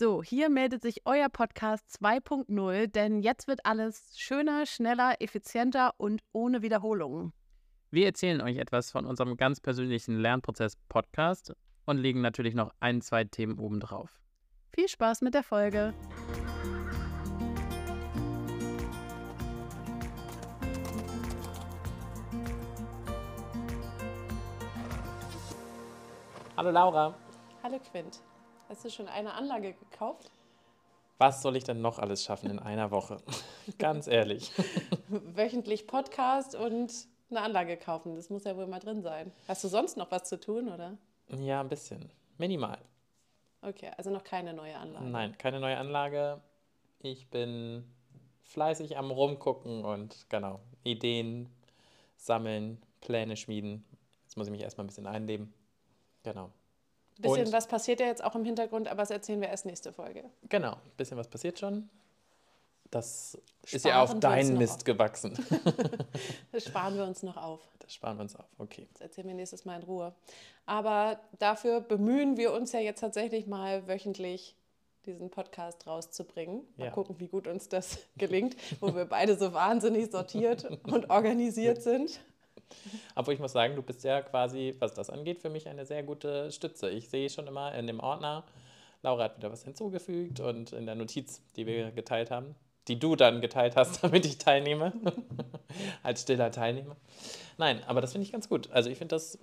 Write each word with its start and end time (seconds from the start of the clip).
So, 0.00 0.22
hier 0.22 0.48
meldet 0.48 0.82
sich 0.82 1.02
euer 1.06 1.28
Podcast 1.28 1.84
2.0, 2.00 2.86
denn 2.86 3.18
jetzt 3.18 3.48
wird 3.48 3.66
alles 3.66 4.14
schöner, 4.16 4.64
schneller, 4.64 5.16
effizienter 5.18 5.92
und 5.96 6.22
ohne 6.30 6.62
Wiederholungen. 6.62 7.32
Wir 7.90 8.06
erzählen 8.06 8.40
euch 8.40 8.58
etwas 8.58 8.92
von 8.92 9.06
unserem 9.06 9.36
ganz 9.36 9.58
persönlichen 9.58 10.16
Lernprozess-Podcast 10.20 11.52
und 11.84 11.98
legen 11.98 12.20
natürlich 12.20 12.54
noch 12.54 12.72
ein, 12.78 13.00
zwei 13.00 13.24
Themen 13.24 13.58
obendrauf. 13.58 14.20
Viel 14.72 14.86
Spaß 14.86 15.22
mit 15.22 15.34
der 15.34 15.42
Folge! 15.42 15.92
Hallo 26.56 26.70
Laura. 26.70 27.16
Hallo 27.64 27.80
Quint. 27.90 28.22
Hast 28.68 28.84
du 28.84 28.90
schon 28.90 29.08
eine 29.08 29.32
Anlage 29.32 29.72
gekauft? 29.72 30.30
Was 31.16 31.40
soll 31.40 31.56
ich 31.56 31.64
denn 31.64 31.80
noch 31.80 31.98
alles 31.98 32.22
schaffen 32.22 32.50
in 32.50 32.58
einer 32.58 32.90
Woche? 32.90 33.16
Ganz 33.78 34.06
ehrlich. 34.06 34.52
Wöchentlich 35.08 35.86
Podcast 35.86 36.54
und 36.54 36.92
eine 37.30 37.40
Anlage 37.40 37.78
kaufen. 37.78 38.14
Das 38.14 38.28
muss 38.28 38.44
ja 38.44 38.56
wohl 38.56 38.66
mal 38.66 38.78
drin 38.78 39.00
sein. 39.00 39.32
Hast 39.48 39.64
du 39.64 39.68
sonst 39.68 39.96
noch 39.96 40.10
was 40.10 40.24
zu 40.24 40.38
tun, 40.38 40.68
oder? 40.68 40.98
Ja, 41.28 41.60
ein 41.60 41.68
bisschen. 41.70 42.10
Minimal. 42.36 42.78
Okay, 43.62 43.90
also 43.96 44.10
noch 44.10 44.22
keine 44.22 44.52
neue 44.52 44.76
Anlage. 44.76 45.06
Nein, 45.06 45.38
keine 45.38 45.60
neue 45.60 45.78
Anlage. 45.78 46.42
Ich 47.00 47.28
bin 47.30 47.90
fleißig 48.42 48.98
am 48.98 49.10
Rumgucken 49.10 49.84
und 49.84 50.26
genau, 50.28 50.60
Ideen 50.84 51.48
sammeln, 52.16 52.82
Pläne 53.00 53.36
schmieden. 53.36 53.84
Jetzt 54.24 54.36
muss 54.36 54.46
ich 54.46 54.52
mich 54.52 54.62
erstmal 54.62 54.84
ein 54.84 54.88
bisschen 54.88 55.06
einleben. 55.06 55.54
Genau. 56.22 56.50
Ein 57.18 57.22
bisschen 57.22 57.46
und, 57.46 57.52
was 57.52 57.66
passiert 57.66 58.00
ja 58.00 58.06
jetzt 58.06 58.22
auch 58.22 58.34
im 58.36 58.44
Hintergrund, 58.44 58.86
aber 58.88 59.02
das 59.02 59.10
erzählen 59.10 59.40
wir 59.40 59.48
erst 59.48 59.66
nächste 59.66 59.92
Folge. 59.92 60.24
Genau, 60.48 60.72
ein 60.72 60.96
bisschen 60.96 61.16
was 61.16 61.28
passiert 61.28 61.58
schon. 61.58 61.88
Das 62.90 63.36
sparen 63.64 63.76
ist 63.76 63.84
ja 63.84 64.02
auf 64.02 64.18
deinen 64.18 64.56
Mist 64.56 64.78
auf. 64.78 64.84
gewachsen. 64.84 65.32
das 66.52 66.64
sparen 66.64 66.96
wir 66.96 67.04
uns 67.04 67.22
noch 67.22 67.36
auf. 67.36 67.60
Das 67.80 67.92
sparen 67.92 68.18
wir 68.18 68.22
uns 68.22 68.36
auf, 68.36 68.46
okay. 68.58 68.88
Das 68.92 69.02
erzählen 69.02 69.28
wir 69.28 69.34
nächstes 69.34 69.64
Mal 69.64 69.76
in 69.76 69.82
Ruhe. 69.82 70.14
Aber 70.64 71.18
dafür 71.38 71.80
bemühen 71.80 72.36
wir 72.36 72.52
uns 72.52 72.72
ja 72.72 72.80
jetzt 72.80 73.00
tatsächlich 73.00 73.46
mal 73.46 73.88
wöchentlich 73.88 74.54
diesen 75.06 75.30
Podcast 75.30 75.86
rauszubringen. 75.86 76.62
Mal 76.76 76.86
ja. 76.86 76.90
gucken, 76.90 77.18
wie 77.18 77.28
gut 77.28 77.46
uns 77.46 77.68
das 77.68 77.98
gelingt, 78.16 78.56
wo 78.80 78.94
wir 78.94 79.06
beide 79.06 79.36
so 79.36 79.52
wahnsinnig 79.54 80.10
sortiert 80.10 80.64
und 80.84 81.10
organisiert 81.10 81.82
sind. 81.82 82.20
Aber 83.14 83.32
ich 83.32 83.38
muss 83.38 83.52
sagen, 83.52 83.76
du 83.76 83.82
bist 83.82 84.04
ja 84.04 84.22
quasi, 84.22 84.74
was 84.78 84.94
das 84.94 85.10
angeht, 85.10 85.40
für 85.40 85.50
mich 85.50 85.68
eine 85.68 85.86
sehr 85.86 86.02
gute 86.02 86.50
Stütze. 86.52 86.90
Ich 86.90 87.08
sehe 87.08 87.30
schon 87.30 87.46
immer 87.46 87.74
in 87.74 87.86
dem 87.86 88.00
Ordner, 88.00 88.44
Laura 89.02 89.24
hat 89.24 89.36
wieder 89.36 89.52
was 89.52 89.64
hinzugefügt 89.64 90.40
und 90.40 90.72
in 90.72 90.86
der 90.86 90.94
Notiz, 90.94 91.42
die 91.56 91.66
wir 91.66 91.92
geteilt 91.92 92.30
haben, 92.30 92.54
die 92.88 92.98
du 92.98 93.16
dann 93.16 93.40
geteilt 93.40 93.76
hast, 93.76 94.02
damit 94.02 94.26
ich 94.26 94.38
teilnehme, 94.38 94.92
als 96.02 96.22
stiller 96.22 96.50
Teilnehmer. 96.50 96.96
Nein, 97.58 97.82
aber 97.86 98.00
das 98.00 98.12
finde 98.12 98.26
ich 98.26 98.32
ganz 98.32 98.48
gut. 98.48 98.70
Also 98.70 98.90
ich 98.90 98.98
finde 98.98 99.14
das 99.14 99.38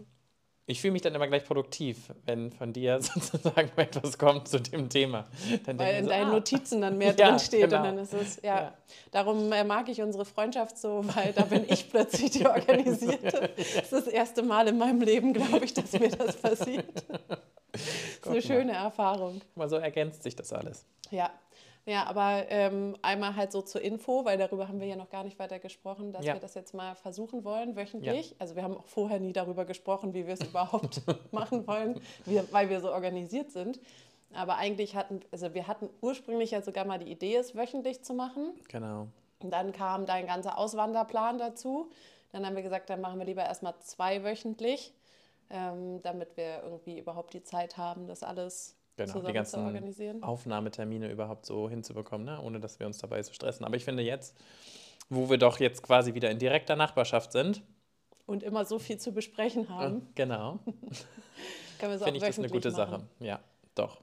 ich 0.68 0.82
fühle 0.82 0.94
mich 0.94 1.04
dann 1.04 1.14
immer 1.14 1.28
gleich 1.28 1.46
produktiv, 1.46 2.12
wenn 2.26 2.52
von 2.52 2.74
dir 2.74 3.00
sozusagen 3.02 3.72
etwas 3.76 4.18
kommt 4.18 4.48
zu 4.48 4.60
dem 4.60 4.90
Thema. 4.90 5.26
Dann 5.66 5.78
Weil 5.78 5.98
in 5.98 6.04
so, 6.06 6.10
deinen 6.10 6.30
ah. 6.30 6.34
Notizen 6.34 6.82
dann 6.82 6.98
mehr 6.98 7.14
ja, 7.18 7.30
drinsteht 7.30 7.62
genau. 7.62 7.78
und 7.78 7.84
dann 7.84 7.98
ist 8.00 8.14
es, 8.14 8.42
ja. 8.42 8.62
ja. 8.62 8.74
Darum 9.12 9.52
äh, 9.52 9.64
mag 9.64 9.90
ich 9.90 10.02
unsere 10.02 10.26
Freundschaft 10.26 10.78
so, 10.78 11.04
weil 11.16 11.34
da 11.34 11.44
bin 11.44 11.66
ich 11.68 11.90
plötzlich 11.90 12.32
die 12.32 12.46
Organisierte. 12.46 13.50
Das 13.76 13.92
ist 13.92 13.92
das 13.92 14.08
erste 14.08 14.44
Mal 14.44 14.68
in 14.68 14.78
meinem 14.78 15.02
Leben, 15.02 15.34
glaube 15.34 15.66
ich, 15.66 15.74
dass 15.74 15.92
mir 15.94 16.10
das 16.10 16.38
passiert. 16.38 16.86
Das 17.72 17.82
ist 17.82 18.28
eine 18.28 18.42
schöne 18.42 18.72
Erfahrung. 18.74 19.42
Mal 19.56 19.70
so 19.70 19.76
ergänzt 19.76 20.24
sich 20.24 20.36
das 20.36 20.54
alles. 20.54 20.86
Ja, 21.12 21.30
ja, 21.86 22.06
aber 22.06 22.46
ähm, 22.50 22.96
einmal 23.04 23.36
halt 23.36 23.52
so 23.52 23.62
zur 23.62 23.82
Info, 23.82 24.26
weil 24.26 24.40
darüber 24.40 24.68
haben 24.68 24.80
wir 24.80 24.88
ja 24.88 24.96
noch 24.96 25.10
gar 25.10 25.24
nicht 25.24 25.38
weiter 25.38 25.60
gesprochen, 25.60 26.12
dass 26.12 26.26
ja. 26.26 26.34
wir 26.34 26.40
das 26.40 26.56
jetzt 26.56 26.74
mal 26.74 26.96
versuchen 26.96 27.44
wollen, 27.44 27.76
wöchentlich. 27.76 28.32
Ja. 28.32 28.36
Also 28.40 28.56
wir 28.56 28.64
haben 28.64 28.78
auch 28.78 28.88
vorher 28.88 29.20
nie 29.20 29.34
darüber 29.34 29.66
gesprochen, 29.66 30.14
wie 30.16 30.26
wir 30.26 30.34
es 30.34 30.42
überhaupt 30.42 31.02
machen 31.32 31.68
wollen, 31.68 32.02
wir, 32.26 32.52
weil 32.52 32.70
wir 32.70 32.82
so 32.82 32.92
organisiert 32.92 33.52
sind. 33.52 33.80
Aber 34.34 34.58
eigentlich 34.58 34.96
hatten, 34.96 35.22
also 35.32 35.54
wir 35.54 35.68
hatten 35.68 35.90
ursprünglich 36.02 36.52
ja 36.52 36.62
sogar 36.62 36.86
mal 36.86 36.98
die 36.98 37.12
Idee, 37.12 37.36
es 37.36 37.56
wöchentlich 37.56 38.04
zu 38.04 38.16
machen. 38.16 38.54
Genau. 38.68 39.08
Und 39.40 39.52
dann 39.52 39.72
kam 39.72 40.08
dein 40.08 40.26
ganzer 40.26 40.58
Auswanderplan 40.58 41.38
dazu. 41.38 41.92
Dann 42.32 42.46
haben 42.46 42.56
wir 42.56 42.64
gesagt, 42.64 42.90
dann 42.90 43.00
machen 43.00 43.20
wir 43.20 43.26
lieber 43.26 43.44
erstmal 43.44 43.76
zwei 43.80 44.24
wöchentlich, 44.24 44.92
ähm, 45.52 46.02
damit 46.02 46.36
wir 46.36 46.64
irgendwie 46.64 46.98
überhaupt 46.98 47.34
die 47.34 47.44
Zeit 47.44 47.78
haben, 47.78 48.08
das 48.08 48.24
alles 48.24 48.76
genau, 48.98 49.20
die 49.22 49.34
ganzen 49.34 50.24
Aufnahmetermine 50.24 51.12
überhaupt 51.12 51.46
so 51.46 51.70
hinzubekommen, 51.70 52.26
ne? 52.26 52.42
ohne 52.42 52.60
dass 52.60 52.80
wir 52.80 52.88
uns 52.88 52.98
dabei 52.98 53.22
so 53.24 53.34
stressen. 53.34 53.66
Aber 53.66 53.76
ich 53.76 53.86
finde 53.86 54.04
jetzt, 54.04 54.36
wo 55.10 55.30
wir 55.30 55.38
doch 55.38 55.60
jetzt 55.60 55.84
quasi 55.84 56.14
wieder 56.14 56.32
in 56.32 56.40
direkter 56.40 56.76
Nachbarschaft 56.76 57.32
sind. 57.32 57.62
Und 58.26 58.42
immer 58.42 58.66
so 58.66 58.80
viel 58.80 58.98
zu 58.98 59.12
besprechen 59.12 59.70
haben. 59.70 59.98
Äh, 59.98 60.02
genau. 60.16 60.60
finde 61.80 62.18
ich 62.18 62.24
das 62.24 62.40
eine 62.40 62.50
gute 62.50 62.72
machen. 62.72 62.92
Sache. 62.92 63.08
Ja, 63.20 63.40
doch. 63.76 64.02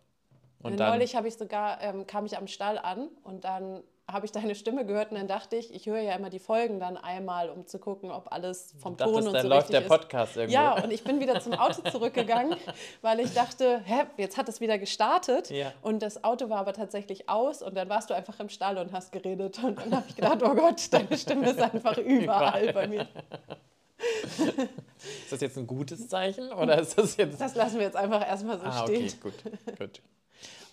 Und 0.63 0.79
Neulich 0.79 1.15
ich 1.15 1.35
sogar, 1.35 1.81
ähm, 1.83 2.07
kam 2.07 2.25
ich 2.25 2.37
am 2.37 2.47
Stall 2.47 2.79
an 2.79 3.09
und 3.25 3.45
dann 3.45 3.83
habe 4.13 4.27
ich 4.27 4.33
deine 4.33 4.55
Stimme 4.55 4.85
gehört 4.85 5.11
und 5.11 5.17
dann 5.17 5.29
dachte 5.29 5.57
ich, 5.57 5.75
ich 5.75 5.87
höre 5.87 6.01
ja 6.01 6.15
immer 6.15 6.31
die 6.31 6.39
Folgen 6.39 6.79
dann 6.79 6.97
einmal, 6.97 7.51
um 7.51 7.67
zu 7.67 7.79
gucken, 7.79 8.11
ob 8.11 8.33
alles 8.33 8.75
vom 8.79 8.97
dachtest, 8.97 9.17
Ton 9.17 9.27
und 9.27 9.33
dann 9.33 9.43
so 9.43 9.49
läuft 9.49 9.73
der 9.73 9.81
Podcast 9.83 10.33
ist. 10.33 10.37
irgendwo. 10.37 10.55
Ja, 10.55 10.83
und 10.83 10.93
ich 10.93 11.03
bin 11.03 11.21
wieder 11.21 11.41
zum 11.41 11.55
Auto 11.55 11.83
zurückgegangen, 11.91 12.57
weil 13.01 13.21
ich 13.21 13.33
dachte, 13.33 13.81
hä, 13.85 14.05
jetzt 14.19 14.37
hat 14.37 14.49
es 14.49 14.61
wieder 14.61 14.79
gestartet 14.79 15.51
ja. 15.51 15.73
und 15.83 16.03
das 16.03 16.25
Auto 16.25 16.51
war 16.51 16.59
aber 16.59 16.73
tatsächlich 16.73 17.29
aus 17.29 17.63
und 17.63 17.75
dann 17.75 17.89
warst 17.89 18.11
du 18.11 18.15
einfach 18.15 18.39
im 18.41 18.49
Stall 18.49 18.79
und 18.79 18.93
hast 18.93 19.13
geredet 19.13 19.63
und 19.63 19.79
dann 19.79 19.97
habe 19.97 20.05
ich 20.09 20.17
gedacht, 20.17 20.43
oh 20.43 20.55
Gott, 20.55 20.93
deine 20.93 21.17
Stimme 21.17 21.51
ist 21.51 21.61
einfach 21.61 21.97
überall 21.99 22.73
bei 22.73 22.87
mir. 22.87 23.09
Ist 23.99 25.31
das 25.31 25.41
jetzt 25.41 25.57
ein 25.57 25.67
gutes 25.67 26.09
Zeichen 26.09 26.53
oder 26.53 26.79
ist 26.79 26.99
das 26.99 27.17
jetzt... 27.17 27.41
Das 27.41 27.55
lassen 27.55 27.77
wir 27.77 27.87
jetzt 27.87 27.97
einfach 27.97 28.27
erstmal 28.27 28.59
so 28.59 28.67
ah, 28.67 28.83
stehen. 28.83 29.05
okay, 29.05 29.15
gut, 29.23 29.79
gut. 29.79 30.03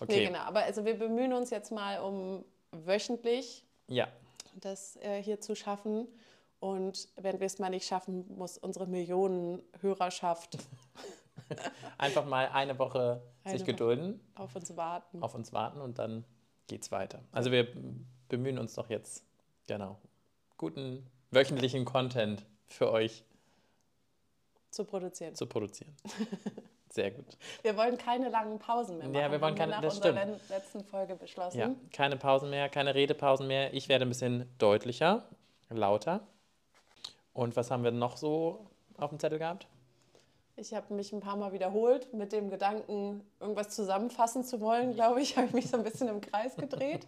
Okay. 0.00 0.16
Nee, 0.16 0.26
genau, 0.26 0.40
aber 0.40 0.60
also 0.60 0.84
wir 0.84 0.94
bemühen 0.94 1.32
uns 1.32 1.50
jetzt 1.50 1.70
mal 1.70 2.00
um 2.00 2.44
wöchentlich 2.72 3.64
ja. 3.88 4.08
das 4.56 4.96
äh, 4.96 5.22
hier 5.22 5.40
zu 5.40 5.54
schaffen. 5.54 6.08
Und 6.58 7.08
wenn 7.16 7.40
wir 7.40 7.46
es 7.46 7.58
mal 7.58 7.70
nicht 7.70 7.86
schaffen, 7.86 8.26
muss 8.36 8.58
unsere 8.58 8.86
Millionenhörerschaft 8.86 10.58
einfach 11.98 12.26
mal 12.26 12.48
eine 12.48 12.78
Woche 12.78 13.22
eine 13.44 13.56
sich 13.56 13.66
gedulden. 13.66 14.20
Auf 14.34 14.54
uns 14.54 14.76
warten. 14.76 15.22
Auf 15.22 15.34
uns 15.34 15.52
warten 15.52 15.80
und 15.80 15.98
dann 15.98 16.24
geht 16.66 16.82
es 16.82 16.92
weiter. 16.92 17.24
Also 17.32 17.50
wir 17.50 17.66
bemühen 18.28 18.58
uns 18.58 18.74
doch 18.74 18.90
jetzt, 18.90 19.24
genau, 19.66 19.98
guten 20.56 21.06
wöchentlichen 21.30 21.84
Content 21.84 22.44
für 22.66 22.90
euch 22.90 23.24
zu 24.70 24.84
produzieren. 24.84 25.34
Zu 25.34 25.46
produzieren. 25.46 25.96
Sehr 26.90 27.12
gut. 27.12 27.36
Wir 27.62 27.76
wollen 27.76 27.96
keine 27.96 28.28
langen 28.30 28.58
Pausen 28.58 28.98
mehr 28.98 29.06
machen. 29.06 29.20
Ja, 29.20 29.30
wir 29.30 29.40
wollen 29.40 29.54
keine, 29.54 29.72
nach 29.72 29.80
das 29.80 29.96
unserer 29.96 30.22
stimmt. 30.22 30.48
letzten 30.48 30.84
Folge 30.84 31.14
beschlossen. 31.14 31.58
Ja, 31.58 31.70
keine 31.92 32.16
Pausen 32.16 32.50
mehr, 32.50 32.68
keine 32.68 32.94
Redepausen 32.96 33.46
mehr. 33.46 33.72
Ich 33.72 33.88
werde 33.88 34.04
ein 34.04 34.08
bisschen 34.08 34.52
deutlicher, 34.58 35.24
lauter. 35.68 36.20
Und 37.32 37.54
was 37.56 37.70
haben 37.70 37.84
wir 37.84 37.92
noch 37.92 38.16
so 38.16 38.66
auf 38.98 39.10
dem 39.10 39.20
Zettel 39.20 39.38
gehabt? 39.38 39.68
Ich 40.60 40.74
habe 40.74 40.92
mich 40.92 41.10
ein 41.14 41.20
paar 41.20 41.36
Mal 41.36 41.54
wiederholt 41.54 42.12
mit 42.12 42.32
dem 42.32 42.50
Gedanken, 42.50 43.22
irgendwas 43.40 43.70
zusammenfassen 43.70 44.44
zu 44.44 44.60
wollen, 44.60 44.94
glaube 44.94 45.22
ich, 45.22 45.34
habe 45.38 45.46
ich 45.46 45.54
mich 45.54 45.68
so 45.68 45.78
ein 45.78 45.82
bisschen 45.82 46.06
im 46.08 46.20
Kreis 46.20 46.54
gedreht. 46.54 47.06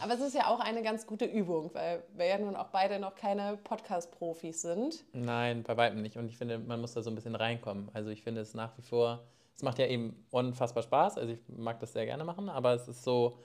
Aber 0.00 0.14
es 0.14 0.20
ist 0.20 0.34
ja 0.34 0.46
auch 0.46 0.60
eine 0.60 0.82
ganz 0.82 1.06
gute 1.06 1.26
Übung, 1.26 1.70
weil 1.74 2.02
wir 2.14 2.26
ja 2.26 2.38
nun 2.38 2.56
auch 2.56 2.68
beide 2.68 2.98
noch 2.98 3.14
keine 3.14 3.58
Podcast-Profis 3.58 4.62
sind. 4.62 5.04
Nein, 5.12 5.62
bei 5.62 5.76
weitem 5.76 6.00
nicht. 6.00 6.16
Und 6.16 6.30
ich 6.30 6.38
finde, 6.38 6.58
man 6.58 6.80
muss 6.80 6.94
da 6.94 7.02
so 7.02 7.10
ein 7.10 7.14
bisschen 7.14 7.34
reinkommen. 7.34 7.90
Also 7.92 8.08
ich 8.08 8.22
finde 8.22 8.40
es 8.40 8.54
nach 8.54 8.78
wie 8.78 8.82
vor, 8.82 9.24
es 9.54 9.62
macht 9.62 9.78
ja 9.78 9.86
eben 9.86 10.24
unfassbar 10.30 10.82
Spaß. 10.82 11.18
Also 11.18 11.34
ich 11.34 11.40
mag 11.48 11.78
das 11.80 11.92
sehr 11.92 12.06
gerne 12.06 12.24
machen, 12.24 12.48
aber 12.48 12.72
es 12.72 12.88
ist 12.88 13.04
so, 13.04 13.36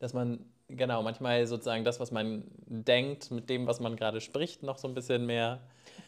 dass 0.00 0.12
man 0.12 0.44
genau 0.68 1.02
manchmal 1.02 1.46
sozusagen 1.46 1.82
das, 1.82 1.98
was 1.98 2.10
man 2.10 2.44
denkt, 2.66 3.30
mit 3.30 3.48
dem, 3.48 3.66
was 3.66 3.80
man 3.80 3.96
gerade 3.96 4.20
spricht, 4.20 4.62
noch 4.62 4.76
so 4.76 4.86
ein 4.86 4.92
bisschen 4.92 5.24
mehr 5.24 5.60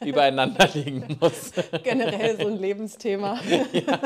übereinander 0.05 0.69
liegen 0.73 1.19
muss. 1.21 1.53
Generell 1.83 2.41
so 2.41 2.49
ein 2.49 2.59
Lebensthema. 2.59 3.39
Ja. 3.73 3.99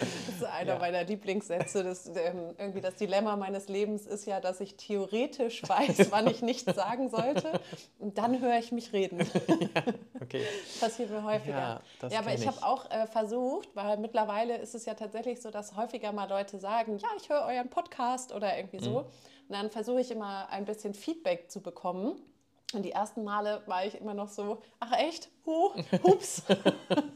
Das 0.00 0.36
ist 0.36 0.44
einer 0.44 0.74
ja. 0.74 0.78
meiner 0.78 1.04
Lieblingssätze. 1.04 1.84
Das, 1.84 2.08
ähm, 2.08 2.54
irgendwie 2.58 2.80
das 2.80 2.96
Dilemma 2.96 3.36
meines 3.36 3.68
Lebens 3.68 4.06
ist 4.06 4.26
ja, 4.26 4.40
dass 4.40 4.60
ich 4.60 4.76
theoretisch 4.76 5.62
weiß, 5.66 6.10
wann 6.10 6.26
ich 6.26 6.42
nichts 6.42 6.74
sagen 6.74 7.08
sollte. 7.08 7.60
Und 7.98 8.18
dann 8.18 8.40
höre 8.40 8.58
ich 8.58 8.72
mich 8.72 8.92
reden. 8.92 9.26
Ja, 9.58 9.82
okay. 10.20 10.44
Passiert 10.80 11.10
mir 11.10 11.22
häufiger. 11.22 11.80
Ja, 12.02 12.08
ja 12.08 12.18
aber 12.18 12.32
ich, 12.34 12.40
ich. 12.40 12.46
habe 12.46 12.62
auch 12.62 12.90
äh, 12.90 13.06
versucht, 13.06 13.68
weil 13.74 13.96
mittlerweile 13.98 14.56
ist 14.56 14.74
es 14.74 14.84
ja 14.84 14.94
tatsächlich 14.94 15.40
so, 15.40 15.50
dass 15.50 15.76
häufiger 15.76 16.12
mal 16.12 16.28
Leute 16.28 16.58
sagen, 16.58 16.98
ja, 16.98 17.08
ich 17.16 17.28
höre 17.28 17.44
euren 17.46 17.68
Podcast 17.68 18.32
oder 18.32 18.56
irgendwie 18.56 18.80
so. 18.80 18.90
Mhm. 18.90 18.96
Und 18.96 19.06
dann 19.48 19.70
versuche 19.70 20.00
ich 20.00 20.10
immer 20.10 20.48
ein 20.50 20.64
bisschen 20.64 20.94
Feedback 20.94 21.50
zu 21.50 21.60
bekommen. 21.60 22.20
Und 22.74 22.82
die 22.82 22.92
ersten 22.92 23.24
Male 23.24 23.62
war 23.64 23.86
ich 23.86 23.98
immer 23.98 24.12
noch 24.12 24.28
so, 24.28 24.60
ach 24.78 24.92
echt? 24.92 25.30
Oh, 25.46 25.70
hups. 26.02 26.42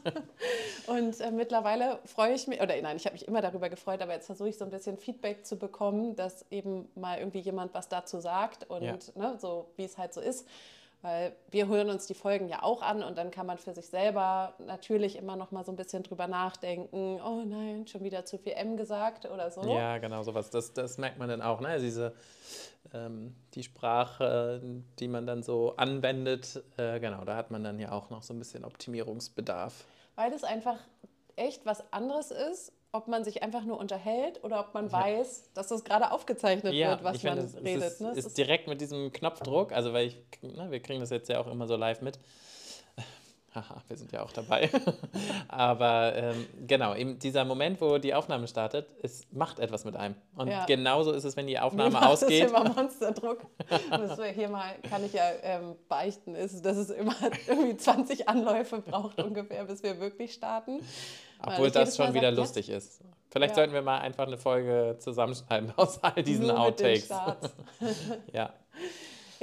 und 0.87 1.19
äh, 1.21 1.29
mittlerweile 1.29 1.99
freue 2.05 2.33
ich 2.33 2.47
mich, 2.47 2.59
oder 2.59 2.75
nein, 2.81 2.97
ich 2.97 3.05
habe 3.05 3.13
mich 3.13 3.27
immer 3.27 3.41
darüber 3.41 3.69
gefreut, 3.69 4.01
aber 4.01 4.13
jetzt 4.13 4.25
versuche 4.25 4.49
ich 4.49 4.57
so 4.57 4.65
ein 4.65 4.71
bisschen 4.71 4.97
Feedback 4.97 5.45
zu 5.45 5.57
bekommen, 5.57 6.15
dass 6.15 6.43
eben 6.49 6.89
mal 6.95 7.19
irgendwie 7.19 7.39
jemand 7.39 7.75
was 7.75 7.87
dazu 7.87 8.19
sagt 8.19 8.67
und 8.67 8.81
ja. 8.81 8.97
ne, 9.13 9.37
so 9.37 9.69
wie 9.75 9.83
es 9.83 9.99
halt 9.99 10.15
so 10.15 10.21
ist. 10.21 10.47
Weil 11.03 11.35
wir 11.51 11.67
hören 11.67 11.89
uns 11.89 12.07
die 12.07 12.13
Folgen 12.13 12.47
ja 12.47 12.63
auch 12.63 12.81
an 12.81 13.03
und 13.03 13.17
dann 13.17 13.29
kann 13.29 13.45
man 13.45 13.57
für 13.57 13.73
sich 13.73 13.87
selber 13.87 14.53
natürlich 14.57 15.17
immer 15.17 15.35
noch 15.35 15.51
mal 15.51 15.65
so 15.65 15.71
ein 15.73 15.75
bisschen 15.75 16.01
drüber 16.01 16.27
nachdenken, 16.27 17.19
oh 17.21 17.43
nein, 17.45 17.85
schon 17.87 18.05
wieder 18.05 18.23
zu 18.23 18.37
viel 18.37 18.53
M 18.53 18.77
gesagt 18.77 19.29
oder 19.29 19.51
so. 19.51 19.61
Ja, 19.63 19.97
genau, 19.97 20.23
sowas. 20.23 20.49
Das, 20.49 20.73
das 20.73 20.97
merkt 20.97 21.19
man 21.19 21.27
dann 21.27 21.41
auch, 21.41 21.59
ne? 21.59 21.67
Also 21.67 21.85
diese, 21.85 22.13
ähm, 22.93 23.35
die 23.53 23.63
Sprache, 23.63 24.61
die 24.99 25.07
man 25.07 25.25
dann 25.25 25.43
so 25.43 25.75
anwendet, 25.75 26.63
äh, 26.77 26.99
genau, 26.99 27.23
da 27.25 27.35
hat 27.35 27.51
man 27.51 27.63
dann 27.63 27.79
ja 27.79 27.91
auch 27.91 28.09
noch 28.09 28.23
so 28.23 28.33
ein 28.33 28.39
bisschen 28.39 28.63
Optimierungsbedarf. 28.65 29.85
Weil 30.15 30.31
das 30.31 30.43
einfach 30.43 30.77
echt 31.35 31.65
was 31.65 31.91
anderes 31.91 32.31
ist, 32.31 32.71
ob 32.91 33.07
man 33.07 33.23
sich 33.23 33.41
einfach 33.41 33.65
nur 33.65 33.79
unterhält 33.79 34.43
oder 34.43 34.59
ob 34.59 34.73
man 34.75 34.85
ja. 34.85 34.93
weiß, 34.93 35.51
dass 35.55 35.67
das 35.67 35.83
gerade 35.83 36.11
aufgezeichnet 36.11 36.73
ja, 36.73 36.91
wird, 36.91 37.03
was 37.03 37.23
man 37.23 37.39
finde, 37.39 37.45
es, 37.45 37.63
redet. 37.63 37.83
Es 37.83 37.93
ist, 37.93 38.01
ne? 38.01 38.11
ist 38.11 38.37
direkt 38.37 38.67
mit 38.67 38.79
diesem 38.81 39.11
Knopfdruck, 39.11 39.71
also 39.71 39.93
weil 39.93 40.07
ich, 40.07 40.17
na, 40.41 40.65
ne, 40.65 40.71
wir 40.71 40.79
kriegen 40.79 40.99
das 40.99 41.09
jetzt 41.09 41.27
ja 41.27 41.39
auch 41.39 41.47
immer 41.47 41.67
so 41.67 41.75
live 41.75 42.01
mit. 42.01 42.19
Haha, 43.55 43.83
wir 43.87 43.97
sind 43.97 44.11
ja 44.11 44.23
auch 44.23 44.31
dabei. 44.31 44.69
Aber 45.47 46.15
ähm, 46.15 46.47
genau, 46.65 46.95
eben 46.95 47.19
dieser 47.19 47.45
Moment, 47.45 47.79
wo 47.81 47.99
die 47.99 48.13
Aufnahme 48.13 48.47
startet, 48.47 48.87
es 49.03 49.27
macht 49.31 49.59
etwas 49.59 49.85
mit 49.85 49.95
einem. 49.95 50.15
Und 50.35 50.47
ja. 50.47 50.65
genauso 50.65 51.11
ist 51.11 51.23
es, 51.23 51.37
wenn 51.37 51.45
die 51.45 51.59
Aufnahme 51.59 51.91
Mir 51.91 52.07
ausgeht. 52.07 52.45
Das 52.45 52.51
ist 52.51 52.57
immer 52.57 52.73
Monsterdruck. 52.73 53.45
Das 53.91 54.19
hier 54.33 54.49
mal 54.49 54.73
kann 54.89 55.05
ich 55.05 55.13
ja 55.13 55.29
ähm, 55.43 55.75
beichten, 55.87 56.35
ist, 56.35 56.65
dass 56.65 56.77
es 56.77 56.89
immer 56.89 57.15
irgendwie 57.47 57.77
20 57.77 58.27
Anläufe 58.27 58.79
braucht 58.79 59.21
ungefähr, 59.21 59.65
bis 59.65 59.83
wir 59.83 59.99
wirklich 59.99 60.33
starten. 60.33 60.79
Obwohl 61.45 61.69
das 61.69 61.95
schon 61.95 62.13
wieder 62.13 62.31
lustig 62.31 62.69
ist. 62.69 63.01
Vielleicht 63.29 63.51
ja. 63.51 63.55
sollten 63.55 63.73
wir 63.73 63.81
mal 63.81 63.99
einfach 63.99 64.27
eine 64.27 64.37
Folge 64.37 64.97
zusammenschneiden 64.99 65.73
aus 65.75 66.01
all 66.03 66.23
diesen 66.23 66.47
Nur 66.47 66.59
Outtakes. 66.59 67.09
ja. 68.31 68.53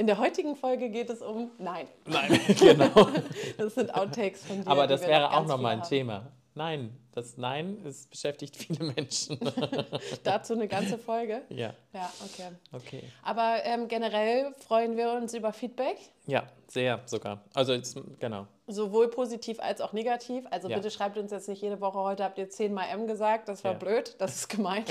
In 0.01 0.07
der 0.07 0.17
heutigen 0.17 0.57
Folge 0.57 0.89
geht 0.89 1.11
es 1.11 1.21
um 1.21 1.51
Nein. 1.59 1.87
Nein, 2.07 2.41
genau. 2.59 3.11
das 3.59 3.75
sind 3.75 3.95
Outtakes 3.95 4.47
von 4.47 4.63
dir. 4.63 4.67
Aber 4.67 4.87
das 4.87 5.03
wäre 5.07 5.31
auch 5.31 5.45
nochmal 5.45 5.75
ein 5.75 5.83
Thema. 5.83 6.33
Nein, 6.55 6.97
das 7.13 7.37
Nein 7.37 7.79
es 7.85 8.07
beschäftigt 8.07 8.57
viele 8.57 8.93
Menschen. 8.93 9.39
Dazu 10.25 10.55
eine 10.55 10.69
ganze 10.69 10.99
Folge? 10.99 11.43
Ja. 11.49 11.75
Ja, 11.93 12.13
okay. 12.25 12.49
okay. 12.73 13.03
Aber 13.23 13.65
ähm, 13.65 13.89
generell 13.89 14.55
freuen 14.67 14.97
wir 14.97 15.13
uns 15.13 15.35
über 15.35 15.53
Feedback. 15.53 15.97
Ja, 16.27 16.45
sehr 16.69 17.01
sogar. 17.07 17.43
Also 17.55 17.73
jetzt, 17.73 17.99
genau. 18.21 18.47
Sowohl 18.67 19.09
positiv 19.09 19.59
als 19.59 19.81
auch 19.81 19.93
negativ. 19.93 20.45
Also 20.51 20.69
ja. 20.69 20.77
bitte 20.77 20.91
schreibt 20.91 21.19
uns 21.19 21.33
jetzt 21.33 21.49
nicht 21.49 21.61
jede 21.61 21.81
Woche, 21.81 21.99
heute 21.99 22.23
habt 22.23 22.39
ihr 22.39 22.49
zehnmal 22.49 22.89
M 22.91 23.09
gesagt, 23.09 23.49
das 23.49 23.65
war 23.65 23.73
ja. 23.73 23.79
blöd, 23.79 24.15
das 24.19 24.37
ist 24.37 24.49
gemein. 24.49 24.85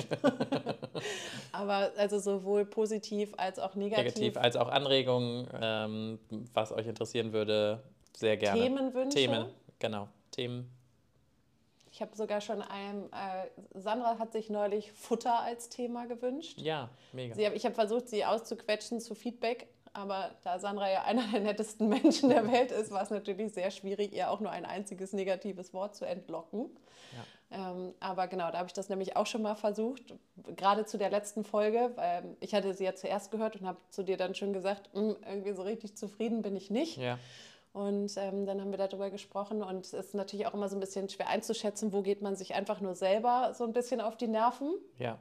Aber 1.54 1.92
also 1.96 2.20
sowohl 2.20 2.66
positiv 2.66 3.34
als 3.38 3.60
auch 3.60 3.76
negativ. 3.76 4.04
Negativ 4.04 4.38
als 4.38 4.58
auch 4.58 4.68
Anregungen, 4.68 5.48
ähm, 5.62 6.20
was 6.54 6.74
euch 6.74 6.88
interessieren 6.88 7.32
würde, 7.32 7.82
sehr 8.18 8.36
gerne. 8.36 8.62
Themenwünsche. 8.62 9.18
Themen, 9.18 9.46
genau. 9.80 10.10
Themen 10.32 10.79
ich 12.00 12.02
habe 12.02 12.16
sogar 12.16 12.40
schon 12.40 12.62
einem, 12.62 13.08
äh, 13.08 13.78
Sandra 13.78 14.20
hat 14.20 14.32
sich 14.32 14.50
neulich 14.50 14.94
Futter 14.94 15.42
als 15.42 15.68
Thema 15.68 16.08
gewünscht. 16.08 16.58
Ja, 16.58 16.90
mega. 17.12 17.36
Sie, 17.36 17.44
ich 17.44 17.66
habe 17.66 17.76
versucht, 17.76 18.08
sie 18.08 18.24
auszuquetschen 18.24 19.02
zu 19.02 19.16
Feedback, 19.16 19.68
aber 19.92 20.32
da 20.46 20.60
Sandra 20.60 20.90
ja 20.90 21.04
einer 21.04 21.28
der 21.28 21.42
nettesten 21.42 21.90
Menschen 21.90 22.30
der 22.30 22.50
Welt 22.50 22.72
ist, 22.72 22.92
war 22.92 23.02
es 23.02 23.10
natürlich 23.10 23.52
sehr 23.52 23.70
schwierig, 23.70 24.14
ihr 24.14 24.32
auch 24.32 24.40
nur 24.40 24.50
ein 24.50 24.64
einziges 24.64 25.12
negatives 25.12 25.74
Wort 25.74 25.94
zu 25.94 26.06
entlocken. 26.06 26.70
Ja. 27.52 27.72
Ähm, 27.74 27.94
aber 28.00 28.30
genau, 28.30 28.50
da 28.50 28.60
habe 28.60 28.68
ich 28.68 28.74
das 28.74 28.88
nämlich 28.88 29.18
auch 29.18 29.26
schon 29.26 29.42
mal 29.42 29.56
versucht, 29.56 30.14
gerade 30.56 30.86
zu 30.86 30.98
der 30.98 31.10
letzten 31.10 31.44
Folge. 31.44 31.92
Weil 31.96 32.38
ich 32.40 32.54
hatte 32.54 32.74
sie 32.74 32.86
ja 32.86 32.96
zuerst 32.96 33.30
gehört 33.30 33.58
und 33.58 33.68
habe 33.68 33.80
zu 33.90 34.04
dir 34.04 34.16
dann 34.16 34.36
schon 34.36 34.54
gesagt, 34.54 34.90
hm, 34.94 35.18
irgendwie 35.28 35.52
so 35.52 35.64
richtig 35.64 35.98
zufrieden 35.98 36.44
bin 36.44 36.56
ich 36.56 36.70
nicht. 36.70 36.96
Ja. 36.96 37.20
Und 37.72 38.18
ähm, 38.18 38.46
dann 38.46 38.62
haben 38.62 38.72
wir 38.72 38.78
darüber 38.78 39.10
gesprochen 39.10 39.62
und 39.62 39.86
es 39.86 39.94
ist 39.94 40.16
natürlich 40.16 40.48
auch 40.48 40.54
immer 40.54 40.70
so 40.70 40.76
ein 40.76 40.80
bisschen 40.80 41.08
schwer 41.08 41.30
einzuschätzen, 41.30 41.94
wo 41.94 42.02
geht 42.02 42.22
man 42.22 42.36
sich 42.36 42.56
einfach 42.56 42.82
nur 42.82 42.96
selber 42.96 43.54
so 43.54 43.64
ein 43.64 43.74
bisschen 43.74 44.02
auf 44.02 44.18
die 44.18 44.28
Nerven. 44.28 44.74
Ja. 44.98 45.20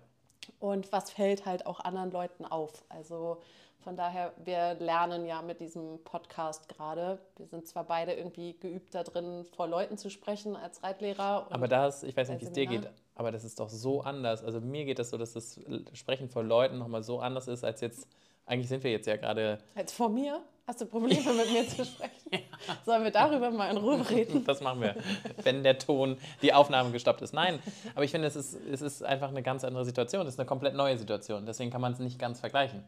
Und 0.59 0.91
was 0.93 1.11
fällt 1.11 1.45
halt 1.45 1.67
auch 1.67 1.81
anderen 1.81 2.11
Leuten 2.11 2.47
auf. 2.47 2.85
Also 2.89 3.39
von 3.81 3.97
daher, 3.97 4.33
wir 4.45 4.75
lernen 4.75 5.25
ja 5.25 5.41
mit 5.41 5.61
diesem 5.61 6.03
Podcast 6.05 6.69
gerade. 6.69 7.19
Wir 7.37 7.47
sind 7.47 7.67
zwar 7.67 7.85
beide 7.85 8.13
irgendwie 8.13 8.55
geübt 8.59 8.95
da 8.95 9.03
drin, 9.03 9.45
vor 9.57 9.69
Leuten 9.69 9.97
zu 9.97 10.11
sprechen 10.11 10.57
als 10.57 10.83
Reitlehrer. 10.83 11.47
Aber 11.51 11.69
das, 11.69 12.03
ich 12.03 12.17
weiß 12.17 12.29
nicht, 12.31 12.41
wie 12.41 12.47
es 12.47 12.53
dir 12.53 12.67
geht, 12.67 12.91
aber 13.15 13.31
das 13.31 13.45
ist 13.45 13.61
doch 13.61 13.69
so 13.69 14.01
anders. 14.01 14.43
Also 14.43 14.61
mir 14.61 14.85
geht 14.85 14.99
das 14.99 15.11
so, 15.11 15.19
dass 15.19 15.33
das 15.33 15.61
Sprechen 15.93 16.29
vor 16.29 16.43
Leuten 16.43 16.79
nochmal 16.79 17.03
so 17.03 17.21
anders 17.21 17.47
ist, 17.47 17.63
als 17.63 17.81
jetzt, 17.81 18.09
eigentlich 18.47 18.69
sind 18.69 18.83
wir 18.85 18.91
jetzt 18.91 19.07
ja 19.07 19.17
gerade. 19.17 19.59
Als 19.75 19.93
vor 19.93 20.09
mir? 20.09 20.43
Hast 20.69 20.83
du 20.83 20.87
Probleme 20.87 21.33
mit 21.33 21.51
mir 21.51 21.67
zu 21.67 21.85
sprechen? 21.85 22.13
Ja. 22.31 22.77
Sollen 22.85 23.05
wir 23.05 23.11
darüber 23.11 23.51
mal 23.51 23.71
in 23.71 23.79
Ruhe 23.79 24.07
reden? 24.11 24.45
Das 24.45 24.61
machen 24.61 24.83
wir, 24.83 24.97
wenn 25.43 25.63
der 25.63 25.79
Ton, 25.79 26.19
die 26.43 26.53
Aufnahme 26.53 26.91
gestoppt 26.91 27.23
ist. 27.23 27.33
Nein, 27.33 27.59
aber 27.95 28.05
ich 28.05 28.11
finde, 28.11 28.27
es 28.29 28.37
ist, 28.37 28.55
es 28.71 28.83
ist 28.83 29.03
einfach 29.03 29.29
eine 29.29 29.43
ganz 29.43 29.65
andere 29.65 29.87
Situation. 29.87 30.27
Es 30.27 30.35
ist 30.35 30.41
eine 30.41 30.47
komplett 30.47 30.75
neue 30.75 30.99
Situation. 30.99 31.47
Deswegen 31.47 31.71
kann 31.71 31.81
man 31.81 31.93
es 31.93 32.01
nicht 32.01 32.19
ganz 32.19 32.41
vergleichen. 32.41 32.85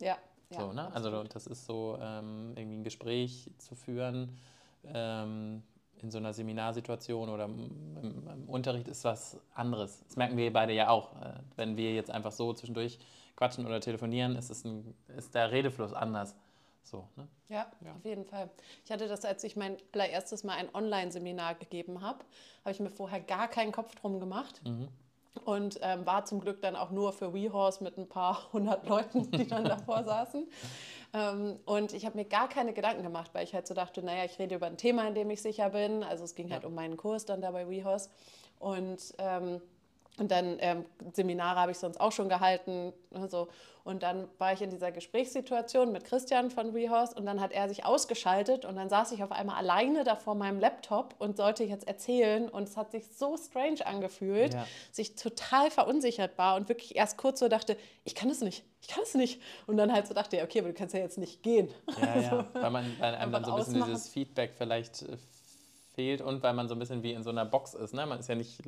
Ja. 0.00 0.16
So, 0.50 0.72
ne? 0.72 0.94
Also 0.94 1.24
das 1.24 1.48
ist 1.48 1.66
so, 1.66 1.98
ähm, 2.00 2.52
irgendwie 2.54 2.76
ein 2.76 2.84
Gespräch 2.84 3.50
zu 3.58 3.74
führen 3.74 4.36
ähm, 4.92 5.64
in 6.02 6.12
so 6.12 6.18
einer 6.18 6.32
Seminarsituation 6.32 7.28
oder 7.30 7.46
im, 7.46 7.70
im, 8.00 8.48
Unterricht 8.48 8.86
ist 8.86 9.02
was 9.02 9.40
anderes. 9.54 10.04
Das 10.06 10.16
merken 10.16 10.36
wir 10.36 10.52
beide 10.52 10.72
ja 10.72 10.88
auch. 10.88 11.14
Äh, 11.20 11.32
wenn 11.56 11.76
wir 11.76 11.94
jetzt 11.94 12.12
einfach 12.12 12.30
so 12.30 12.52
zwischendurch 12.52 13.00
quatschen 13.34 13.66
oder 13.66 13.80
telefonieren, 13.80 14.36
ist, 14.36 14.50
es 14.50 14.64
ein, 14.64 14.94
ist 15.16 15.34
der 15.34 15.50
Redefluss 15.50 15.92
anders. 15.92 16.36
So, 16.84 17.08
ne? 17.16 17.26
ja, 17.48 17.66
ja, 17.80 17.94
auf 17.94 18.04
jeden 18.04 18.26
Fall. 18.26 18.50
Ich 18.84 18.92
hatte 18.92 19.08
das, 19.08 19.24
als 19.24 19.42
ich 19.42 19.56
mein 19.56 19.78
allererstes 19.92 20.44
Mal 20.44 20.58
ein 20.58 20.68
Online-Seminar 20.74 21.54
gegeben 21.54 22.02
habe, 22.02 22.18
habe 22.60 22.72
ich 22.72 22.80
mir 22.80 22.90
vorher 22.90 23.20
gar 23.20 23.48
keinen 23.48 23.72
Kopf 23.72 23.94
drum 23.94 24.20
gemacht. 24.20 24.60
Mhm. 24.64 24.88
Und 25.44 25.80
ähm, 25.82 26.06
war 26.06 26.24
zum 26.26 26.40
Glück 26.40 26.62
dann 26.62 26.76
auch 26.76 26.90
nur 26.90 27.12
für 27.12 27.34
WeHorse 27.34 27.82
mit 27.82 27.98
ein 27.98 28.08
paar 28.08 28.48
hundert 28.52 28.86
Leuten, 28.86 29.30
die 29.32 29.48
dann 29.48 29.64
davor 29.64 30.04
saßen. 30.04 30.46
Ähm, 31.12 31.58
und 31.64 31.92
ich 31.92 32.06
habe 32.06 32.16
mir 32.16 32.24
gar 32.24 32.48
keine 32.48 32.72
Gedanken 32.72 33.02
gemacht, 33.02 33.30
weil 33.32 33.44
ich 33.44 33.54
halt 33.54 33.66
so 33.66 33.74
dachte, 33.74 34.02
naja, 34.02 34.24
ich 34.24 34.38
rede 34.38 34.54
über 34.54 34.66
ein 34.66 34.76
Thema, 34.76 35.08
in 35.08 35.14
dem 35.14 35.30
ich 35.30 35.42
sicher 35.42 35.70
bin. 35.70 36.04
Also 36.04 36.22
es 36.22 36.34
ging 36.34 36.48
ja. 36.48 36.54
halt 36.54 36.64
um 36.64 36.74
meinen 36.74 36.96
Kurs 36.96 37.24
dann 37.24 37.40
da 37.40 37.50
bei 37.50 37.68
WeHorse. 37.68 38.10
Und 38.58 39.14
ähm, 39.18 39.60
und 40.18 40.30
dann 40.30 40.58
ähm, 40.60 40.84
Seminare 41.12 41.58
habe 41.58 41.72
ich 41.72 41.78
sonst 41.78 42.00
auch 42.00 42.12
schon 42.12 42.28
gehalten. 42.28 42.92
Also. 43.12 43.48
Und 43.82 44.02
dann 44.02 44.28
war 44.38 44.54
ich 44.54 44.62
in 44.62 44.70
dieser 44.70 44.90
Gesprächssituation 44.92 45.92
mit 45.92 46.04
Christian 46.04 46.50
von 46.50 46.72
WeHorse 46.72 47.14
und 47.16 47.26
dann 47.26 47.38
hat 47.38 47.52
er 47.52 47.68
sich 47.68 47.84
ausgeschaltet 47.84 48.64
und 48.64 48.76
dann 48.76 48.88
saß 48.88 49.12
ich 49.12 49.22
auf 49.22 49.30
einmal 49.30 49.56
alleine 49.56 50.04
da 50.04 50.16
vor 50.16 50.34
meinem 50.34 50.58
Laptop 50.58 51.14
und 51.18 51.36
sollte 51.36 51.64
jetzt 51.64 51.86
erzählen 51.86 52.48
und 52.48 52.62
es 52.66 52.78
hat 52.78 52.92
sich 52.92 53.04
so 53.14 53.36
strange 53.36 53.86
angefühlt, 53.86 54.54
ja. 54.54 54.66
sich 54.90 55.16
total 55.16 55.70
verunsichert 55.70 56.38
war 56.38 56.56
und 56.56 56.70
wirklich 56.70 56.96
erst 56.96 57.18
kurz 57.18 57.40
so 57.40 57.48
dachte, 57.48 57.76
ich 58.04 58.14
kann 58.14 58.30
es 58.30 58.40
nicht, 58.40 58.64
ich 58.80 58.88
kann 58.88 59.02
es 59.02 59.12
nicht. 59.12 59.42
Und 59.66 59.76
dann 59.76 59.92
halt 59.92 60.06
so 60.06 60.14
dachte, 60.14 60.42
okay, 60.42 60.60
aber 60.60 60.68
du 60.68 60.74
kannst 60.74 60.94
ja 60.94 61.00
jetzt 61.00 61.18
nicht 61.18 61.42
gehen. 61.42 61.68
Ja, 62.00 62.12
also, 62.14 62.36
ja. 62.36 62.46
weil 62.54 62.70
man 62.70 62.96
weil 62.98 63.14
einem 63.16 63.32
dann 63.32 63.44
so 63.44 63.50
ein 63.50 63.56
bisschen 63.58 63.74
ausmachen. 63.74 63.92
dieses 63.92 64.08
Feedback 64.08 64.54
vielleicht 64.56 65.02
äh, 65.02 65.18
fehlt 65.94 66.20
und 66.20 66.42
weil 66.42 66.54
man 66.54 66.68
so 66.68 66.74
ein 66.74 66.78
bisschen 66.78 67.02
wie 67.02 67.12
in 67.12 67.22
so 67.22 67.30
einer 67.30 67.44
Box 67.44 67.74
ist. 67.74 67.94
Ne? 67.94 68.06
Man 68.06 68.20
ist 68.20 68.28
ja 68.28 68.34
nicht 68.34 68.60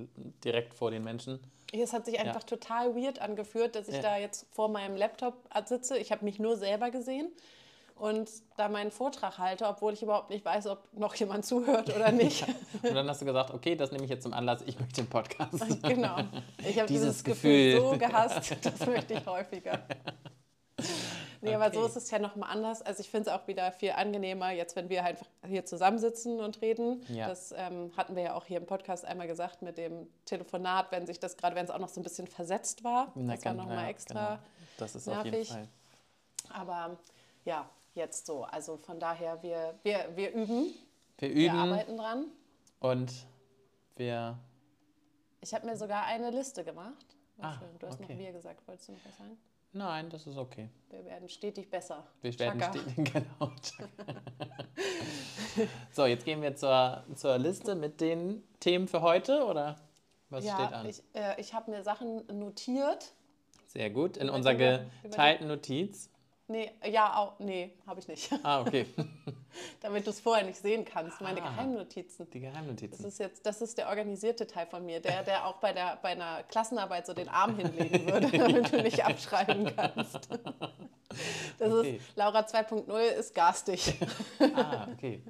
direkt 0.44 0.74
vor 0.74 0.90
den 0.90 1.04
Menschen. 1.04 1.40
Es 1.72 1.92
hat 1.92 2.06
sich 2.06 2.18
einfach 2.18 2.42
ja. 2.42 2.46
total 2.46 2.94
weird 2.94 3.20
angeführt, 3.20 3.74
dass 3.74 3.88
ich 3.88 3.96
ja. 3.96 4.02
da 4.02 4.16
jetzt 4.16 4.46
vor 4.52 4.68
meinem 4.68 4.96
Laptop 4.96 5.34
sitze. 5.66 5.98
Ich 5.98 6.12
habe 6.12 6.24
mich 6.24 6.38
nur 6.38 6.56
selber 6.56 6.90
gesehen 6.90 7.28
und 7.96 8.28
da 8.56 8.68
meinen 8.68 8.90
Vortrag 8.90 9.38
halte, 9.38 9.66
obwohl 9.66 9.94
ich 9.94 10.02
überhaupt 10.02 10.30
nicht 10.30 10.44
weiß, 10.44 10.66
ob 10.68 10.86
noch 10.92 11.14
jemand 11.14 11.44
zuhört 11.44 11.94
oder 11.94 12.12
nicht. 12.12 12.46
und 12.82 12.94
dann 12.94 13.08
hast 13.08 13.22
du 13.22 13.24
gesagt, 13.24 13.52
okay, 13.52 13.74
das 13.74 13.90
nehme 13.90 14.04
ich 14.04 14.10
jetzt 14.10 14.22
zum 14.22 14.32
Anlass, 14.32 14.62
ich 14.66 14.78
möchte 14.78 15.02
den 15.02 15.08
Podcast. 15.08 15.82
genau. 15.82 16.18
Ich 16.58 16.78
habe 16.78 16.86
dieses, 16.88 16.88
dieses 16.88 17.24
Gefühl. 17.24 17.74
Gefühl 17.74 17.90
so 17.90 17.98
gehasst, 17.98 18.56
das 18.62 18.86
möchte 18.86 19.14
ich 19.14 19.26
häufiger. 19.26 19.82
Nee, 21.40 21.54
okay. 21.54 21.56
aber 21.56 21.74
so 21.74 21.86
ist 21.86 21.96
es 21.96 22.10
ja 22.10 22.18
nochmal 22.18 22.50
anders. 22.50 22.82
Also 22.82 23.00
ich 23.00 23.10
finde 23.10 23.30
es 23.30 23.36
auch 23.36 23.46
wieder 23.46 23.72
viel 23.72 23.92
angenehmer, 23.92 24.50
jetzt 24.50 24.76
wenn 24.76 24.88
wir 24.88 25.04
einfach 25.04 25.26
hier 25.46 25.64
zusammensitzen 25.64 26.40
und 26.40 26.60
reden. 26.62 27.04
Ja. 27.08 27.28
Das 27.28 27.52
ähm, 27.56 27.92
hatten 27.96 28.16
wir 28.16 28.22
ja 28.22 28.34
auch 28.34 28.44
hier 28.46 28.58
im 28.58 28.66
Podcast 28.66 29.04
einmal 29.04 29.26
gesagt 29.26 29.62
mit 29.62 29.78
dem 29.78 30.08
Telefonat, 30.24 30.92
wenn 30.92 31.06
sich 31.06 31.20
das 31.20 31.36
gerade, 31.36 31.56
wenn 31.56 31.64
es 31.64 31.70
auch 31.70 31.78
noch 31.78 31.88
so 31.88 32.00
ein 32.00 32.04
bisschen 32.04 32.26
versetzt 32.26 32.84
war. 32.84 33.12
Na, 33.14 33.34
das 33.34 33.44
war 33.44 33.54
nochmal 33.54 33.84
ja, 33.84 33.88
extra 33.88 34.28
genau. 34.36 34.38
Das 34.78 34.94
ist 34.94 35.06
nervig. 35.06 35.32
auf 35.32 35.34
jeden 35.34 35.46
Fall. 35.46 35.68
Aber 36.50 36.96
ja, 37.44 37.68
jetzt 37.94 38.26
so. 38.26 38.44
Also 38.44 38.76
von 38.76 39.00
daher, 39.00 39.42
wir, 39.42 39.74
wir, 39.82 40.08
wir 40.14 40.32
üben. 40.32 40.74
Wir 41.18 41.30
üben. 41.30 41.40
Wir 41.40 41.52
arbeiten 41.52 41.96
dran. 41.96 42.26
Und 42.80 43.12
wir... 43.96 44.38
Ich 45.40 45.54
habe 45.54 45.66
mir 45.66 45.76
sogar 45.76 46.04
eine 46.06 46.30
Liste 46.30 46.64
gemacht. 46.64 47.16
Ah, 47.38 47.58
du 47.78 47.86
hast 47.86 48.00
okay. 48.00 48.14
noch 48.14 48.18
wir 48.18 48.32
gesagt. 48.32 48.66
Wolltest 48.66 48.88
du 48.88 48.92
noch 48.92 49.04
was 49.06 49.18
sagen? 49.18 49.38
Nein, 49.76 50.08
das 50.08 50.26
ist 50.26 50.38
okay. 50.38 50.70
Wir 50.88 51.04
werden 51.04 51.28
stetig 51.28 51.68
besser. 51.70 52.06
Wir 52.22 52.38
werden 52.38 52.62
stetig, 52.62 52.94
genau. 53.12 53.52
so, 55.92 56.06
jetzt 56.06 56.24
gehen 56.24 56.40
wir 56.40 56.56
zur, 56.56 57.04
zur 57.14 57.36
Liste 57.36 57.74
mit 57.74 58.00
den 58.00 58.42
Themen 58.58 58.88
für 58.88 59.02
heute, 59.02 59.44
oder 59.44 59.76
was 60.30 60.46
ja, 60.46 60.54
steht 60.54 60.72
an? 60.72 60.88
Ich, 60.88 61.02
äh, 61.12 61.38
ich 61.38 61.52
habe 61.52 61.70
mir 61.70 61.82
Sachen 61.82 62.26
notiert. 62.38 63.12
Sehr 63.66 63.90
gut, 63.90 64.16
in 64.16 64.30
unserer 64.30 64.54
geteilten 65.02 65.46
Notiz. 65.46 66.08
Nee, 66.48 66.70
ja, 66.88 67.14
auch, 67.14 67.38
nee, 67.38 67.74
habe 67.86 68.00
ich 68.00 68.08
nicht. 68.08 68.32
Ah, 68.42 68.62
okay. 68.62 68.86
Damit 69.80 70.06
du 70.06 70.10
es 70.10 70.20
vorher 70.20 70.44
nicht 70.44 70.58
sehen 70.58 70.84
kannst, 70.84 71.20
meine 71.20 71.42
ah, 71.42 71.50
Geheimnotizen. 71.50 72.28
Die 72.30 72.40
Geheimnotizen. 72.40 73.02
Das 73.02 73.12
ist 73.12 73.18
jetzt, 73.18 73.46
das 73.46 73.60
ist 73.60 73.78
der 73.78 73.88
organisierte 73.88 74.46
Teil 74.46 74.66
von 74.66 74.84
mir, 74.84 75.00
der, 75.00 75.22
der 75.22 75.46
auch 75.46 75.56
bei, 75.56 75.72
der, 75.72 75.98
bei 76.02 76.10
einer 76.10 76.42
Klassenarbeit 76.44 77.06
so 77.06 77.14
den 77.14 77.28
Arm 77.28 77.56
hinlegen 77.56 78.06
würde, 78.06 78.30
damit 78.38 78.72
du 78.72 78.82
nicht 78.82 79.04
abschreiben 79.04 79.74
kannst. 79.74 80.28
Das 81.58 81.72
okay. 81.72 81.96
ist, 81.96 82.16
Laura 82.16 82.40
2.0 82.40 82.98
ist 83.18 83.34
garstig. 83.34 83.94
Ah, 84.54 84.88
okay. 84.92 85.22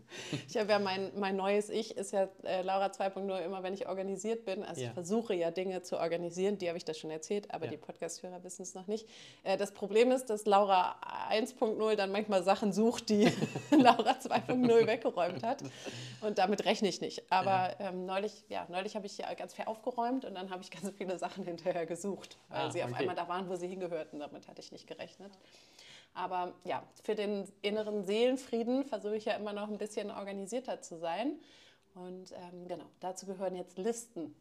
Ich 0.48 0.56
habe 0.56 0.70
ja 0.70 0.78
mein, 0.78 1.10
mein 1.18 1.36
neues 1.36 1.68
Ich, 1.68 1.96
ist 1.96 2.12
ja 2.12 2.28
äh, 2.44 2.62
Laura 2.62 2.86
2.0 2.86 3.38
immer, 3.40 3.62
wenn 3.62 3.74
ich 3.74 3.88
organisiert 3.88 4.44
bin. 4.44 4.62
Also 4.62 4.80
ja. 4.80 4.88
ich 4.88 4.94
versuche 4.94 5.34
ja 5.34 5.50
Dinge 5.50 5.82
zu 5.82 5.98
organisieren, 5.98 6.58
die 6.58 6.68
habe 6.68 6.78
ich 6.78 6.84
das 6.84 6.98
schon 6.98 7.10
erzählt, 7.10 7.52
aber 7.52 7.64
ja. 7.64 7.72
die 7.72 7.76
Podcast-Hörer 7.76 8.42
wissen 8.44 8.62
es 8.62 8.74
noch 8.74 8.86
nicht. 8.86 9.08
Äh, 9.42 9.56
das 9.56 9.72
Problem 9.72 10.12
ist, 10.12 10.26
dass 10.30 10.44
Laura 10.46 10.96
1.0 11.30 11.94
dann 11.96 12.12
manchmal 12.12 12.42
Sachen 12.42 12.72
sucht, 12.72 13.08
die 13.08 13.24
Laura 13.70 14.12
2.0 14.12 14.86
weggeräumt 14.86 15.42
hat. 15.42 15.62
Und 16.20 16.38
damit 16.38 16.64
rechne 16.64 16.88
ich 16.88 17.00
nicht. 17.00 17.30
Aber 17.30 17.74
ja. 17.78 17.88
ähm, 17.88 18.06
neulich, 18.06 18.44
ja, 18.48 18.66
neulich 18.68 18.96
habe 18.96 19.06
ich 19.06 19.18
ja 19.18 19.32
ganz 19.34 19.54
viel 19.54 19.64
aufgeräumt 19.66 20.24
und 20.24 20.34
dann 20.34 20.50
habe 20.50 20.62
ich 20.62 20.70
ganz 20.70 20.90
viele 20.96 21.18
Sachen 21.18 21.44
hinterher 21.44 21.86
gesucht, 21.86 22.38
weil 22.48 22.60
ah, 22.60 22.70
sie 22.70 22.82
auf 22.82 22.90
okay. 22.90 23.00
einmal 23.00 23.16
da 23.16 23.28
waren, 23.28 23.48
wo 23.48 23.56
sie 23.56 23.68
hingehörten. 23.68 24.20
Damit 24.20 24.48
hatte 24.48 24.60
ich 24.60 24.72
nicht 24.72 24.86
gerechnet. 24.86 25.32
Aber 26.16 26.54
ja, 26.64 26.82
für 27.04 27.14
den 27.14 27.46
inneren 27.60 28.02
Seelenfrieden 28.02 28.84
versuche 28.84 29.16
ich 29.16 29.26
ja 29.26 29.34
immer 29.34 29.52
noch 29.52 29.68
ein 29.68 29.76
bisschen 29.76 30.10
organisierter 30.10 30.80
zu 30.80 30.98
sein. 30.98 31.38
Und 31.94 32.32
ähm, 32.32 32.66
genau, 32.66 32.86
dazu 33.00 33.26
gehören 33.26 33.54
jetzt 33.54 33.76
Listen. 33.76 34.34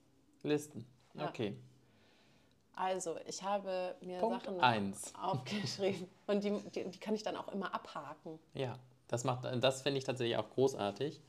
Listen, 0.44 0.86
okay. 1.18 1.50
Ja. 1.50 2.82
Also, 2.82 3.18
ich 3.26 3.44
habe 3.44 3.96
mir 4.02 4.20
Punkt 4.20 4.46
Sachen 4.46 4.60
eins. 4.62 5.14
aufgeschrieben 5.22 6.08
und 6.28 6.44
die, 6.44 6.52
die, 6.72 6.90
die, 6.90 7.00
kann 7.00 7.14
ich 7.14 7.24
dann 7.24 7.36
auch 7.36 7.50
immer 7.50 7.74
abhaken. 7.74 8.40
Ja, 8.54 8.78
das, 9.08 9.24
das 9.60 9.82
finde 9.82 9.98
ich 9.98 10.04
tatsächlich 10.06 10.38
auch 10.38 10.50
großartig. 10.50 11.22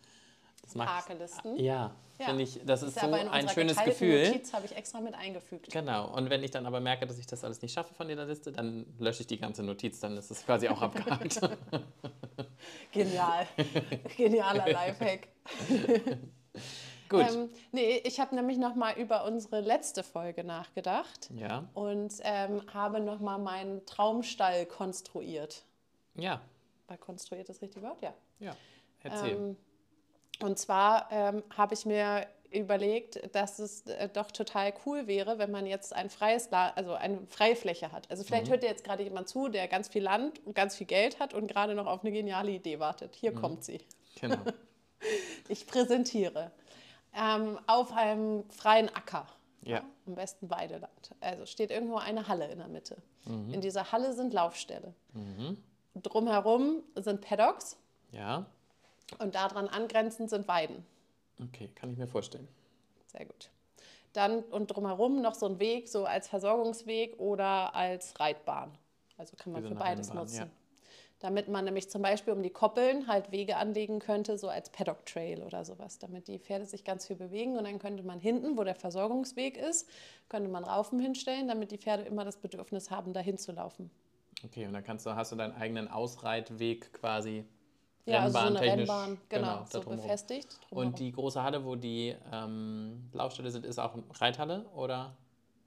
Das 0.63 0.75
Hakelisten. 0.77 1.57
Ja, 1.59 1.95
ja. 2.19 2.27
finde 2.27 2.43
ich, 2.43 2.61
das 2.65 2.83
ist, 2.83 2.97
ist 2.97 3.01
so 3.01 3.13
ein 3.13 3.49
schönes 3.49 3.83
Gefühl. 3.83 4.27
Notiz 4.29 4.53
habe 4.53 4.67
ich 4.67 4.77
extra 4.77 5.01
mit 5.01 5.15
eingefügt. 5.15 5.71
Genau, 5.71 6.15
und 6.15 6.31
wenn 6.31 6.43
ich 6.43 6.51
dann 6.51 6.67
aber 6.67 6.81
merke, 6.81 7.07
dass 7.07 7.19
ich 7.19 7.27
das 7.27 7.45
alles 7.45 7.61
nicht 7.63 7.73
schaffe 7.73 7.95
von 7.95 8.09
dieser 8.09 8.25
Liste, 8.25 8.53
dann 8.53 8.87
lösche 8.99 9.23
ich 9.23 9.27
die 9.27 9.39
ganze 9.39 9.63
Notiz, 9.63 10.01
dann 10.01 10.17
ist 10.17 10.31
es 10.31 10.45
quasi 10.45 10.69
auch 10.69 10.81
abgehakt. 10.83 11.41
Genial. 12.93 13.47
Genialer 14.17 14.69
Lifehack. 14.73 15.29
Gut. 17.09 17.27
Ähm, 17.31 17.51
nee, 17.71 18.03
ich 18.05 18.19
habe 18.19 18.35
nämlich 18.35 18.59
nochmal 18.59 18.99
über 18.99 19.25
unsere 19.25 19.61
letzte 19.61 20.03
Folge 20.03 20.43
nachgedacht. 20.43 21.31
Ja. 21.35 21.69
Und 21.75 22.15
ähm, 22.23 22.63
habe 22.73 23.01
nochmal 23.01 23.39
meinen 23.39 23.87
Traumstall 23.87 24.67
konstruiert. 24.67 25.65
Ja. 26.15 26.41
War 26.89 26.97
konstruiert 26.97 27.49
das 27.49 27.63
richtige 27.63 27.85
Wort? 27.85 28.03
Ja. 28.03 28.13
Ja, 28.41 28.57
erzähl. 29.03 29.37
Ähm, 29.37 29.57
und 30.43 30.59
zwar 30.59 31.09
ähm, 31.11 31.43
habe 31.57 31.75
ich 31.75 31.87
mir 31.87 32.27
überlegt, 32.51 33.35
dass 33.35 33.59
es 33.59 33.87
äh, 33.87 34.09
doch 34.09 34.31
total 34.31 34.73
cool 34.85 35.07
wäre, 35.07 35.39
wenn 35.39 35.51
man 35.51 35.67
jetzt 35.67 35.95
ein 35.95 36.11
freies, 36.11 36.51
La 36.51 36.71
also 36.71 36.95
eine 36.95 37.27
freie 37.27 37.57
Fläche 37.57 37.93
hat. 37.93 38.11
Also 38.11 38.25
vielleicht 38.25 38.47
mhm. 38.47 38.51
hört 38.51 38.63
dir 38.63 38.69
jetzt 38.69 38.85
gerade 38.85 39.03
jemand 39.03 39.29
zu, 39.29 39.49
der 39.49 39.69
ganz 39.69 39.89
viel 39.89 40.03
Land 40.03 40.45
und 40.47 40.55
ganz 40.55 40.77
viel 40.77 40.87
Geld 40.87 41.21
hat 41.21 41.35
und 41.35 41.49
gerade 41.49 41.75
noch 41.75 41.87
auf 41.87 42.03
eine 42.03 42.13
geniale 42.13 42.51
Idee 42.51 42.79
wartet. 42.79 43.15
Hier 43.15 43.33
mhm. 43.33 43.37
kommt 43.37 43.65
sie. 43.65 43.81
Genau. 44.21 44.39
ich 45.49 45.67
präsentiere 45.67 46.51
ähm, 47.15 47.59
auf 47.67 47.93
einem 47.93 48.49
freien 48.51 48.89
Acker. 48.95 49.27
Ja. 49.63 49.83
Am 50.07 50.15
besten 50.15 50.49
Weideland. 50.49 51.11
Also 51.21 51.45
steht 51.47 51.71
irgendwo 51.71 51.97
eine 51.97 52.29
Halle 52.29 52.49
in 52.49 52.59
der 52.59 52.69
Mitte. 52.69 52.97
Mhm. 53.25 53.53
In 53.53 53.61
dieser 53.61 53.91
Halle 53.91 54.13
sind 54.13 54.33
Laufställe. 54.33 54.95
Mhm. 55.13 55.57
Drumherum 55.95 56.83
sind 56.95 57.21
Paddocks. 57.21 57.77
Ja. 58.13 58.47
Und 59.19 59.35
daran 59.35 59.69
angrenzend 59.69 60.31
sind 60.31 60.49
Weiden. 60.49 60.85
Okay, 61.43 61.71
kann 61.75 61.91
ich 61.91 61.99
mir 61.99 62.07
vorstellen. 62.07 62.49
Sehr 63.07 63.25
gut. 63.25 63.51
Dann 64.13 64.43
und 64.45 64.69
drumherum 64.69 65.21
noch 65.21 65.35
so 65.35 65.47
ein 65.47 65.59
Weg, 65.59 65.89
so 65.89 66.07
als 66.07 66.29
Versorgungsweg 66.29 67.19
oder 67.19 67.75
als 67.75 68.19
Reitbahn. 68.19 68.77
Also 69.19 69.37
kann 69.37 69.53
man 69.53 69.63
für 69.63 69.75
beides 69.75 70.13
nutzen. 70.13 70.37
Ja. 70.37 70.49
Damit 71.21 71.49
man 71.49 71.65
nämlich 71.65 71.89
zum 71.89 72.03
Beispiel 72.03 72.35
um 72.35 72.43
die 72.43 72.51
Koppeln 72.51 73.09
halt 73.09 73.33
Wege 73.33 73.57
anlegen 73.57 74.01
könnte, 74.01 74.37
so 74.37 74.49
als 74.49 74.71
Paddock 74.71 75.07
Trail 75.07 75.43
oder 75.43 75.65
sowas, 75.65 75.99
damit 75.99 76.29
die 76.29 76.39
Pferde 76.39 76.67
sich 76.67 76.85
ganz 76.85 77.07
viel 77.07 77.17
bewegen. 77.17 77.57
Und 77.57 77.65
dann 77.65 77.79
könnte 77.79 78.03
man 78.03 78.21
hinten, 78.21 78.59
wo 78.59 78.65
der 78.65 78.75
Versorgungsweg 78.75 79.57
ist, 79.57 79.89
könnte 80.29 80.51
man 80.51 80.65
Raufen 80.65 80.99
hinstellen, 80.99 81.49
damit 81.49 81.71
die 81.71 81.79
Pferde 81.79 82.03
immer 82.03 82.25
das 82.25 82.37
Bedürfnis 82.37 82.91
haben, 82.91 83.15
dahin 83.15 83.39
zu 83.39 83.53
laufen. 83.53 83.91
Okay, 84.45 84.67
und 84.67 84.75
dann 84.75 84.85
kannst 84.85 85.07
du, 85.07 85.15
hast 85.15 85.33
du 85.33 85.37
deinen 85.37 85.55
eigenen 85.55 85.89
Ausreitweg 85.89 86.93
quasi 86.93 87.47
ja, 88.07 88.21
also 88.21 88.39
so 88.39 88.45
eine 88.47 88.61
Rennbahn, 88.61 89.19
genau, 89.29 89.47
genau 89.47 89.67
so 89.69 89.81
befestigt. 89.81 90.59
Drumherum. 90.69 90.93
Und 90.93 90.99
die 90.99 91.13
große 91.13 91.43
Halle, 91.43 91.65
wo 91.65 91.75
die 91.75 92.15
ähm, 92.33 93.11
Laufställe 93.13 93.51
sind, 93.51 93.67
ist 93.67 93.79
auch 93.79 93.95
eine 93.95 94.05
Reithalle 94.15 94.65
oder? 94.75 95.17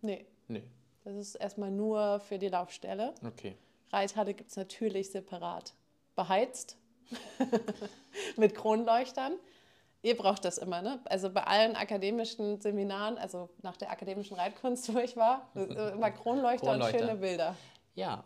Nee. 0.01 0.25
Nee. 0.47 0.63
Das 1.03 1.15
ist 1.15 1.35
erstmal 1.35 1.71
nur 1.71 2.19
für 2.21 2.37
die 2.37 2.47
Laufstelle. 2.47 3.13
Okay. 3.25 3.57
Reithalle 3.91 4.33
gibt 4.33 4.51
es 4.51 4.57
natürlich 4.57 5.11
separat. 5.11 5.73
Beheizt 6.15 6.77
mit 8.37 8.55
Kronleuchtern. 8.55 9.33
Ihr 10.01 10.15
braucht 10.15 10.45
das 10.45 10.57
immer, 10.57 10.81
ne? 10.81 10.99
Also 11.05 11.29
bei 11.29 11.43
allen 11.43 11.75
akademischen 11.75 12.61
Seminaren, 12.61 13.17
also 13.17 13.49
nach 13.61 13.75
der 13.75 13.91
akademischen 13.91 14.37
Reitkunst, 14.37 14.93
wo 14.93 14.99
ich 14.99 15.17
war, 15.17 15.49
immer 15.55 16.11
Kronleuchter, 16.11 16.67
Kronleuchter. 16.67 16.99
und 16.99 17.05
schöne 17.05 17.15
Bilder. 17.19 17.55
Ja, 17.95 18.23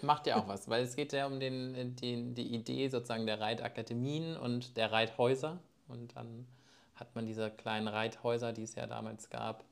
macht 0.00 0.26
ja 0.26 0.36
auch 0.36 0.48
was, 0.48 0.68
weil 0.68 0.82
es 0.82 0.96
geht 0.96 1.12
ja 1.12 1.26
um 1.26 1.38
den, 1.38 1.96
den, 1.96 2.34
die 2.34 2.54
Idee 2.54 2.88
sozusagen 2.88 3.26
der 3.26 3.40
Reitakademien 3.40 4.36
und 4.36 4.76
der 4.76 4.90
Reithäuser. 4.90 5.58
Und 5.88 6.16
dann 6.16 6.46
hat 6.94 7.14
man 7.14 7.26
diese 7.26 7.50
kleinen 7.50 7.88
Reithäuser, 7.88 8.52
die 8.52 8.62
es 8.62 8.74
ja 8.74 8.86
damals 8.86 9.28
gab, 9.28 9.64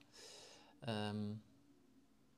ähm, 0.87 1.41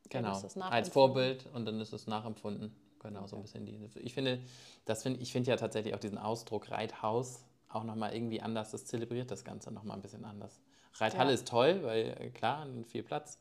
genau, 0.08 0.40
als 0.60 0.88
Vorbild 0.88 1.46
und 1.52 1.66
dann 1.66 1.80
ist 1.80 1.92
es 1.92 2.06
nachempfunden. 2.06 2.74
Genau, 3.00 3.20
okay. 3.20 3.28
so 3.28 3.36
ein 3.36 3.42
bisschen 3.42 3.66
die. 3.66 3.88
Ich 3.96 4.14
finde, 4.14 4.40
das 4.84 5.02
find, 5.02 5.20
ich 5.20 5.32
finde 5.32 5.50
ja 5.50 5.56
tatsächlich 5.56 5.94
auch 5.94 6.00
diesen 6.00 6.18
Ausdruck 6.18 6.70
Reithaus 6.70 7.44
auch 7.68 7.84
nochmal 7.84 8.14
irgendwie 8.14 8.40
anders. 8.40 8.70
Das 8.70 8.84
zelebriert 8.84 9.30
das 9.30 9.44
Ganze 9.44 9.72
nochmal 9.72 9.96
ein 9.96 10.02
bisschen 10.02 10.24
anders. 10.24 10.60
Reithalle 10.94 11.30
ja. 11.30 11.34
ist 11.34 11.48
toll, 11.48 11.82
weil 11.82 12.16
äh, 12.20 12.30
klar, 12.30 12.66
viel 12.86 13.02
Platz. 13.02 13.40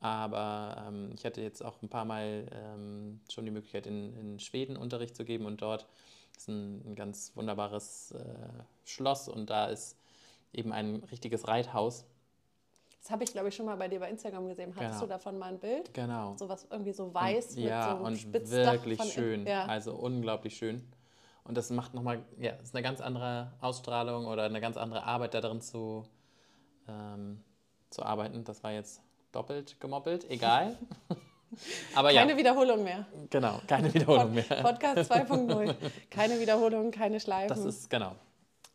Aber 0.00 0.84
ähm, 0.88 1.12
ich 1.14 1.24
hatte 1.26 1.42
jetzt 1.42 1.62
auch 1.62 1.80
ein 1.82 1.90
paar 1.90 2.06
Mal 2.06 2.46
ähm, 2.52 3.20
schon 3.30 3.44
die 3.44 3.50
Möglichkeit, 3.50 3.86
in, 3.86 4.16
in 4.16 4.40
Schweden 4.40 4.76
Unterricht 4.76 5.14
zu 5.14 5.24
geben 5.24 5.44
und 5.44 5.60
dort 5.60 5.86
ist 6.36 6.48
ein, 6.48 6.82
ein 6.86 6.94
ganz 6.94 7.32
wunderbares 7.34 8.12
äh, 8.12 8.62
Schloss 8.84 9.28
und 9.28 9.50
da 9.50 9.66
ist 9.66 9.98
eben 10.52 10.72
ein 10.72 10.96
richtiges 11.10 11.46
Reithaus. 11.48 12.06
Das 13.02 13.10
habe 13.10 13.24
ich, 13.24 13.32
glaube 13.32 13.48
ich, 13.48 13.54
schon 13.54 13.66
mal 13.66 13.76
bei 13.76 13.88
dir 13.88 14.00
bei 14.00 14.10
Instagram 14.10 14.48
gesehen. 14.48 14.74
Hattest 14.74 14.92
genau. 14.92 15.00
du 15.02 15.06
davon 15.06 15.38
mal 15.38 15.52
ein 15.52 15.58
Bild? 15.58 15.92
Genau. 15.94 16.34
So 16.36 16.48
was 16.48 16.66
irgendwie 16.70 16.92
so 16.92 17.12
weiß 17.12 17.56
und, 17.56 17.56
mit 17.56 17.70
ja, 17.70 17.90
so 17.90 17.96
einem 17.96 18.04
und 18.04 18.32
wirklich 18.52 19.02
schön. 19.12 19.46
Ja. 19.46 19.66
Also 19.66 19.94
unglaublich 19.94 20.56
schön. 20.56 20.86
Und 21.44 21.56
das 21.56 21.70
macht 21.70 21.94
nochmal, 21.94 22.22
ja, 22.38 22.52
ist 22.52 22.74
eine 22.74 22.82
ganz 22.82 23.00
andere 23.00 23.52
Ausstrahlung 23.60 24.26
oder 24.26 24.44
eine 24.44 24.60
ganz 24.60 24.76
andere 24.76 25.04
Arbeit 25.04 25.34
da 25.34 25.40
drin 25.40 25.60
zu, 25.60 26.04
ähm, 26.88 27.42
zu 27.88 28.02
arbeiten. 28.02 28.44
Das 28.44 28.62
war 28.62 28.72
jetzt 28.72 29.02
doppelt 29.32 29.80
gemoppelt, 29.80 30.28
egal. 30.30 30.76
Aber 31.94 32.12
keine 32.12 32.32
ja. 32.32 32.38
Wiederholung 32.38 32.84
mehr. 32.84 33.06
Genau, 33.28 33.60
keine 33.66 33.92
Wiederholung 33.92 34.34
mehr. 34.34 34.44
Podcast 34.44 35.10
2.0. 35.12 35.74
Keine 36.08 36.38
Wiederholung, 36.40 36.90
keine 36.90 37.18
Schleifen. 37.18 37.48
Das 37.48 37.64
ist, 37.64 37.90
genau. 37.90 38.14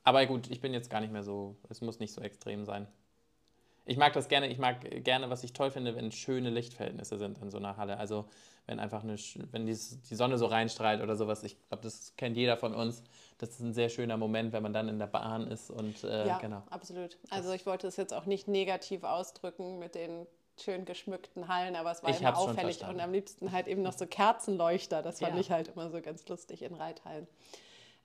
Aber 0.03 0.25
gut, 0.25 0.51
ich 0.51 0.61
bin 0.61 0.73
jetzt 0.73 0.89
gar 0.89 1.01
nicht 1.01 1.13
mehr 1.13 1.23
so, 1.23 1.55
es 1.69 1.81
muss 1.81 1.99
nicht 1.99 2.13
so 2.13 2.21
extrem 2.21 2.65
sein. 2.65 2.87
Ich 3.85 3.97
mag 3.97 4.13
das 4.13 4.27
gerne, 4.27 4.47
ich 4.47 4.57
mag 4.57 4.81
gerne, 5.03 5.29
was 5.29 5.43
ich 5.43 5.53
toll 5.53 5.71
finde, 5.71 5.95
wenn 5.95 6.11
schöne 6.11 6.49
Lichtverhältnisse 6.49 7.17
sind 7.17 7.37
in 7.37 7.51
so 7.51 7.57
einer 7.57 7.77
Halle. 7.77 7.97
Also 7.97 8.25
wenn 8.65 8.79
einfach 8.79 9.03
eine, 9.03 9.15
wenn 9.51 9.65
die, 9.65 9.73
die 9.73 10.15
Sonne 10.15 10.37
so 10.37 10.47
reinstrahlt 10.47 11.01
oder 11.01 11.15
sowas. 11.15 11.43
Ich 11.43 11.57
glaube, 11.67 11.83
das 11.83 12.15
kennt 12.17 12.35
jeder 12.35 12.57
von 12.57 12.73
uns. 12.73 13.03
Das 13.37 13.49
ist 13.51 13.59
ein 13.59 13.73
sehr 13.73 13.89
schöner 13.89 14.17
Moment, 14.17 14.53
wenn 14.53 14.63
man 14.63 14.73
dann 14.73 14.89
in 14.89 14.97
der 14.97 15.07
Bahn 15.07 15.47
ist 15.47 15.69
und 15.69 16.03
äh, 16.03 16.27
ja, 16.27 16.37
genau. 16.39 16.63
absolut. 16.69 17.17
Also 17.29 17.51
ich 17.51 17.65
wollte 17.65 17.87
es 17.87 17.95
jetzt 17.97 18.13
auch 18.13 18.25
nicht 18.25 18.47
negativ 18.47 19.03
ausdrücken 19.03 19.77
mit 19.77 19.93
den 19.93 20.25
schön 20.61 20.85
geschmückten 20.85 21.47
Hallen, 21.47 21.75
aber 21.75 21.91
es 21.91 22.03
war 22.03 22.09
ich 22.09 22.21
immer 22.21 22.37
auffällig 22.37 22.81
und 22.83 22.99
am 22.99 23.11
liebsten 23.11 23.51
halt 23.51 23.67
eben 23.67 23.81
noch 23.81 23.93
so 23.93 24.05
Kerzenleuchter. 24.05 25.01
Das 25.01 25.19
fand 25.19 25.35
ja. 25.35 25.41
ich 25.41 25.51
halt 25.51 25.69
immer 25.69 25.89
so 25.89 26.01
ganz 26.01 26.27
lustig 26.27 26.61
in 26.61 26.73
Reithallen. 26.73 27.27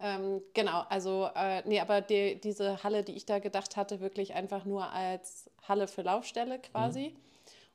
Ähm, 0.02 0.40
genau, 0.54 0.84
also 0.88 1.28
äh, 1.34 1.62
nee, 1.68 1.78
aber 1.78 2.00
die, 2.00 2.40
diese 2.40 2.82
Halle, 2.82 3.02
die 3.04 3.12
ich 3.12 3.26
da 3.26 3.38
gedacht 3.38 3.76
hatte, 3.76 4.00
wirklich 4.00 4.34
einfach 4.34 4.64
nur 4.64 4.90
als 4.90 5.50
Halle 5.68 5.86
für 5.88 6.02
Laufstelle 6.02 6.58
quasi. 6.58 7.14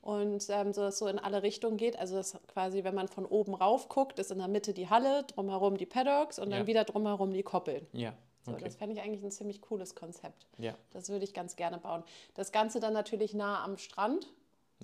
Mhm. 0.02 0.10
und 0.10 0.46
ähm, 0.50 0.74
so 0.74 0.82
dass 0.82 0.98
so 0.98 1.08
in 1.08 1.20
alle 1.20 1.44
Richtungen 1.44 1.78
geht. 1.78 1.98
Also 2.00 2.16
das 2.16 2.38
quasi, 2.48 2.84
wenn 2.84 2.96
man 2.96 3.08
von 3.08 3.26
oben 3.26 3.54
rauf 3.54 3.90
guckt, 3.90 4.18
ist 4.18 4.32
in 4.32 4.40
der 4.40 4.48
Mitte 4.48 4.74
die 4.74 4.90
Halle, 4.90 5.24
drumherum 5.24 5.78
die 5.78 5.86
Paddocks 5.86 6.40
und 6.40 6.50
dann 6.50 6.62
ja. 6.62 6.68
wieder 6.68 6.84
drumherum 6.84 7.32
die 7.32 7.44
Koppeln. 7.44 7.86
Ja. 7.94 8.14
Okay. 8.48 8.60
So, 8.60 8.66
das 8.66 8.76
fände 8.76 8.96
ich 8.96 9.02
eigentlich 9.02 9.24
ein 9.24 9.32
ziemlich 9.32 9.62
cooles 9.62 9.96
Konzept. 9.96 10.46
Ja. 10.58 10.76
Das 10.92 11.10
würde 11.10 11.26
ich 11.26 11.34
ganz 11.34 11.56
gerne 11.56 11.78
bauen. 11.78 12.04
Das 12.36 12.52
Ganze 12.52 12.80
dann 12.80 12.94
natürlich 12.94 13.34
nah 13.34 13.64
am 13.64 13.78
Strand. 13.78 14.28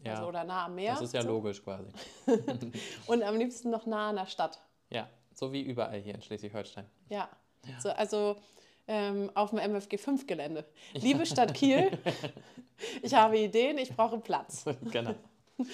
Ja. 0.03 0.13
Also, 0.13 0.27
oder 0.27 0.43
nah 0.43 0.65
am 0.65 0.75
Meer. 0.75 0.93
Das 0.93 1.01
ist 1.01 1.13
ja 1.13 1.21
so. 1.21 1.29
logisch 1.29 1.63
quasi. 1.63 1.91
und 3.07 3.23
am 3.23 3.37
liebsten 3.37 3.69
noch 3.69 3.85
nah 3.85 4.09
an 4.09 4.15
der 4.15 4.25
Stadt. 4.25 4.61
Ja, 4.89 5.09
so 5.33 5.51
wie 5.53 5.61
überall 5.61 5.99
hier 5.99 6.15
in 6.15 6.21
Schleswig-Holstein. 6.21 6.85
Ja. 7.09 7.29
ja. 7.65 7.79
So, 7.79 7.89
also 7.89 8.37
ähm, 8.87 9.31
auf 9.35 9.51
dem 9.51 9.59
MFG 9.59 9.97
5 9.97 10.27
Gelände. 10.27 10.65
Liebe 10.93 11.25
Stadt 11.25 11.53
Kiel, 11.53 11.91
ich 13.01 13.13
habe 13.13 13.37
Ideen, 13.37 13.77
ich 13.77 13.95
brauche 13.95 14.19
Platz. 14.19 14.65
genau. 14.91 15.15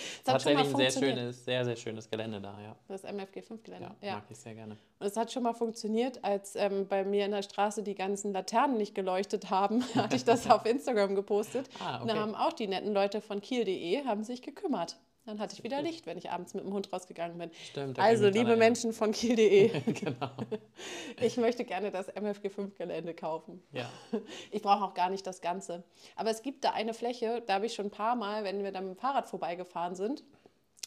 Tatsächlich 0.24 0.68
ein 0.68 0.76
sehr 0.76 0.92
schönes, 0.92 1.46
sehr, 1.46 1.66
sehr 1.66 1.76
schönes 1.76 2.10
Gelände 2.10 2.42
da, 2.42 2.60
ja. 2.62 2.76
Das 2.88 3.04
MFG 3.04 3.42
5 3.42 3.64
Gelände. 3.64 3.92
Ja, 4.02 4.08
ja, 4.08 4.16
mag 4.16 4.24
ich 4.30 4.38
sehr 4.38 4.56
gerne. 4.56 4.78
Und 5.00 5.08
es 5.08 5.16
hat 5.16 5.32
schon 5.32 5.44
mal 5.44 5.54
funktioniert, 5.54 6.24
als 6.24 6.56
ähm, 6.56 6.88
bei 6.88 7.04
mir 7.04 7.26
in 7.26 7.32
der 7.32 7.44
Straße 7.44 7.84
die 7.84 7.96
ganzen 7.96 8.34
Laternen 8.34 8.78
nicht 8.78 8.96
geleuchtet 8.96 9.50
haben, 9.50 9.84
hatte 9.96 10.16
ich 10.16 10.26
das 10.26 10.48
auf 10.50 10.66
Instagram 10.66 11.16
gepostet. 11.16 11.70
Ah, 11.80 11.96
okay. 11.96 12.02
Und 12.02 12.08
da 12.10 12.16
haben 12.16 12.36
auch 12.36 12.54
die 12.54 12.68
netten 12.68 12.94
Leute 12.94 13.22
von 13.22 13.42
kiel.de 13.42 14.06
haben 14.06 14.24
sich 14.24 14.42
gekümmert. 14.42 14.98
Dann 15.28 15.40
hatte 15.40 15.56
ich 15.56 15.64
wieder 15.66 15.82
Licht, 15.82 16.06
wenn 16.06 16.18
ich 16.18 16.32
abends 16.32 16.54
mit 16.54 16.64
dem 16.64 16.72
Hund 16.72 16.92
rausgegangen 16.94 17.38
bin. 17.38 17.52
Stimmt. 17.70 18.00
Also, 18.00 18.30
liebe 18.30 18.56
Menschen 18.56 18.94
von 18.94 19.12
Kiel.de, 19.12 19.82
genau. 19.92 20.30
ich 21.22 21.36
möchte 21.36 21.66
gerne 21.66 21.92
das 21.92 22.08
MFG5-Gelände 22.10 23.14
kaufen. 23.14 23.62
Ja. 23.74 23.90
Ich 24.52 24.62
brauche 24.62 24.86
auch 24.86 24.94
gar 24.94 25.10
nicht 25.10 25.28
das 25.28 25.42
Ganze. 25.42 25.84
Aber 26.16 26.30
es 26.30 26.42
gibt 26.42 26.64
da 26.64 26.72
eine 26.72 26.94
Fläche, 26.94 27.44
da 27.46 27.56
habe 27.56 27.66
ich 27.66 27.74
schon 27.74 27.88
ein 27.88 27.92
paar 27.92 28.16
Mal, 28.16 28.44
wenn 28.46 28.64
wir 28.64 28.72
dann 28.72 28.88
mit 28.88 28.98
dem 28.98 29.00
Fahrrad 29.00 29.28
vorbeigefahren 29.28 29.96
sind, 29.96 30.24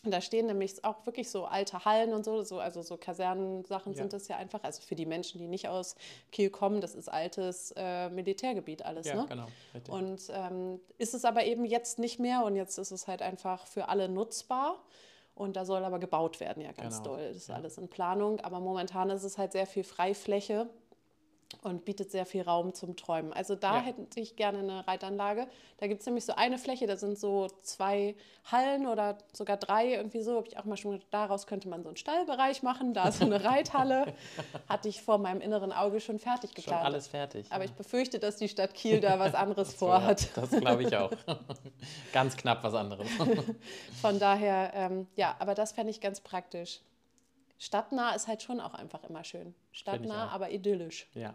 und 0.03 0.13
da 0.13 0.23
stehen 0.23 0.47
nämlich 0.47 0.83
auch 0.83 1.05
wirklich 1.05 1.31
so 1.31 1.45
alte 1.45 1.85
Hallen 1.85 2.15
und 2.15 2.25
so, 2.25 2.43
so 2.43 2.59
also 2.59 2.81
so 2.81 2.97
Kasernensachen 2.97 3.93
ja. 3.93 3.99
sind 3.99 4.15
das 4.15 4.29
ja 4.29 4.37
einfach. 4.39 4.65
Also 4.65 4.81
für 4.81 4.95
die 4.95 5.05
Menschen, 5.05 5.39
die 5.39 5.47
nicht 5.47 5.69
aus 5.69 5.95
Kiel 6.33 6.49
kommen, 6.49 6.81
das 6.81 6.95
ist 6.95 7.11
altes 7.11 7.75
äh, 7.77 8.09
Militärgebiet 8.09 8.83
alles. 8.83 9.07
Ja, 9.07 9.17
ne? 9.17 9.27
genau. 9.29 9.47
Richtig. 9.75 9.93
Und 9.93 10.23
ähm, 10.33 10.81
ist 10.97 11.13
es 11.13 11.27
aber 11.27 11.45
eben 11.45 11.67
jetzt 11.67 11.99
nicht 11.99 12.19
mehr 12.19 12.45
und 12.45 12.57
jetzt 12.57 12.79
ist 12.79 12.93
es 12.93 13.09
halt 13.09 13.21
einfach 13.21 13.67
für 13.67 13.89
alle 13.89 14.09
nutzbar. 14.09 14.83
Und 15.35 15.57
da 15.57 15.65
soll 15.65 15.85
aber 15.85 15.99
gebaut 15.99 16.41
werden, 16.41 16.63
ja, 16.63 16.73
ganz 16.73 16.99
genau. 17.03 17.17
doll. 17.17 17.29
Das 17.29 17.37
ist 17.37 17.49
ja. 17.49 17.55
alles 17.55 17.79
in 17.79 17.89
Planung. 17.89 18.41
Aber 18.41 18.61
momentan 18.61 19.11
ist 19.11 19.23
es 19.23 19.39
halt 19.39 19.53
sehr 19.53 19.67
viel 19.67 19.85
Freifläche 19.85 20.69
und 21.63 21.85
bietet 21.85 22.11
sehr 22.11 22.27
viel 22.27 22.43
Raum 22.43 22.75
zum 22.75 22.97
Träumen. 22.97 23.33
Also 23.33 23.55
da 23.55 23.77
ja. 23.77 23.83
hätte 23.83 24.21
ich 24.21 24.37
gerne 24.37 24.59
eine 24.59 24.87
Reitanlage. 24.87 25.47
Da 25.79 25.87
gibt 25.89 26.01
es 26.01 26.07
nämlich 26.07 26.25
so 26.25 26.35
eine 26.35 26.59
Fläche, 26.59 26.87
da 26.87 26.97
sind 26.97 27.19
so 27.19 27.49
zwei 27.63 28.15
Hallen 28.51 28.87
oder 28.87 29.19
sogar 29.33 29.57
drei, 29.57 29.95
irgendwie 29.95 30.23
so. 30.23 30.37
Habe 30.37 30.49
ich 30.49 30.59
auch 30.59 30.65
mal 30.65 30.77
schon 30.77 30.93
gedacht, 30.93 31.09
daraus 31.11 31.47
könnte 31.47 31.69
man 31.69 31.83
so 31.83 31.89
einen 31.89 31.97
Stallbereich 31.97 32.63
machen, 32.63 32.95
da 32.95 33.13
so 33.13 33.25
eine 33.25 33.45
Reithalle. 33.45 34.15
Hatte 34.69 34.89
ich 34.89 35.03
vor 35.03 35.19
meinem 35.19 35.41
inneren 35.41 35.73
Auge 35.73 36.01
schon 36.01 36.19
fertig 36.19 36.55
geplant. 36.55 36.81
Schon 36.81 36.87
alles 36.87 37.09
fertig. 37.09 37.47
Aber 37.51 37.65
ja. 37.65 37.71
ich 37.71 37.77
befürchte, 37.77 38.19
dass 38.19 38.37
die 38.37 38.49
Stadt 38.49 38.73
Kiel 38.75 39.01
da 39.01 39.19
was 39.19 39.35
anderes 39.35 39.75
vorhat. 39.75 40.29
Das 40.37 40.51
glaube 40.51 40.85
ich 40.85 40.97
auch. 40.97 41.11
ganz 42.13 42.37
knapp 42.37 42.63
was 42.63 42.75
anderes. 42.75 43.09
Von 44.01 44.19
daher, 44.19 44.73
ähm, 44.75 45.09
ja, 45.17 45.37
aber 45.39 45.55
das 45.55 45.73
fände 45.73 45.91
ich 45.91 46.01
ganz 46.01 46.21
praktisch. 46.21 46.81
Stadtnah 47.61 48.15
ist 48.15 48.27
halt 48.27 48.43
schon 48.43 48.59
auch 48.59 48.73
einfach 48.73 49.05
immer 49.05 49.23
schön. 49.23 49.55
Stadtnah, 49.71 50.31
aber 50.31 50.51
idyllisch. 50.51 51.07
Ja. 51.15 51.35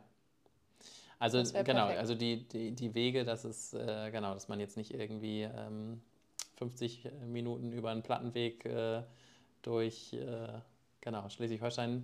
Also 1.19 1.37
genau, 1.37 1.53
perfekt. 1.53 1.99
also 1.99 2.15
die, 2.15 2.47
die, 2.47 2.71
die 2.71 2.93
Wege, 2.95 3.23
dass 3.23 3.45
es, 3.45 3.73
äh, 3.73 4.09
genau, 4.11 4.33
dass 4.33 4.47
man 4.47 4.59
jetzt 4.59 4.75
nicht 4.75 4.93
irgendwie 4.93 5.43
ähm, 5.43 6.01
50 6.57 7.09
Minuten 7.27 7.71
über 7.71 7.91
einen 7.91 8.01
Plattenweg 8.01 8.65
äh, 8.65 9.03
durch 9.61 10.13
äh, 10.13 10.47
genau, 10.99 11.29
Schleswig-Holstein 11.29 12.03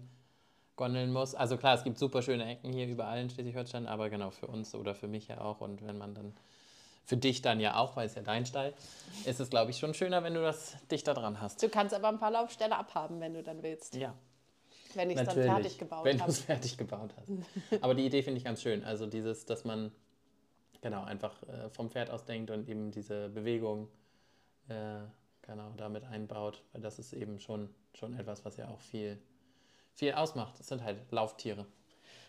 gondeln 0.76 1.12
muss. 1.12 1.34
Also 1.34 1.58
klar, 1.58 1.74
es 1.74 1.84
gibt 1.84 1.98
super 1.98 2.22
schöne 2.22 2.46
Ecken 2.46 2.72
hier 2.72 2.88
überall 2.88 3.20
in 3.20 3.30
Schleswig-Holstein, 3.30 3.88
aber 3.88 4.12
genau 4.12 4.30
für 4.30 4.48
uns 4.48 4.76
oder 4.76 4.94
für 4.94 5.08
mich 5.08 5.28
ja 5.30 5.42
auch. 5.42 5.62
Und 5.62 5.86
wenn 5.86 5.98
man 5.98 6.14
dann 6.14 6.34
für 7.04 7.18
dich 7.18 7.42
dann 7.42 7.60
ja 7.60 7.78
auch, 7.78 7.96
weil 7.96 8.08
es 8.08 8.16
ja 8.16 8.22
dein 8.22 8.46
Stall, 8.46 8.74
ist 9.26 9.40
es, 9.40 9.50
glaube 9.50 9.72
ich, 9.72 9.78
schon 9.78 9.94
schöner, 9.94 10.24
wenn 10.24 10.34
du 10.34 10.42
das 10.42 10.76
dichter 10.88 11.14
dran 11.14 11.42
hast. 11.42 11.62
Du 11.62 11.70
kannst 11.70 11.94
aber 11.94 12.10
ein 12.10 12.20
paar 12.20 12.32
Laufstelle 12.32 12.76
abhaben, 12.76 13.20
wenn 13.20 13.34
du 13.34 13.44
dann 13.44 13.64
willst. 13.64 13.96
Ja. 13.96 14.14
Wenn 14.94 15.10
ich 15.10 15.18
es 15.18 15.26
dann 15.26 15.36
fertig 15.36 15.78
gebaut 15.78 16.00
habe. 16.00 16.10
Wenn 16.10 16.18
du 16.18 16.26
es 16.26 16.40
fertig 16.40 16.78
gebaut 16.78 17.14
hast. 17.16 17.82
aber 17.84 17.96
die 17.96 18.06
Idee 18.06 18.24
finde 18.24 18.38
ich 18.38 18.44
ganz 18.44 18.62
schön. 18.62 18.84
Also 18.84 19.06
dieses, 19.06 19.46
dass 19.46 19.64
man 19.64 19.92
genau 20.82 21.04
einfach 21.04 21.42
äh, 21.44 21.70
vom 21.70 21.90
Pferd 21.90 22.10
aus 22.10 22.26
denkt 22.26 22.52
und 22.52 22.68
eben 22.68 22.92
diese 22.92 23.30
Bewegung 23.30 23.88
äh, 24.68 25.00
genau 25.42 25.72
damit 25.78 26.04
einbaut, 26.04 26.64
weil 26.74 26.82
das 26.82 27.00
ist 27.00 27.14
eben 27.14 27.40
schon, 27.40 27.70
schon 27.94 28.14
etwas, 28.18 28.46
was 28.46 28.58
ja 28.58 28.68
auch 28.68 28.80
viel, 28.80 29.22
viel 29.94 30.14
ausmacht. 30.14 30.60
Das 30.60 30.68
sind 30.68 30.84
halt 30.84 31.12
Lauftiere. 31.12 31.66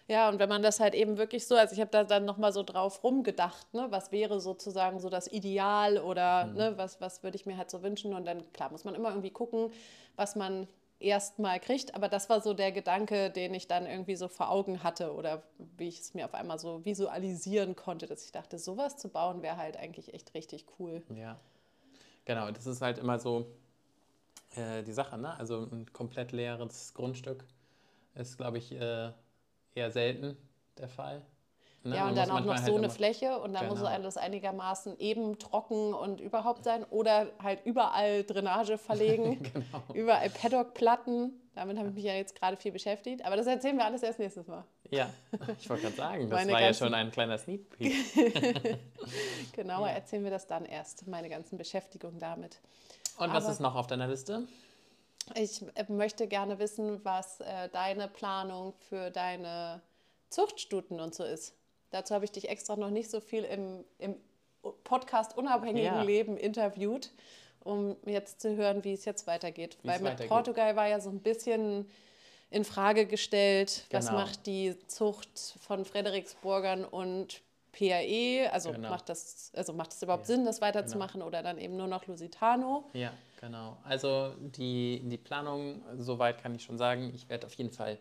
Ja, 0.09 0.29
und 0.29 0.39
wenn 0.39 0.49
man 0.49 0.63
das 0.63 0.81
halt 0.81 0.95
eben 0.95 1.17
wirklich 1.17 1.47
so, 1.47 1.55
also 1.55 1.75
ich 1.75 1.81
habe 1.81 1.91
da 1.91 2.05
dann 2.05 2.25
nochmal 2.25 2.53
so 2.53 2.63
drauf 2.63 3.03
rumgedacht, 3.05 3.73
ne, 3.73 3.87
was 3.91 4.13
wäre 4.13 4.41
sozusagen 4.41 4.99
so 4.99 5.09
das 5.09 5.31
Ideal 5.31 5.99
oder 5.99 6.47
mhm. 6.47 6.55
ne, 6.55 6.73
was, 6.77 7.01
was 7.01 7.23
würde 7.23 7.37
ich 7.37 7.47
mir 7.47 7.57
halt 7.57 7.71
so 7.71 7.83
wünschen. 7.83 8.15
Und 8.15 8.27
dann, 8.27 8.53
klar, 8.53 8.71
muss 8.71 8.85
man 8.85 8.95
immer 8.95 9.11
irgendwie 9.11 9.31
gucken, 9.31 9.71
was 10.17 10.37
man 10.37 10.67
erstmal 11.03 11.61
kriegt. 11.61 11.95
Aber 11.95 12.09
das 12.09 12.29
war 12.29 12.41
so 12.41 12.55
der 12.55 12.73
Gedanke, 12.73 13.31
den 13.31 13.55
ich 13.55 13.69
dann 13.69 13.87
irgendwie 13.87 14.17
so 14.17 14.29
vor 14.29 14.51
Augen 14.51 14.83
hatte 14.83 15.13
oder 15.13 15.43
wie 15.77 15.89
ich 15.89 16.01
es 16.01 16.15
mir 16.15 16.25
auf 16.25 16.35
einmal 16.35 16.59
so 16.59 16.85
visualisieren 16.85 17.77
konnte, 17.77 18.07
dass 18.07 18.25
ich 18.25 18.33
dachte, 18.33 18.59
sowas 18.59 18.97
zu 18.97 19.09
bauen 19.09 19.43
wäre 19.43 19.57
halt 19.57 19.77
eigentlich 19.77 20.15
echt 20.15 20.35
richtig 20.35 20.67
cool. 20.79 21.03
Ja, 21.15 21.39
genau. 22.25 22.51
Das 22.51 22.67
ist 22.67 22.83
halt 22.83 22.99
immer 22.99 23.19
so 23.19 23.47
äh, 24.57 24.83
die 24.83 24.93
Sache, 24.93 25.19
ne? 25.19 25.39
Also 25.39 25.69
ein 25.71 25.93
komplett 25.93 26.33
leeres 26.33 26.95
Grundstück 26.95 27.45
ist, 28.15 28.37
glaube 28.37 28.59
ich, 28.59 28.73
äh, 28.73 29.13
eher 29.75 29.91
selten 29.91 30.37
der 30.79 30.89
Fall. 30.89 31.23
Ne? 31.85 31.97
Ja, 31.97 32.09
und 32.09 32.17
dann 32.17 32.31
auch 32.31 32.45
noch 32.45 32.57
so 32.59 32.65
halt 32.65 32.77
eine 32.77 32.91
Fläche 32.91 33.39
und 33.41 33.55
dann 33.55 33.69
genau. 33.69 33.75
muss 33.75 33.85
alles 33.85 34.17
einigermaßen 34.17 34.99
eben 35.01 35.39
trocken 35.41 35.95
und 35.95 36.21
überhaupt 36.21 36.63
sein 36.63 36.85
oder 36.85 37.27
halt 37.43 37.65
überall 37.65 38.23
Drainage 38.23 38.79
verlegen, 38.79 39.43
genau. 39.53 39.83
überall 39.93 40.31
Paddock-Platten. 40.31 41.33
Damit 41.55 41.77
habe 41.77 41.89
ich 41.89 41.95
mich 41.95 42.05
ja 42.05 42.15
jetzt 42.15 42.39
gerade 42.39 42.57
viel 42.57 42.73
beschäftigt, 42.73 43.25
aber 43.25 43.37
das 43.37 43.47
erzählen 43.47 43.77
wir 43.77 43.85
alles 43.85 44.03
erst 44.03 44.21
nächstes 44.21 44.47
Mal. 44.47 44.65
Ja, 44.91 45.11
ich 45.59 45.69
wollte 45.69 45.83
gerade 45.83 45.97
sagen, 45.97 46.31
das 46.31 46.41
meine 46.41 46.53
war 46.53 46.61
ja 46.61 46.73
schon 46.73 46.95
ein 46.95 47.11
kleiner 47.11 47.37
Sneak 47.37 47.69
Peek. 47.77 47.93
Genauer 49.53 49.89
ja. 49.89 49.95
erzählen 49.95 50.23
wir 50.23 50.31
das 50.31 50.47
dann 50.47 50.65
erst, 50.65 51.07
meine 51.09 51.29
ganzen 51.29 51.59
Beschäftigungen 51.59 52.21
damit. 52.21 52.61
Und 53.19 53.25
aber 53.25 53.35
was 53.35 53.49
ist 53.49 53.61
noch 53.61 53.75
auf 53.75 53.87
deiner 53.87 54.07
Liste? 54.07 54.47
Ich 55.35 55.63
äh, 55.75 55.85
möchte 55.89 56.27
gerne 56.27 56.59
wissen, 56.59 57.05
was 57.05 57.41
äh, 57.41 57.69
deine 57.71 58.09
Planung 58.09 58.75
für 58.89 59.11
deine 59.11 59.83
Zuchtstuten 60.31 61.01
und 61.01 61.15
so 61.15 61.25
ist. 61.25 61.55
Dazu 61.91 62.15
habe 62.15 62.25
ich 62.25 62.33
dich 62.33 62.49
extra 62.49 62.77
noch 62.77 62.91
nicht 62.91 63.11
so 63.11 63.21
viel 63.21 63.45
im, 63.45 63.85
im 63.99 64.17
Podcast 64.85 65.37
unabhängigen 65.37 65.95
ja. 65.95 66.03
Leben 66.03 66.37
interviewt, 66.37 67.11
um 67.61 67.97
jetzt 68.07 68.41
zu 68.41 68.57
hören, 68.57 68.85
wie 68.85 68.93
es 68.93 69.05
jetzt 69.05 69.27
weitergeht. 69.27 69.79
Wie 69.83 69.89
Weil 69.89 69.99
mit 69.99 70.13
weitergeht. 70.13 70.29
Portugal 70.29 70.77
war 70.77 70.89
ja 70.89 71.01
so 71.01 71.11
ein 71.11 71.21
bisschen 71.21 71.91
in 72.51 72.65
Frage 72.65 73.07
gestellt, 73.07 73.87
genau. 73.89 73.99
was 73.99 74.13
macht 74.13 74.47
die 74.47 74.77
Zucht 74.87 75.57
von 75.61 75.85
Frederiksburgern 75.85 76.85
und 76.85 77.43
PAE, 77.73 78.51
also 78.53 78.73
genau. 78.73 78.91
macht 78.91 79.09
das, 79.09 79.51
also 79.55 79.73
macht 79.73 79.93
es 79.93 80.03
überhaupt 80.03 80.29
ja. 80.29 80.35
Sinn, 80.35 80.45
das 80.45 80.61
weiterzumachen 80.61 81.21
genau. 81.21 81.27
oder 81.27 81.43
dann 81.43 81.59
eben 81.59 81.77
nur 81.77 81.87
noch 81.87 82.07
Lusitano? 82.07 82.85
Ja, 82.93 83.13
genau. 83.43 83.77
Also 83.85 84.35
die, 84.41 85.03
die 85.05 85.19
Planung, 85.19 85.83
soweit 85.99 86.41
kann 86.43 86.55
ich 86.55 86.63
schon 86.63 86.79
sagen, 86.79 87.13
ich 87.15 87.29
werde 87.29 87.47
auf 87.47 87.55
jeden 87.55 87.73
Fall 87.73 87.99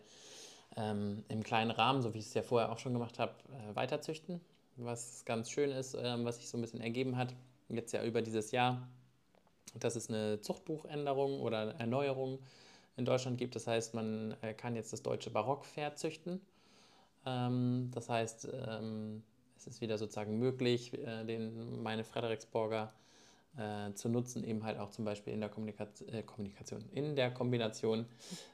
ähm, 0.76 1.24
im 1.28 1.42
kleinen 1.42 1.70
Rahmen, 1.70 2.00
so 2.00 2.14
wie 2.14 2.18
ich 2.18 2.26
es 2.26 2.34
ja 2.34 2.42
vorher 2.42 2.72
auch 2.72 2.78
schon 2.78 2.94
gemacht 2.94 3.18
habe, 3.18 3.34
äh, 3.50 3.76
weiterzüchten. 3.76 4.40
Was 4.76 5.26
ganz 5.26 5.50
schön 5.50 5.70
ist, 5.70 5.94
ähm, 6.00 6.24
was 6.24 6.36
sich 6.36 6.48
so 6.48 6.56
ein 6.56 6.62
bisschen 6.62 6.80
ergeben 6.80 7.18
hat, 7.18 7.34
jetzt 7.68 7.92
ja 7.92 8.02
über 8.04 8.22
dieses 8.22 8.52
Jahr, 8.52 8.88
dass 9.74 9.96
es 9.96 10.08
eine 10.08 10.40
Zuchtbuchänderung 10.40 11.40
oder 11.40 11.74
Erneuerung 11.74 12.38
in 12.96 13.04
Deutschland 13.04 13.36
gibt. 13.36 13.54
Das 13.54 13.66
heißt, 13.66 13.94
man 13.94 14.36
äh, 14.40 14.54
kann 14.54 14.76
jetzt 14.76 14.92
das 14.92 15.02
deutsche 15.02 15.30
Barockpferd 15.30 15.98
züchten. 15.98 16.40
Ähm, 17.26 17.90
das 17.92 18.08
heißt, 18.08 18.48
ähm, 18.52 19.22
es 19.56 19.66
ist 19.66 19.80
wieder 19.80 19.98
sozusagen 19.98 20.38
möglich, 20.38 20.94
äh, 20.94 21.24
den, 21.24 21.82
meine 21.82 22.04
Frederiksborger 22.04 22.92
äh, 23.56 23.92
zu 23.94 24.08
nutzen, 24.08 24.44
eben 24.44 24.64
halt 24.64 24.78
auch 24.78 24.90
zum 24.90 25.04
Beispiel 25.04 25.32
in 25.32 25.40
der 25.40 25.48
Kommunikation, 25.48 26.08
äh, 26.08 26.22
Kommunikation 26.22 26.84
in 26.92 27.16
der 27.16 27.30
Kombination 27.30 28.06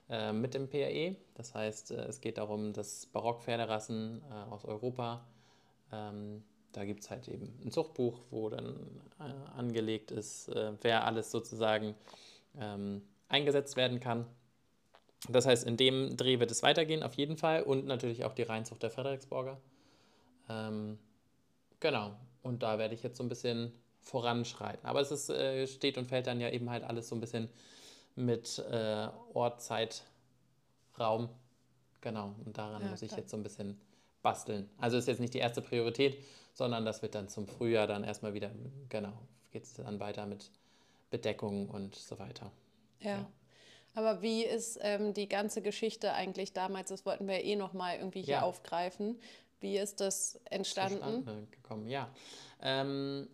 äh, 0.08 0.32
mit 0.32 0.54
dem 0.54 0.68
PRE. 0.68 1.16
Das 1.34 1.54
heißt, 1.54 1.92
äh, 1.92 2.04
es 2.06 2.20
geht 2.20 2.38
darum, 2.38 2.72
dass 2.72 3.06
Barockpferderassen 3.06 4.22
äh, 4.28 4.34
aus 4.50 4.64
Europa, 4.64 5.24
ähm, 5.92 6.42
da 6.72 6.84
gibt 6.84 7.00
es 7.00 7.10
halt 7.10 7.28
eben 7.28 7.58
ein 7.64 7.70
Zuchtbuch, 7.70 8.20
wo 8.30 8.50
dann 8.50 8.76
äh, 9.20 9.56
angelegt 9.56 10.10
ist, 10.10 10.50
wer 10.82 11.04
alles 11.04 11.30
sozusagen 11.30 11.94
ähm, 12.60 13.02
eingesetzt 13.28 13.76
werden 13.76 14.00
kann. 14.00 14.26
Das 15.28 15.46
heißt, 15.46 15.66
in 15.66 15.76
dem 15.76 16.16
Dreh 16.16 16.38
wird 16.38 16.50
es 16.50 16.62
weitergehen, 16.62 17.02
auf 17.02 17.14
jeden 17.14 17.36
Fall, 17.36 17.62
und 17.62 17.86
natürlich 17.86 18.24
auch 18.24 18.34
die 18.34 18.42
Reinzucht 18.42 18.82
der 18.82 18.90
Frederiksborger. 18.90 19.58
Ähm, 20.48 20.98
genau, 21.80 22.16
und 22.42 22.62
da 22.62 22.78
werde 22.78 22.94
ich 22.94 23.02
jetzt 23.02 23.16
so 23.16 23.24
ein 23.24 23.28
bisschen 23.28 23.72
voranschreiten. 24.08 24.84
Aber 24.86 25.00
es 25.00 25.10
ist, 25.10 25.28
äh, 25.28 25.66
steht 25.66 25.98
und 25.98 26.06
fällt 26.06 26.26
dann 26.26 26.40
ja 26.40 26.48
eben 26.50 26.70
halt 26.70 26.82
alles 26.82 27.08
so 27.08 27.14
ein 27.14 27.20
bisschen 27.20 27.48
mit 28.16 28.58
äh, 28.70 29.08
Ort, 29.34 29.62
Zeit, 29.62 30.02
Raum. 30.98 31.28
Genau, 32.00 32.34
und 32.44 32.56
daran 32.56 32.82
ja, 32.82 32.88
muss 32.88 33.02
ich 33.02 33.12
jetzt 33.12 33.30
so 33.30 33.36
ein 33.36 33.42
bisschen 33.42 33.78
basteln. 34.22 34.68
Also 34.78 34.96
ist 34.96 35.08
jetzt 35.08 35.20
nicht 35.20 35.34
die 35.34 35.38
erste 35.38 35.60
Priorität, 35.60 36.22
sondern 36.54 36.84
das 36.84 37.02
wird 37.02 37.14
dann 37.14 37.28
zum 37.28 37.46
Frühjahr 37.46 37.86
dann 37.86 38.02
erstmal 38.02 38.34
wieder, 38.34 38.50
genau, 38.88 39.12
geht 39.52 39.64
es 39.64 39.74
dann 39.74 40.00
weiter 40.00 40.26
mit 40.26 40.50
Bedeckung 41.10 41.68
und 41.68 41.94
so 41.94 42.18
weiter. 42.18 42.50
Ja. 43.00 43.10
ja. 43.10 43.30
Aber 43.94 44.22
wie 44.22 44.44
ist 44.44 44.78
ähm, 44.82 45.12
die 45.12 45.28
ganze 45.28 45.60
Geschichte 45.60 46.12
eigentlich 46.12 46.52
damals, 46.52 46.88
das 46.88 47.04
wollten 47.04 47.26
wir 47.26 47.42
eh 47.44 47.56
nochmal 47.56 47.98
irgendwie 47.98 48.22
hier 48.22 48.34
ja. 48.34 48.42
aufgreifen, 48.42 49.20
wie 49.60 49.76
ist 49.76 50.00
das 50.00 50.40
entstanden? 50.44 50.98
Zustande 50.98 51.46
gekommen, 51.50 51.88
ja. 51.88 52.08
Ähm, 52.62 53.28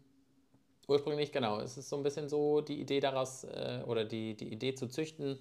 ursprünglich, 0.88 1.32
genau, 1.32 1.60
es 1.60 1.76
ist 1.76 1.88
so 1.88 1.96
ein 1.96 2.02
bisschen 2.02 2.28
so 2.28 2.60
die 2.60 2.80
Idee 2.80 3.00
daraus, 3.00 3.44
äh, 3.44 3.82
oder 3.86 4.04
die, 4.04 4.34
die 4.34 4.52
Idee 4.52 4.74
zu 4.74 4.88
züchten. 4.88 5.38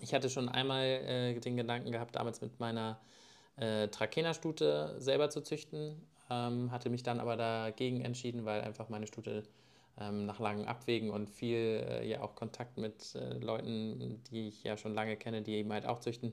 Ich 0.00 0.14
hatte 0.14 0.30
schon 0.30 0.48
einmal 0.48 0.84
äh, 0.84 1.40
den 1.40 1.56
Gedanken 1.56 1.92
gehabt, 1.92 2.16
damals 2.16 2.40
mit 2.40 2.58
meiner 2.60 3.00
äh, 3.56 3.88
Trakehner-Stute 3.88 4.96
selber 4.98 5.30
zu 5.30 5.42
züchten, 5.42 6.00
ähm, 6.30 6.70
hatte 6.70 6.90
mich 6.90 7.02
dann 7.02 7.20
aber 7.20 7.36
dagegen 7.36 8.00
entschieden, 8.02 8.44
weil 8.44 8.62
einfach 8.62 8.88
meine 8.88 9.06
Stute 9.06 9.44
ähm, 9.98 10.26
nach 10.26 10.38
langem 10.38 10.66
Abwägen 10.66 11.10
und 11.10 11.28
viel 11.28 11.84
äh, 11.88 12.08
ja 12.08 12.22
auch 12.22 12.34
Kontakt 12.34 12.78
mit 12.78 13.14
äh, 13.14 13.34
Leuten, 13.38 14.22
die 14.30 14.48
ich 14.48 14.62
ja 14.62 14.76
schon 14.76 14.94
lange 14.94 15.16
kenne, 15.16 15.42
die 15.42 15.54
eben 15.54 15.72
halt 15.72 15.86
auch 15.86 16.00
züchten, 16.00 16.32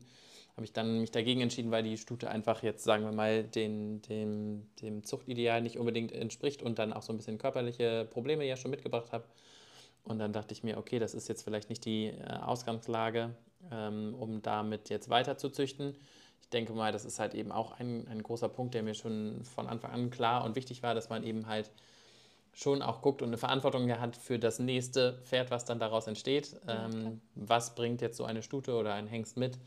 habe 0.58 0.66
ich 0.66 0.74
dann 0.74 1.00
mich 1.00 1.12
dagegen 1.12 1.42
entschieden, 1.42 1.70
weil 1.70 1.84
die 1.84 1.98
Stute 1.98 2.32
einfach 2.32 2.64
jetzt, 2.64 2.84
sagen 2.84 3.06
wir 3.06 3.12
mal, 3.12 3.44
den, 3.44 4.02
dem, 4.02 4.68
dem 4.82 5.04
Zuchtideal 5.04 5.62
nicht 5.62 5.78
unbedingt 5.78 6.12
entspricht 6.12 6.64
und 6.64 6.80
dann 6.80 6.94
auch 6.94 7.04
so 7.04 7.14
ein 7.14 7.18
bisschen 7.18 7.38
körperliche 7.38 8.08
Probleme 8.10 8.44
ja 8.44 8.58
schon 8.58 8.72
mitgebracht 8.72 9.12
habe. 9.12 9.24
Und 10.04 10.18
dann 10.18 10.34
dachte 10.34 10.54
ich 10.56 10.64
mir, 10.64 10.80
okay, 10.80 10.98
das 10.98 11.14
ist 11.14 11.30
jetzt 11.30 11.44
vielleicht 11.44 11.70
nicht 11.70 11.86
die 11.86 12.08
äh, 12.08 12.40
Ausgangslage, 12.42 13.36
ähm, 13.72 14.16
um 14.16 14.42
damit 14.42 14.90
jetzt 14.90 15.10
weiter 15.10 15.38
zu 15.38 15.52
züchten. 15.52 15.96
Ich 16.42 16.50
denke 16.50 16.74
mal, 16.74 16.92
das 16.92 17.06
ist 17.06 17.20
halt 17.20 17.36
eben 17.36 17.52
auch 17.52 17.74
ein, 17.74 18.08
ein 18.08 18.24
großer 18.24 18.50
Punkt, 18.50 18.74
der 18.74 18.82
mir 18.82 18.96
schon 18.96 19.44
von 19.44 19.68
Anfang 19.68 19.92
an 19.92 20.10
klar 20.10 20.44
und 20.44 20.56
wichtig 20.56 20.82
war, 20.82 20.96
dass 20.96 21.10
man 21.10 21.24
eben 21.24 21.46
halt 21.46 21.70
schon 22.52 22.82
auch 22.82 23.04
guckt 23.04 23.22
und 23.22 23.28
eine 23.28 23.38
Verantwortung 23.38 23.92
hat 24.00 24.16
für 24.16 24.40
das 24.40 24.58
nächste 24.58 25.20
Pferd, 25.24 25.52
was 25.52 25.66
dann 25.66 25.78
daraus 25.78 26.08
entsteht. 26.08 26.60
Ja, 26.66 26.86
ähm, 26.86 27.22
was 27.36 27.76
bringt 27.76 28.02
jetzt 28.02 28.18
so 28.18 28.26
eine 28.26 28.42
Stute 28.42 28.74
oder 28.74 28.96
ein 28.96 29.06
Hengst 29.06 29.38
mit? 29.38 29.60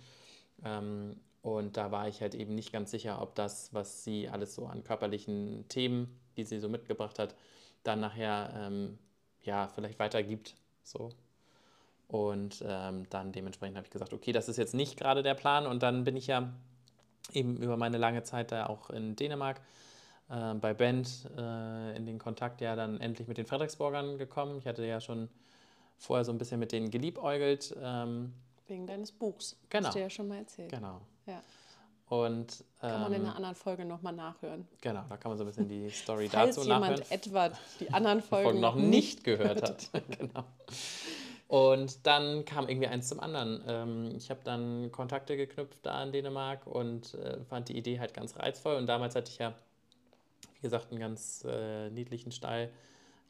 Ähm, 0.64 1.16
und 1.42 1.76
da 1.76 1.90
war 1.90 2.08
ich 2.08 2.20
halt 2.20 2.34
eben 2.34 2.54
nicht 2.54 2.72
ganz 2.72 2.90
sicher, 2.90 3.22
ob 3.22 3.34
das, 3.34 3.72
was 3.72 4.04
sie 4.04 4.28
alles 4.28 4.54
so 4.54 4.66
an 4.66 4.84
körperlichen 4.84 5.66
Themen, 5.68 6.20
die 6.36 6.44
sie 6.44 6.58
so 6.60 6.68
mitgebracht 6.68 7.18
hat, 7.18 7.34
dann 7.82 8.00
nachher 8.00 8.52
ähm, 8.54 8.98
ja 9.42 9.68
vielleicht 9.68 9.98
weitergibt. 9.98 10.54
So. 10.82 11.10
Und 12.08 12.62
ähm, 12.66 13.08
dann 13.08 13.32
dementsprechend 13.32 13.76
habe 13.76 13.86
ich 13.86 13.92
gesagt, 13.92 14.12
okay, 14.12 14.32
das 14.32 14.48
ist 14.48 14.56
jetzt 14.56 14.74
nicht 14.74 14.98
gerade 14.98 15.22
der 15.22 15.34
Plan. 15.34 15.66
Und 15.66 15.82
dann 15.82 16.04
bin 16.04 16.16
ich 16.16 16.26
ja 16.26 16.52
eben 17.32 17.56
über 17.56 17.76
meine 17.76 17.98
lange 17.98 18.22
Zeit 18.22 18.52
da 18.52 18.66
auch 18.66 18.90
in 18.90 19.16
Dänemark 19.16 19.60
äh, 20.28 20.54
bei 20.54 20.74
Band 20.74 21.30
äh, 21.36 21.96
in 21.96 22.06
den 22.06 22.18
Kontakt 22.18 22.60
ja 22.60 22.76
dann 22.76 23.00
endlich 23.00 23.28
mit 23.28 23.38
den 23.38 23.46
Frederiksborgern 23.46 24.18
gekommen. 24.18 24.58
Ich 24.58 24.66
hatte 24.66 24.84
ja 24.84 25.00
schon 25.00 25.28
vorher 25.98 26.24
so 26.24 26.32
ein 26.32 26.38
bisschen 26.38 26.60
mit 26.60 26.72
denen 26.72 26.90
geliebäugelt. 26.90 27.76
Ähm, 27.80 28.34
Wegen 28.70 28.86
deines 28.86 29.10
Buchs. 29.10 29.56
Genau. 29.68 29.88
Hast 29.88 29.96
du 29.96 30.00
ja 30.00 30.08
schon 30.08 30.28
mal 30.28 30.38
erzählt. 30.38 30.70
Genau. 30.70 31.00
Ja. 31.26 31.42
Und, 32.08 32.64
ähm, 32.82 32.90
kann 32.90 33.00
man 33.02 33.12
in 33.12 33.22
einer 33.22 33.36
anderen 33.36 33.54
Folge 33.54 33.84
nochmal 33.84 34.12
nachhören. 34.12 34.66
Genau, 34.80 35.04
da 35.08 35.16
kann 35.16 35.30
man 35.30 35.38
so 35.38 35.44
ein 35.44 35.48
bisschen 35.48 35.68
die 35.68 35.90
Story 35.90 36.28
Falls 36.28 36.56
dazu 36.56 36.68
nachhören. 36.68 36.96
Falls 36.96 37.10
jemand 37.26 37.52
etwa 37.52 37.58
die 37.80 37.92
anderen 37.92 38.22
Folgen, 38.22 38.44
Folgen 38.44 38.60
noch 38.60 38.76
nicht 38.76 39.24
gehört 39.24 39.62
hat. 39.62 39.90
genau. 40.18 40.44
Und 41.48 42.06
dann 42.06 42.44
kam 42.44 42.68
irgendwie 42.68 42.86
eins 42.86 43.08
zum 43.08 43.18
anderen. 43.18 43.62
Ähm, 43.66 44.12
ich 44.16 44.30
habe 44.30 44.40
dann 44.44 44.92
Kontakte 44.92 45.36
geknüpft 45.36 45.78
da 45.82 46.00
in 46.04 46.12
Dänemark 46.12 46.64
und 46.66 47.14
äh, 47.14 47.42
fand 47.44 47.68
die 47.68 47.76
Idee 47.76 47.98
halt 47.98 48.14
ganz 48.14 48.36
reizvoll. 48.38 48.76
Und 48.76 48.86
damals 48.86 49.16
hatte 49.16 49.32
ich 49.32 49.38
ja, 49.38 49.52
wie 50.54 50.62
gesagt, 50.62 50.92
einen 50.92 51.00
ganz 51.00 51.44
äh, 51.44 51.90
niedlichen 51.90 52.30
Stall 52.30 52.70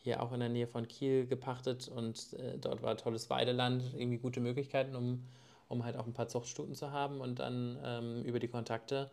hier 0.02 0.22
auch 0.22 0.32
in 0.32 0.40
der 0.40 0.48
Nähe 0.48 0.66
von 0.66 0.88
Kiel 0.88 1.26
gepachtet 1.26 1.88
und 1.88 2.32
äh, 2.34 2.58
dort 2.58 2.82
war 2.82 2.96
tolles 2.96 3.28
Weideland, 3.30 3.82
irgendwie 3.94 4.18
gute 4.18 4.40
Möglichkeiten, 4.40 4.96
um, 4.96 5.26
um 5.68 5.84
halt 5.84 5.96
auch 5.96 6.06
ein 6.06 6.14
paar 6.14 6.28
Zuchtstuten 6.28 6.74
zu 6.74 6.90
haben 6.90 7.20
und 7.20 7.38
dann 7.38 7.78
ähm, 7.84 8.24
über 8.24 8.38
die 8.38 8.48
Kontakte, 8.48 9.10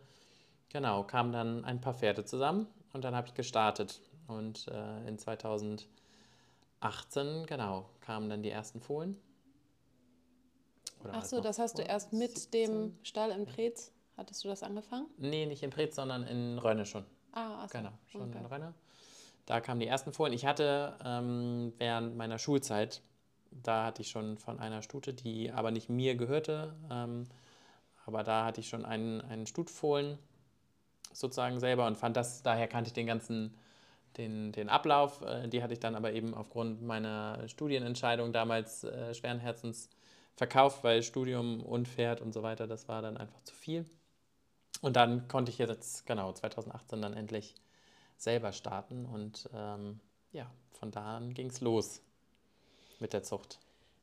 genau, 0.70 1.04
kamen 1.04 1.32
dann 1.32 1.64
ein 1.64 1.80
paar 1.80 1.94
Pferde 1.94 2.24
zusammen 2.24 2.66
und 2.92 3.04
dann 3.04 3.14
habe 3.14 3.28
ich 3.28 3.34
gestartet 3.34 4.00
und 4.28 4.66
äh, 4.68 5.06
in 5.06 5.18
2018, 5.18 5.86
genau, 7.46 7.90
kamen 8.00 8.30
dann 8.30 8.42
die 8.42 8.50
ersten 8.50 8.80
Fohlen. 8.80 9.20
Oder 11.04 11.12
Ach 11.14 11.24
so, 11.24 11.40
das 11.40 11.58
hast 11.58 11.78
du 11.78 11.82
erst 11.82 12.12
mit 12.12 12.36
17. 12.36 12.50
dem 12.50 12.98
Stall 13.02 13.30
in 13.30 13.44
Preetz, 13.44 13.92
hattest 14.16 14.42
du 14.42 14.48
das 14.48 14.62
angefangen? 14.62 15.06
Nee, 15.18 15.44
nicht 15.46 15.62
in 15.62 15.70
Preetz, 15.70 15.96
sondern 15.96 16.26
in 16.26 16.58
Rönne 16.58 16.86
schon. 16.86 17.04
Ah, 17.32 17.64
ach 17.64 17.68
so. 17.68 17.78
Genau, 17.78 17.92
schon 18.06 18.22
okay. 18.22 18.38
in 18.38 18.46
Rönne. 18.46 18.74
Da 19.48 19.62
kamen 19.62 19.80
die 19.80 19.86
ersten 19.86 20.12
Fohlen. 20.12 20.34
Ich 20.34 20.44
hatte 20.44 20.94
ähm, 21.02 21.72
während 21.78 22.14
meiner 22.18 22.38
Schulzeit, 22.38 23.00
da 23.50 23.86
hatte 23.86 24.02
ich 24.02 24.10
schon 24.10 24.36
von 24.36 24.60
einer 24.60 24.82
Stute, 24.82 25.14
die 25.14 25.50
aber 25.50 25.70
nicht 25.70 25.88
mir 25.88 26.16
gehörte, 26.16 26.74
ähm, 26.90 27.24
aber 28.04 28.24
da 28.24 28.44
hatte 28.44 28.60
ich 28.60 28.68
schon 28.68 28.84
einen, 28.84 29.22
einen 29.22 29.46
Stutfohlen 29.46 30.18
sozusagen 31.14 31.60
selber 31.60 31.86
und 31.86 31.96
fand 31.96 32.14
das, 32.18 32.42
daher 32.42 32.68
kannte 32.68 32.88
ich 32.88 32.92
den 32.92 33.06
ganzen, 33.06 33.56
den, 34.18 34.52
den 34.52 34.68
Ablauf. 34.68 35.22
Äh, 35.22 35.48
die 35.48 35.62
hatte 35.62 35.72
ich 35.72 35.80
dann 35.80 35.94
aber 35.94 36.12
eben 36.12 36.34
aufgrund 36.34 36.82
meiner 36.82 37.48
Studienentscheidung 37.48 38.34
damals 38.34 38.84
äh, 38.84 39.14
schweren 39.14 39.38
Herzens 39.40 39.88
verkauft, 40.36 40.84
weil 40.84 41.02
Studium 41.02 41.62
und 41.62 41.88
Pferd 41.88 42.20
und 42.20 42.34
so 42.34 42.42
weiter, 42.42 42.66
das 42.66 42.86
war 42.86 43.00
dann 43.00 43.16
einfach 43.16 43.40
zu 43.44 43.54
viel. 43.54 43.86
Und 44.82 44.96
dann 44.96 45.26
konnte 45.26 45.50
ich 45.50 45.56
jetzt, 45.56 46.04
genau, 46.04 46.34
2018 46.34 47.00
dann 47.00 47.14
endlich 47.14 47.54
selber 48.18 48.52
starten. 48.52 49.06
Und 49.06 49.48
ähm, 49.54 50.00
ja, 50.32 50.50
von 50.72 50.90
da 50.90 51.16
an 51.16 51.32
ging 51.32 51.48
es 51.48 51.60
los 51.60 52.02
mit 53.00 53.12
der 53.12 53.22
Zucht. 53.22 53.58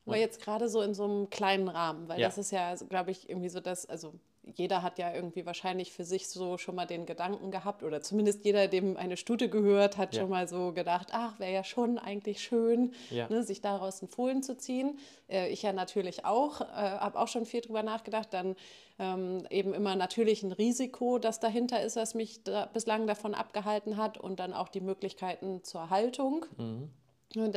Aber 0.06 0.18
jetzt 0.18 0.42
gerade 0.42 0.70
so 0.70 0.82
in 0.82 0.94
so 0.94 1.04
einem 1.06 1.30
kleinen 1.30 1.68
Rahmen, 1.68 2.08
weil 2.08 2.20
ja. 2.20 2.28
das 2.28 2.38
ist 2.38 2.52
ja, 2.52 2.76
glaube 2.76 3.12
ich, 3.12 3.28
irgendwie 3.30 3.50
so 3.50 3.60
das, 3.60 3.88
also 3.88 4.14
jeder 4.54 4.84
hat 4.84 5.00
ja 5.00 5.14
irgendwie 5.14 5.46
wahrscheinlich 5.46 5.92
für 5.92 6.04
sich 6.04 6.30
so 6.30 6.58
schon 6.58 6.76
mal 6.76 6.86
den 6.86 7.06
Gedanken 7.06 7.52
gehabt 7.52 7.84
oder 7.84 8.02
zumindest 8.02 8.46
jeder, 8.46 8.68
dem 8.68 8.98
eine 8.98 9.18
Stute 9.18 9.50
gehört, 9.50 9.98
hat 9.98 10.14
ja. 10.14 10.22
schon 10.22 10.30
mal 10.30 10.48
so 10.48 10.72
gedacht, 10.72 11.10
ach, 11.12 11.40
wäre 11.40 11.54
ja 11.54 11.64
schon 11.64 11.98
eigentlich 11.98 12.42
schön, 12.42 12.94
ja. 13.10 13.28
ne, 13.30 13.44
sich 13.44 13.62
daraus 13.62 14.02
einen 14.02 14.10
Fohlen 14.10 14.44
zu 14.44 14.58
ziehen. 14.58 15.00
Äh, 15.28 15.50
ich 15.50 15.64
ja 15.64 15.74
natürlich 15.74 16.26
auch, 16.26 16.62
äh, 16.62 16.66
habe 16.66 17.20
auch 17.20 17.28
schon 17.28 17.46
viel 17.46 17.62
drüber 17.62 17.84
nachgedacht. 17.84 18.30
Dann 18.32 18.56
ähm, 19.00 19.46
eben 19.50 19.74
immer 19.74 19.96
natürlich 19.96 20.44
ein 20.44 20.52
Risiko, 20.52 21.18
das 21.18 21.40
dahinter 21.40 21.82
ist, 21.82 21.96
was 21.96 22.14
mich 22.14 22.44
da 22.44 22.68
bislang 22.68 23.08
davon 23.08 23.34
abgehalten 23.34 23.98
hat 23.98 24.18
und 24.18 24.40
dann 24.40 24.54
auch 24.54 24.70
die 24.70 24.82
Möglichkeiten 24.82 25.64
zur 25.64 25.90
Haltung. 25.90 26.46
Mhm. 26.58 26.90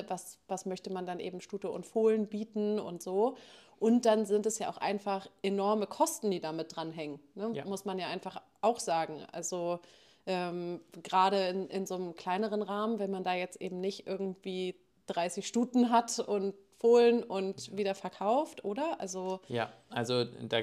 Was, 0.09 0.39
was 0.49 0.67
möchte 0.67 0.91
man 0.91 1.07
dann 1.07 1.21
eben 1.21 1.41
Stute 1.41 1.71
und 1.71 1.87
Fohlen 1.87 2.27
bieten 2.27 2.81
und 2.81 3.01
so. 3.01 3.37
Und 3.79 4.07
dann 4.07 4.27
sind 4.27 4.47
es 4.47 4.59
ja 4.59 4.71
auch 4.71 4.79
einfach 4.79 5.29
enorme 5.43 5.87
Kosten, 5.87 6.31
die 6.31 6.41
damit 6.41 6.75
dranhängen. 6.75 7.21
Ne? 7.35 7.53
Ja. 7.55 7.65
Muss 7.65 7.85
man 7.85 7.99
ja 7.99 8.09
einfach 8.09 8.41
auch 8.61 8.81
sagen. 8.81 9.25
Also 9.33 9.81
ähm, 10.27 10.81
gerade 11.03 11.49
in, 11.49 11.69
in 11.69 11.87
so 11.87 11.95
einem 11.95 12.15
kleineren 12.15 12.63
Rahmen, 12.63 12.99
wenn 12.99 13.11
man 13.11 13.25
da 13.25 13.35
jetzt 13.35 13.61
eben 13.61 13.81
nicht 13.81 14.07
irgendwie 14.07 14.75
30 15.07 15.47
Stuten 15.47 15.91
hat 15.91 16.19
und 16.19 16.55
Fohlen 16.79 17.25
und 17.25 17.77
wieder 17.77 17.97
verkauft, 17.97 18.65
oder? 18.65 19.01
Also 19.01 19.41
ja, 19.49 19.73
also 19.91 20.25
da 20.25 20.59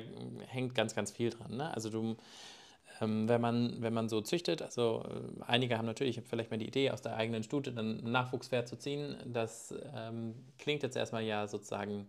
hängt 0.47 0.73
ganz, 0.73 0.95
ganz 0.95 1.11
viel 1.11 1.29
dran. 1.29 1.57
Ne? 1.57 1.73
Also 1.73 1.89
du 1.89 2.15
ähm, 3.01 3.27
wenn, 3.27 3.41
man, 3.41 3.81
wenn 3.81 3.93
man 3.93 4.09
so 4.09 4.21
züchtet, 4.21 4.61
also 4.61 5.03
äh, 5.05 5.43
einige 5.43 5.77
haben 5.77 5.85
natürlich 5.85 6.21
vielleicht 6.25 6.51
mal 6.51 6.57
die 6.57 6.67
Idee, 6.67 6.91
aus 6.91 7.01
der 7.01 7.15
eigenen 7.15 7.43
Stute 7.43 7.71
dann 7.71 7.99
ein 8.03 8.11
Nachwuchspferd 8.11 8.67
zu 8.67 8.77
ziehen. 8.77 9.15
Das 9.25 9.73
ähm, 9.95 10.35
klingt 10.57 10.83
jetzt 10.83 10.95
erstmal 10.95 11.23
ja 11.23 11.47
sozusagen 11.47 12.07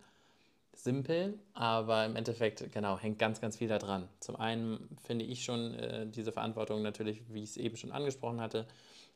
simpel, 0.77 1.39
aber 1.55 2.05
im 2.05 2.17
Endeffekt, 2.17 2.73
genau, 2.73 2.99
hängt 2.99 3.19
ganz, 3.19 3.41
ganz 3.41 3.57
viel 3.57 3.69
da 3.69 3.79
dran. 3.79 4.09
Zum 4.21 4.37
einen 4.37 4.97
finde 5.03 5.25
ich 5.25 5.45
schon 5.45 5.75
äh, 5.75 6.07
diese 6.07 6.33
Verantwortung 6.33 6.83
natürlich, 6.83 7.23
wie 7.29 7.43
ich 7.43 7.51
es 7.51 7.57
eben 7.57 7.77
schon 7.77 7.93
angesprochen 7.93 8.41
hatte, 8.41 8.67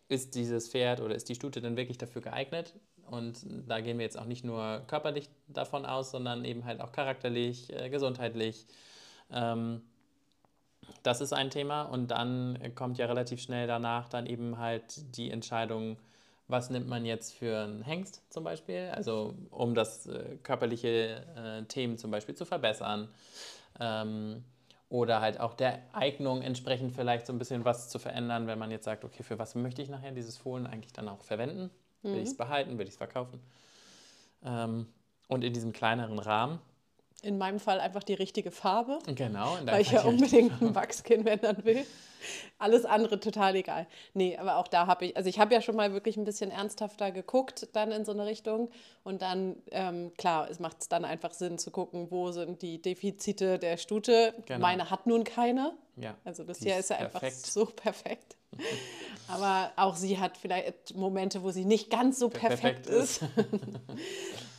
ist 0.09 0.35
dieses 0.35 0.68
Pferd 0.68 1.01
oder 1.01 1.14
ist 1.14 1.29
die 1.29 1.35
Stute 1.35 1.61
denn 1.61 1.77
wirklich 1.77 1.99
dafür 1.99 2.23
geeignet? 2.23 2.75
Und 3.07 3.44
da 3.68 3.81
gehen 3.81 3.99
wir 3.99 4.05
jetzt 4.05 4.18
auch 4.18 4.25
nicht 4.25 4.44
nur 4.44 4.83
körperlich 4.87 5.29
davon 5.49 5.85
aus, 5.85 6.11
sondern 6.11 6.44
eben 6.44 6.64
halt 6.64 6.81
auch 6.81 6.92
charakterlich, 6.92 7.73
äh, 7.73 7.90
gesundheitlich. 7.90 8.66
Ähm, 9.31 9.83
das 11.03 11.20
ist 11.20 11.33
ein 11.33 11.51
Thema. 11.51 11.83
Und 11.83 12.11
dann 12.11 12.59
kommt 12.75 12.99
ja 12.99 13.07
relativ 13.07 13.40
schnell 13.40 13.66
danach 13.66 14.09
dann 14.09 14.27
eben 14.27 14.59
halt 14.59 15.16
die 15.16 15.31
Entscheidung, 15.31 15.96
was 16.50 16.70
nimmt 16.70 16.88
man 16.88 17.04
jetzt 17.04 17.34
für 17.34 17.64
einen 17.64 17.82
Hengst 17.82 18.22
zum 18.30 18.44
Beispiel, 18.44 18.90
also 18.94 19.34
um 19.50 19.74
das 19.74 20.06
äh, 20.06 20.36
körperliche 20.42 21.24
äh, 21.36 21.64
Themen 21.64 21.98
zum 21.98 22.10
Beispiel 22.10 22.34
zu 22.34 22.44
verbessern. 22.44 23.08
Ähm, 23.78 24.44
oder 24.88 25.20
halt 25.20 25.38
auch 25.38 25.54
der 25.54 25.78
Eignung 25.92 26.42
entsprechend 26.42 26.92
vielleicht 26.92 27.26
so 27.26 27.32
ein 27.32 27.38
bisschen 27.38 27.64
was 27.64 27.88
zu 27.88 28.00
verändern, 28.00 28.48
wenn 28.48 28.58
man 28.58 28.72
jetzt 28.72 28.84
sagt, 28.84 29.04
okay, 29.04 29.22
für 29.22 29.38
was 29.38 29.54
möchte 29.54 29.82
ich 29.82 29.88
nachher 29.88 30.10
dieses 30.10 30.36
Fohlen 30.36 30.66
eigentlich 30.66 30.92
dann 30.92 31.08
auch 31.08 31.22
verwenden? 31.22 31.70
Will 32.02 32.16
ich 32.16 32.30
es 32.30 32.36
behalten? 32.36 32.78
Will 32.78 32.86
ich 32.86 32.92
es 32.92 32.96
verkaufen? 32.96 33.40
Ähm, 34.44 34.86
und 35.28 35.44
in 35.44 35.52
diesem 35.52 35.72
kleineren 35.72 36.18
Rahmen. 36.18 36.58
In 37.22 37.37
meinem 37.38 37.61
Fall 37.61 37.80
einfach 37.80 38.02
die 38.02 38.14
richtige 38.14 38.50
Farbe. 38.50 38.98
Genau. 39.14 39.59
weil 39.64 39.83
ich 39.83 39.90
ja 39.90 40.02
unbedingt 40.04 40.61
ein 40.62 40.74
Wachskin 40.74 41.26
ändern 41.26 41.64
will. 41.64 41.85
Alles 42.59 42.85
andere 42.85 43.20
total 43.20 43.56
egal. 43.56 43.87
Nee, 44.14 44.37
aber 44.37 44.56
auch 44.56 44.68
da 44.68 44.87
habe 44.87 45.06
ich, 45.06 45.16
also 45.16 45.28
ich 45.28 45.38
habe 45.38 45.54
ja 45.54 45.62
schon 45.62 45.76
mal 45.76 45.92
wirklich 45.92 46.16
ein 46.16 46.24
bisschen 46.24 46.50
ernsthafter 46.50 47.11
geguckt, 47.11 47.68
dann 47.72 47.92
in 47.92 48.04
so 48.04 48.12
eine 48.12 48.26
Richtung. 48.26 48.70
Und 49.04 49.22
dann, 49.22 49.56
ähm, 49.70 50.12
klar, 50.16 50.50
es 50.50 50.61
macht 50.61 50.80
es 50.80 50.88
dann 50.88 51.04
einfach 51.04 51.33
Sinn 51.33 51.59
zu 51.59 51.70
gucken, 51.70 52.11
wo 52.11 52.33
sind 52.33 52.62
die 52.62 52.80
Defizite 52.80 53.59
der 53.59 53.76
Stute. 53.76 54.35
Genau. 54.46 54.61
Meine 54.61 54.90
hat 54.90 55.06
nun 55.06 55.24
keine. 55.24 55.72
Ja, 55.96 56.14
also 56.24 56.44
das 56.44 56.59
hier 56.59 56.78
ist 56.78 56.90
ja 56.90 56.96
perfekt. 56.96 57.24
einfach 57.24 57.37
so 57.46 57.64
perfekt. 57.66 58.37
Aber 59.28 59.70
auch 59.76 59.96
sie 59.96 60.18
hat 60.18 60.37
vielleicht 60.37 60.96
Momente, 60.96 61.42
wo 61.42 61.50
sie 61.50 61.64
nicht 61.64 61.90
ganz 61.90 62.18
so 62.18 62.28
perfekt, 62.28 62.87
perfekt 62.87 62.87
ist. 62.87 63.20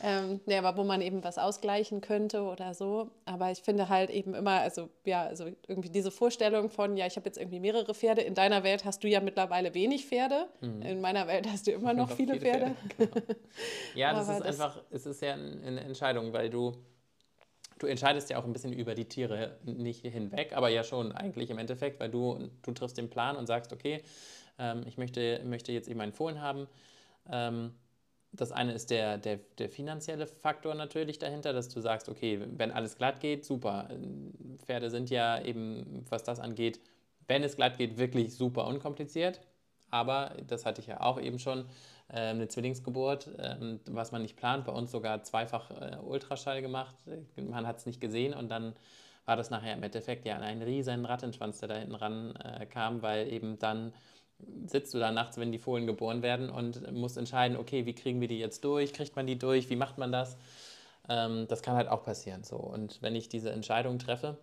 ähm, 0.02 0.40
nee, 0.46 0.56
aber 0.56 0.76
wo 0.76 0.84
man 0.84 1.00
eben 1.00 1.22
was 1.22 1.38
ausgleichen 1.38 2.00
könnte 2.00 2.42
oder 2.42 2.74
so. 2.74 3.10
Aber 3.24 3.52
ich 3.52 3.60
finde 3.60 3.88
halt 3.88 4.10
eben 4.10 4.34
immer, 4.34 4.60
also 4.60 4.88
ja, 5.04 5.22
also 5.22 5.46
irgendwie 5.68 5.90
diese 5.90 6.10
Vorstellung 6.10 6.70
von, 6.70 6.96
ja, 6.96 7.06
ich 7.06 7.14
habe 7.16 7.26
jetzt 7.26 7.38
irgendwie 7.38 7.60
mehrere 7.60 7.94
Pferde. 7.94 8.20
In 8.22 8.34
deiner 8.34 8.64
Welt 8.64 8.84
hast 8.84 9.04
du 9.04 9.08
ja 9.08 9.20
mittlerweile 9.20 9.74
wenig 9.74 10.06
Pferde. 10.06 10.48
Mhm. 10.60 10.82
In 10.82 11.00
meiner 11.00 11.28
Welt 11.28 11.46
hast 11.48 11.68
du 11.68 11.70
immer 11.70 11.92
noch, 11.94 12.08
noch 12.08 12.16
viele, 12.16 12.34
viele, 12.34 12.44
Pferde. 12.44 12.74
Pferde. 12.96 13.12
Genau. 13.94 14.00
ja, 14.00 14.12
das 14.14 14.28
ist 14.28 14.38
das 14.40 14.46
einfach, 14.46 14.82
es 14.90 15.06
ist 15.06 15.22
ja 15.22 15.34
eine 15.34 15.80
Entscheidung, 15.80 16.32
weil 16.32 16.50
du 16.50 16.72
du 17.78 17.86
entscheidest 17.86 18.30
ja 18.30 18.38
auch 18.38 18.44
ein 18.44 18.52
bisschen 18.52 18.72
über 18.72 18.94
die 18.94 19.06
Tiere 19.06 19.58
nicht 19.64 20.02
hinweg, 20.06 20.52
aber 20.54 20.68
ja 20.68 20.84
schon 20.84 21.12
eigentlich 21.12 21.50
im 21.50 21.58
Endeffekt, 21.58 21.98
weil 21.98 22.10
du, 22.10 22.48
du 22.62 22.72
triffst 22.72 22.96
den 22.96 23.10
Plan 23.10 23.36
und 23.36 23.46
sagst, 23.46 23.72
okay, 23.72 24.02
ähm, 24.58 24.84
ich 24.86 24.98
möchte, 24.98 25.42
möchte 25.44 25.72
jetzt 25.72 25.88
eben 25.88 26.00
einen 26.00 26.12
Fohlen 26.12 26.40
haben. 26.40 26.68
Ähm, 27.30 27.72
das 28.32 28.50
eine 28.52 28.72
ist 28.72 28.90
der, 28.90 29.18
der, 29.18 29.38
der 29.58 29.68
finanzielle 29.68 30.26
Faktor 30.26 30.74
natürlich 30.74 31.18
dahinter, 31.18 31.52
dass 31.52 31.68
du 31.68 31.80
sagst, 31.80 32.08
okay, 32.08 32.40
wenn 32.56 32.70
alles 32.70 32.96
glatt 32.96 33.20
geht, 33.20 33.44
super. 33.44 33.88
Pferde 34.64 34.90
sind 34.90 35.10
ja 35.10 35.40
eben, 35.42 36.04
was 36.08 36.24
das 36.24 36.40
angeht, 36.40 36.80
wenn 37.28 37.42
es 37.42 37.56
glatt 37.56 37.78
geht, 37.78 37.98
wirklich 37.98 38.34
super 38.34 38.66
unkompliziert. 38.66 39.40
Aber 39.90 40.32
das 40.46 40.64
hatte 40.64 40.80
ich 40.80 40.86
ja 40.86 41.02
auch 41.02 41.20
eben 41.20 41.38
schon, 41.38 41.66
ähm, 42.14 42.36
eine 42.36 42.48
Zwillingsgeburt, 42.48 43.30
ähm, 43.38 43.80
was 43.86 44.12
man 44.12 44.22
nicht 44.22 44.36
plant, 44.36 44.66
bei 44.66 44.72
uns 44.72 44.90
sogar 44.90 45.22
zweifach 45.22 45.70
äh, 45.70 45.96
Ultraschall 45.96 46.60
gemacht. 46.60 46.94
Man 47.36 47.66
hat 47.66 47.78
es 47.78 47.86
nicht 47.86 48.00
gesehen 48.00 48.34
und 48.34 48.50
dann 48.50 48.74
war 49.24 49.36
das 49.36 49.50
nachher 49.50 49.74
im 49.74 49.82
Endeffekt 49.82 50.26
ja 50.26 50.36
ein 50.38 50.62
riesen 50.62 51.06
Rattenschwanz, 51.06 51.60
der 51.60 51.68
da 51.68 51.74
hinten 51.76 51.94
ran 51.94 52.36
äh, 52.36 52.66
kam, 52.66 53.02
weil 53.02 53.32
eben 53.32 53.58
dann 53.58 53.94
sitzt 54.66 54.94
du 54.94 54.98
da 54.98 55.10
nachts, 55.10 55.38
wenn 55.38 55.52
die 55.52 55.58
Fohlen 55.58 55.86
geboren 55.86 56.22
werden 56.22 56.50
und 56.50 56.92
musst 56.92 57.16
entscheiden, 57.16 57.56
okay, 57.56 57.86
wie 57.86 57.94
kriegen 57.94 58.20
wir 58.20 58.28
die 58.28 58.38
jetzt 58.38 58.64
durch? 58.64 58.92
Kriegt 58.92 59.16
man 59.16 59.26
die 59.26 59.38
durch? 59.38 59.70
Wie 59.70 59.76
macht 59.76 59.98
man 59.98 60.12
das? 60.12 60.36
Ähm, 61.08 61.46
das 61.48 61.62
kann 61.62 61.76
halt 61.76 61.88
auch 61.88 62.04
passieren. 62.04 62.44
So. 62.44 62.56
Und 62.56 63.00
wenn 63.02 63.14
ich 63.14 63.28
diese 63.28 63.50
Entscheidung 63.50 63.98
treffe, 63.98 64.38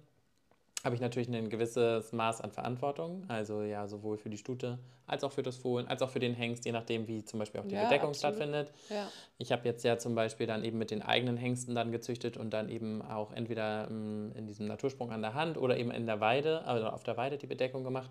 habe 0.83 0.95
ich 0.95 1.01
natürlich 1.01 1.27
ein 1.29 1.49
gewisses 1.49 2.13
Maß 2.13 2.41
an 2.41 2.51
Verantwortung, 2.51 3.25
also 3.27 3.63
ja, 3.63 3.87
sowohl 3.87 4.17
für 4.17 4.29
die 4.29 4.37
Stute 4.37 4.79
als 5.07 5.23
auch 5.23 5.31
für 5.31 5.43
das 5.43 5.57
Fohlen, 5.57 5.87
als 5.87 6.01
auch 6.01 6.09
für 6.09 6.19
den 6.19 6.33
Hengst, 6.33 6.65
je 6.65 6.71
nachdem, 6.71 7.07
wie 7.07 7.25
zum 7.25 7.39
Beispiel 7.39 7.59
auch 7.59 7.65
die 7.65 7.75
ja, 7.75 7.83
Bedeckung 7.83 8.11
absolut. 8.11 8.35
stattfindet. 8.35 8.71
Ja. 8.89 9.09
Ich 9.39 9.51
habe 9.51 9.67
jetzt 9.67 9.83
ja 9.83 9.97
zum 9.97 10.15
Beispiel 10.15 10.47
dann 10.47 10.63
eben 10.63 10.77
mit 10.77 10.91
den 10.91 11.01
eigenen 11.01 11.35
Hengsten 11.35 11.75
dann 11.75 11.91
gezüchtet 11.91 12.37
und 12.37 12.51
dann 12.51 12.69
eben 12.69 13.01
auch 13.01 13.33
entweder 13.33 13.87
ähm, 13.89 14.31
in 14.35 14.47
diesem 14.47 14.67
Natursprung 14.67 15.11
an 15.11 15.21
der 15.21 15.33
Hand 15.33 15.57
oder 15.57 15.77
eben 15.77 15.91
in 15.91 16.05
der 16.05 16.21
Weide, 16.21 16.63
also 16.65 16.87
auf 16.87 17.03
der 17.03 17.17
Weide 17.17 17.37
die 17.37 17.47
Bedeckung 17.47 17.83
gemacht. 17.83 18.09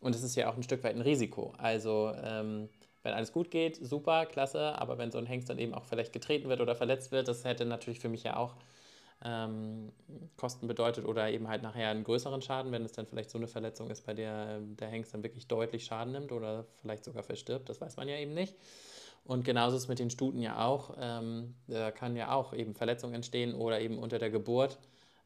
Und 0.00 0.14
es 0.14 0.22
ist 0.22 0.36
ja 0.36 0.50
auch 0.50 0.56
ein 0.56 0.62
Stück 0.62 0.84
weit 0.84 0.94
ein 0.94 1.02
Risiko. 1.02 1.52
Also 1.58 2.12
ähm, 2.22 2.68
wenn 3.02 3.14
alles 3.14 3.32
gut 3.32 3.50
geht, 3.50 3.76
super, 3.76 4.26
klasse, 4.26 4.78
aber 4.78 4.98
wenn 4.98 5.10
so 5.10 5.18
ein 5.18 5.26
Hengst 5.26 5.48
dann 5.48 5.58
eben 5.58 5.74
auch 5.74 5.84
vielleicht 5.84 6.12
getreten 6.12 6.48
wird 6.48 6.60
oder 6.60 6.74
verletzt 6.74 7.12
wird, 7.12 7.28
das 7.28 7.44
hätte 7.44 7.64
natürlich 7.64 8.00
für 8.00 8.08
mich 8.08 8.24
ja 8.24 8.36
auch 8.36 8.56
ähm, 9.24 9.92
Kosten 10.36 10.66
bedeutet 10.66 11.06
oder 11.06 11.30
eben 11.30 11.48
halt 11.48 11.62
nachher 11.62 11.88
einen 11.88 12.04
größeren 12.04 12.42
Schaden, 12.42 12.72
wenn 12.72 12.84
es 12.84 12.92
dann 12.92 13.06
vielleicht 13.06 13.30
so 13.30 13.38
eine 13.38 13.48
Verletzung 13.48 13.90
ist, 13.90 14.04
bei 14.04 14.12
der 14.12 14.60
der 14.60 14.88
Hengst 14.88 15.14
dann 15.14 15.22
wirklich 15.22 15.48
deutlich 15.48 15.84
Schaden 15.84 16.12
nimmt 16.12 16.32
oder 16.32 16.66
vielleicht 16.80 17.04
sogar 17.04 17.22
verstirbt, 17.22 17.68
das 17.68 17.80
weiß 17.80 17.96
man 17.96 18.08
ja 18.08 18.16
eben 18.16 18.34
nicht. 18.34 18.54
Und 19.24 19.44
genauso 19.44 19.76
ist 19.76 19.84
es 19.84 19.88
mit 19.88 19.98
den 19.98 20.10
Stuten 20.10 20.40
ja 20.40 20.64
auch. 20.64 20.96
Ähm, 21.00 21.54
da 21.66 21.90
kann 21.90 22.14
ja 22.14 22.32
auch 22.32 22.52
eben 22.54 22.74
Verletzungen 22.74 23.14
entstehen 23.14 23.54
oder 23.54 23.80
eben 23.80 23.98
unter 23.98 24.18
der 24.18 24.30
Geburt 24.30 24.78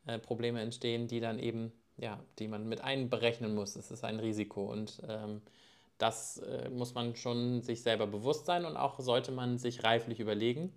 äh, 0.07 0.19
Probleme 0.19 0.61
entstehen, 0.61 1.07
die 1.07 1.21
dann 1.21 1.39
eben, 1.39 1.73
ja, 2.01 2.19
die 2.39 2.49
man 2.49 2.69
mit 2.69 2.81
einberechnen 2.81 3.55
muss. 3.55 3.77
Es 3.77 3.91
ist 3.91 4.05
ein 4.05 4.19
Risiko 4.21 4.65
und 4.65 5.03
ähm, 5.07 5.43
das 5.99 6.39
äh, 6.39 6.71
muss 6.71 6.95
man 6.95 7.15
schon 7.15 7.63
sich 7.63 7.83
selber 7.83 8.07
bewusst 8.07 8.47
sein 8.47 8.65
und 8.65 8.77
auch 8.77 8.99
sollte 9.01 9.33
man 9.33 9.59
sich 9.59 9.85
reiflich 9.85 10.19
überlegen. 10.19 10.73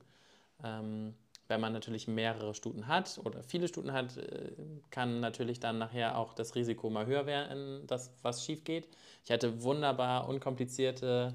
Ähm, 0.63 1.15
wenn 1.47 1.61
man 1.61 1.73
natürlich 1.73 2.07
mehrere 2.07 2.53
Stuten 2.53 2.87
hat 2.87 3.19
oder 3.23 3.41
viele 3.43 3.67
Stuten 3.67 3.93
hat, 3.93 4.17
äh, 4.17 4.51
kann 4.91 5.21
natürlich 5.21 5.61
dann 5.61 5.77
nachher 5.77 6.17
auch 6.17 6.33
das 6.33 6.55
Risiko 6.55 6.89
mal 6.89 7.05
höher 7.05 7.25
werden, 7.25 7.87
dass 7.87 8.11
was 8.21 8.43
schief 8.43 8.65
geht. 8.65 8.89
Ich 9.23 9.31
hatte 9.31 9.63
wunderbar 9.63 10.27
unkomplizierte 10.27 11.33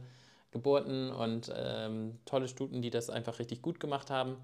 Geburten 0.51 1.11
und 1.11 1.51
ähm, 1.55 2.19
tolle 2.27 2.49
Stuten, 2.49 2.83
die 2.83 2.91
das 2.91 3.09
einfach 3.09 3.39
richtig 3.39 3.63
gut 3.63 3.81
gemacht 3.81 4.11
haben. 4.11 4.37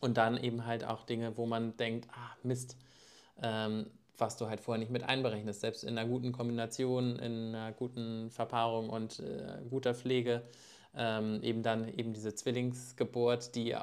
Und 0.00 0.18
dann 0.18 0.36
eben 0.36 0.66
halt 0.66 0.84
auch 0.84 1.04
Dinge, 1.04 1.36
wo 1.36 1.46
man 1.46 1.76
denkt, 1.78 2.08
ah, 2.12 2.36
Mist, 2.42 2.76
ähm, 3.42 3.86
was 4.18 4.36
du 4.36 4.48
halt 4.48 4.60
vorher 4.60 4.78
nicht 4.78 4.90
mit 4.90 5.04
einberechnest. 5.04 5.60
Selbst 5.60 5.84
in 5.84 5.96
einer 5.96 6.08
guten 6.08 6.32
Kombination, 6.32 7.18
in 7.18 7.54
einer 7.54 7.72
guten 7.72 8.30
Verpaarung 8.30 8.90
und 8.90 9.20
äh, 9.20 9.58
guter 9.70 9.94
Pflege, 9.94 10.42
ähm, 10.94 11.40
eben 11.42 11.62
dann 11.62 11.88
eben 11.88 12.12
diese 12.12 12.34
Zwillingsgeburt, 12.34 13.54
die 13.54 13.76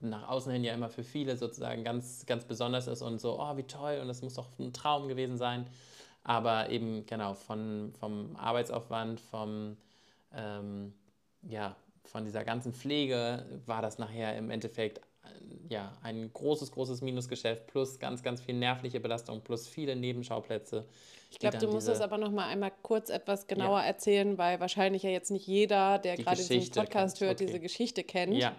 nach 0.00 0.28
außen 0.28 0.52
hin 0.52 0.64
ja 0.64 0.74
immer 0.74 0.88
für 0.88 1.02
viele 1.02 1.36
sozusagen 1.36 1.84
ganz, 1.84 2.24
ganz 2.26 2.44
besonders 2.44 2.86
ist 2.86 3.02
und 3.02 3.20
so, 3.20 3.40
oh, 3.40 3.56
wie 3.56 3.64
toll 3.64 3.98
und 4.00 4.08
das 4.08 4.22
muss 4.22 4.34
doch 4.34 4.48
ein 4.58 4.72
Traum 4.72 5.08
gewesen 5.08 5.36
sein. 5.36 5.66
Aber 6.24 6.70
eben, 6.70 7.06
genau, 7.06 7.34
von, 7.34 7.92
vom 7.98 8.36
Arbeitsaufwand, 8.36 9.20
vom, 9.20 9.76
ähm, 10.34 10.92
ja, 11.42 11.74
von 12.04 12.24
dieser 12.24 12.44
ganzen 12.44 12.72
Pflege 12.72 13.44
war 13.66 13.82
das 13.82 13.98
nachher 13.98 14.36
im 14.36 14.50
Endeffekt 14.50 15.00
ja, 15.68 15.92
ein 16.02 16.30
großes, 16.32 16.70
großes 16.72 17.02
Minusgeschäft 17.02 17.66
plus 17.66 17.98
ganz, 17.98 18.22
ganz 18.22 18.40
viel 18.40 18.54
nervliche 18.54 19.00
Belastung 19.00 19.40
plus 19.42 19.68
viele 19.68 19.94
Nebenschauplätze. 19.96 20.86
Ich 21.30 21.38
glaube, 21.38 21.58
du 21.58 21.68
musst 21.68 21.88
es 21.88 22.00
aber 22.00 22.16
noch 22.16 22.30
mal 22.30 22.46
einmal 22.46 22.72
kurz 22.82 23.10
etwas 23.10 23.46
genauer 23.46 23.80
ja. 23.80 23.86
erzählen, 23.86 24.38
weil 24.38 24.60
wahrscheinlich 24.60 25.02
ja 25.02 25.10
jetzt 25.10 25.30
nicht 25.30 25.46
jeder, 25.46 25.98
der 25.98 26.16
gerade 26.16 26.42
diesen 26.42 26.70
Podcast 26.70 27.20
hört, 27.20 27.34
okay. 27.34 27.46
diese 27.46 27.60
Geschichte 27.60 28.02
kennt. 28.02 28.34
Ja, 28.34 28.56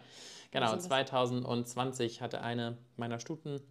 Genau, 0.52 0.76
2020 0.76 2.22
hatte 2.22 2.42
eine 2.42 2.78
meiner 2.98 3.20
Stuten 3.20 3.62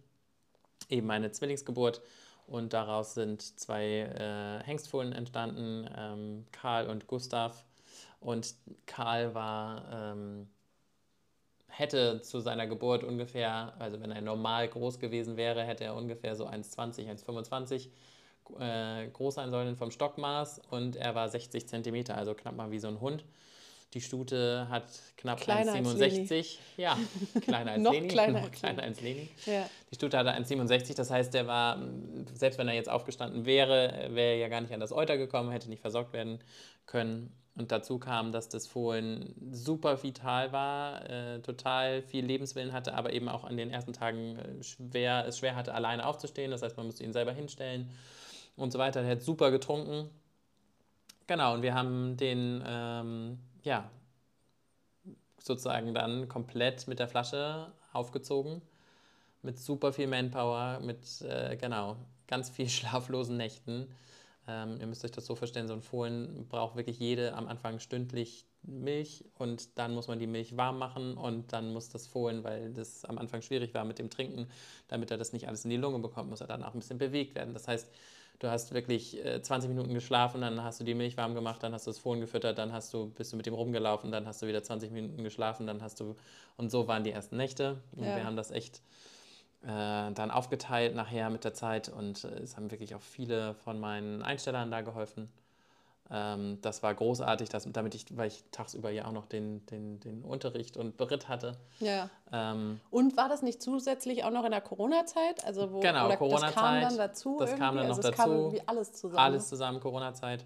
eben 0.87 1.11
eine 1.11 1.31
Zwillingsgeburt 1.31 2.01
und 2.47 2.73
daraus 2.73 3.13
sind 3.13 3.41
zwei 3.41 3.83
äh, 3.83 4.63
Hengstfohlen 4.65 5.11
entstanden, 5.11 5.89
ähm, 5.95 6.45
Karl 6.51 6.87
und 6.87 7.07
Gustav. 7.07 7.65
Und 8.21 8.55
Karl 8.85 9.33
war, 9.33 9.83
ähm, 9.91 10.49
hätte 11.69 12.21
zu 12.21 12.39
seiner 12.39 12.67
Geburt 12.67 13.03
ungefähr, 13.03 13.73
also 13.79 14.01
wenn 14.01 14.11
er 14.11 14.21
normal 14.21 14.67
groß 14.67 14.99
gewesen 14.99 15.37
wäre, 15.37 15.63
hätte 15.63 15.85
er 15.85 15.95
ungefähr 15.95 16.35
so 16.35 16.47
1,20, 16.47 17.07
1,25 17.25 17.87
äh, 18.59 19.07
groß 19.09 19.35
sein 19.35 19.51
sollen 19.51 19.75
vom 19.75 19.91
Stockmaß 19.91 20.61
und 20.69 20.95
er 20.95 21.15
war 21.15 21.29
60 21.29 21.67
Zentimeter, 21.67 22.15
also 22.15 22.33
knapp 22.33 22.55
mal 22.55 22.71
wie 22.71 22.79
so 22.79 22.87
ein 22.87 22.99
Hund. 22.99 23.23
Die 23.93 24.01
Stute 24.01 24.67
hat 24.69 24.85
knapp 25.17 25.41
1,67. 25.41 26.57
Ja, 26.77 26.95
kleiner 27.41 27.71
als 27.71 27.81
noch 27.81 27.91
Leni. 27.91 28.07
Kleiner 28.07 28.41
noch 28.41 28.51
kleiner 28.51 28.83
als 28.83 29.01
Leni. 29.01 29.29
Ja. 29.47 29.67
Die 29.89 29.95
Stute 29.95 30.15
hatte 30.15 30.29
1,67. 30.29 30.95
Das 30.95 31.09
heißt, 31.09 31.33
der 31.33 31.47
war, 31.47 31.81
selbst 32.35 32.59
wenn 32.59 32.67
er 32.67 32.75
jetzt 32.75 32.89
aufgestanden 32.89 33.45
wäre, 33.47 34.09
wäre 34.11 34.33
er 34.33 34.37
ja 34.37 34.47
gar 34.47 34.61
nicht 34.61 34.73
an 34.73 34.79
das 34.79 34.91
Euter 34.91 35.17
gekommen, 35.17 35.49
hätte 35.49 35.69
nicht 35.69 35.81
versorgt 35.81 36.13
werden 36.13 36.39
können. 36.85 37.35
Und 37.55 37.71
dazu 37.71 37.99
kam, 37.99 38.31
dass 38.31 38.47
das 38.47 38.67
Fohlen 38.67 39.35
super 39.51 40.01
vital 40.01 40.53
war, 40.53 41.09
äh, 41.09 41.39
total 41.41 42.01
viel 42.01 42.25
Lebenswillen 42.25 42.71
hatte, 42.71 42.93
aber 42.93 43.11
eben 43.11 43.27
auch 43.27 43.43
an 43.43 43.57
den 43.57 43.69
ersten 43.69 43.91
Tagen 43.91 44.37
äh, 44.37 44.63
schwer, 44.63 45.25
es 45.27 45.39
schwer 45.39 45.55
hatte, 45.55 45.73
alleine 45.73 46.05
aufzustehen. 46.05 46.51
Das 46.51 46.61
heißt, 46.61 46.77
man 46.77 46.85
musste 46.85 47.03
ihn 47.03 47.11
selber 47.11 47.33
hinstellen 47.33 47.89
und 48.55 48.71
so 48.71 48.79
weiter. 48.79 49.01
Er 49.01 49.11
hat 49.11 49.21
super 49.23 49.51
getrunken. 49.51 50.09
Genau, 51.27 51.53
und 51.53 51.61
wir 51.61 51.73
haben 51.73 52.15
den 52.17 52.63
ähm, 52.65 53.39
ja, 53.63 53.89
sozusagen 55.37 55.93
dann 55.93 56.27
komplett 56.27 56.87
mit 56.87 56.99
der 56.99 57.07
Flasche 57.07 57.71
aufgezogen. 57.93 58.61
Mit 59.41 59.57
super 59.57 59.93
viel 59.93 60.07
Manpower, 60.07 60.79
mit, 60.81 61.21
äh, 61.21 61.55
genau, 61.55 61.95
ganz 62.27 62.49
viel 62.49 62.69
schlaflosen 62.69 63.37
Nächten. 63.37 63.87
Ähm, 64.49 64.77
ihr 64.79 64.87
müsst 64.87 65.05
euch 65.05 65.11
das 65.11 65.27
so 65.27 65.35
vorstellen, 65.35 65.67
so 65.67 65.75
ein 65.75 65.83
Fohlen 65.83 66.47
braucht 66.49 66.75
wirklich 66.75 66.97
jede 66.97 67.35
am 67.35 67.47
Anfang 67.47 67.79
stündlich 67.79 68.47
Milch 68.63 69.23
und 69.37 69.77
dann 69.77 69.93
muss 69.93 70.07
man 70.07 70.17
die 70.17 70.27
Milch 70.27 70.57
warm 70.57 70.79
machen 70.79 71.15
und 71.15 71.53
dann 71.53 71.71
muss 71.71 71.89
das 71.89 72.07
Fohlen, 72.07 72.43
weil 72.43 72.73
das 72.73 73.05
am 73.05 73.19
Anfang 73.19 73.43
schwierig 73.43 73.73
war 73.75 73.85
mit 73.85 73.99
dem 73.99 74.09
Trinken, 74.09 74.47
damit 74.87 75.11
er 75.11 75.17
das 75.17 75.33
nicht 75.33 75.47
alles 75.47 75.65
in 75.65 75.69
die 75.69 75.77
Lunge 75.77 75.99
bekommt, 75.99 76.31
muss 76.31 76.41
er 76.41 76.47
dann 76.47 76.63
auch 76.63 76.73
ein 76.73 76.79
bisschen 76.79 76.97
bewegt 76.97 77.35
werden. 77.35 77.53
Das 77.53 77.67
heißt, 77.67 77.89
du 78.39 78.49
hast 78.49 78.73
wirklich 78.73 79.23
äh, 79.23 79.39
20 79.39 79.69
Minuten 79.69 79.93
geschlafen, 79.93 80.41
dann 80.41 80.63
hast 80.63 80.79
du 80.79 80.83
die 80.83 80.95
Milch 80.95 81.15
warm 81.15 81.35
gemacht, 81.35 81.61
dann 81.61 81.73
hast 81.73 81.85
du 81.85 81.91
das 81.91 81.99
Fohlen 81.99 82.19
gefüttert, 82.19 82.57
dann 82.57 82.73
hast 82.73 82.91
du, 82.91 83.11
bist 83.11 83.31
du 83.31 83.37
mit 83.37 83.45
dem 83.45 83.53
rumgelaufen, 83.53 84.11
dann 84.11 84.25
hast 84.25 84.41
du 84.41 84.47
wieder 84.47 84.63
20 84.63 84.91
Minuten 84.91 85.23
geschlafen, 85.23 85.67
dann 85.67 85.83
hast 85.83 85.99
du, 85.99 86.15
und 86.57 86.71
so 86.71 86.87
waren 86.87 87.03
die 87.03 87.11
ersten 87.11 87.37
Nächte. 87.37 87.77
Und 87.95 88.05
ja. 88.05 88.15
wir 88.15 88.25
haben 88.25 88.35
das 88.35 88.49
echt 88.49 88.77
äh, 88.77 88.81
dann 89.67 90.31
aufgeteilt 90.31 90.95
nachher 90.95 91.29
mit 91.29 91.43
der 91.43 91.53
Zeit 91.53 91.89
und 91.89 92.23
äh, 92.23 92.39
es 92.39 92.55
haben 92.55 92.71
wirklich 92.71 92.95
auch 92.95 93.01
viele 93.01 93.55
von 93.55 93.79
meinen 93.79 94.21
Einstellern 94.21 94.71
da 94.71 94.81
geholfen. 94.81 95.29
Ähm, 96.11 96.57
das 96.61 96.81
war 96.81 96.93
großartig, 96.93 97.49
dass, 97.49 97.71
damit 97.71 97.93
ich, 97.93 98.05
weil 98.17 98.27
ich 98.27 98.43
tagsüber 98.51 98.89
ja 98.89 99.05
auch 99.05 99.11
noch 99.11 99.27
den, 99.27 99.65
den, 99.67 99.99
den 99.99 100.23
Unterricht 100.23 100.75
und 100.75 100.97
Beritt 100.97 101.27
hatte. 101.27 101.57
Ja. 101.79 102.09
Ähm, 102.31 102.79
und 102.89 103.15
war 103.15 103.29
das 103.29 103.43
nicht 103.43 103.61
zusätzlich 103.61 104.23
auch 104.23 104.31
noch 104.31 104.43
in 104.43 104.51
der 104.51 104.61
Corona-Zeit? 104.61 105.45
Also 105.45 105.71
wo, 105.71 105.79
genau, 105.81 106.09
Corona-Zeit. 106.15 106.55
Das 106.55 106.55
kam 106.55 106.81
dann 106.81 106.97
dazu. 106.97 107.37
Das 107.39 107.49
irgendwie? 107.51 107.63
kam 107.63 107.75
dann 107.75 107.85
also 107.85 108.01
noch 108.01 108.09
dazu. 108.09 108.53
Kam 108.55 108.61
alles 108.65 108.93
zusammen. 108.93 109.19
Alles 109.19 109.49
zusammen, 109.49 109.79
Corona-Zeit. 109.79 110.45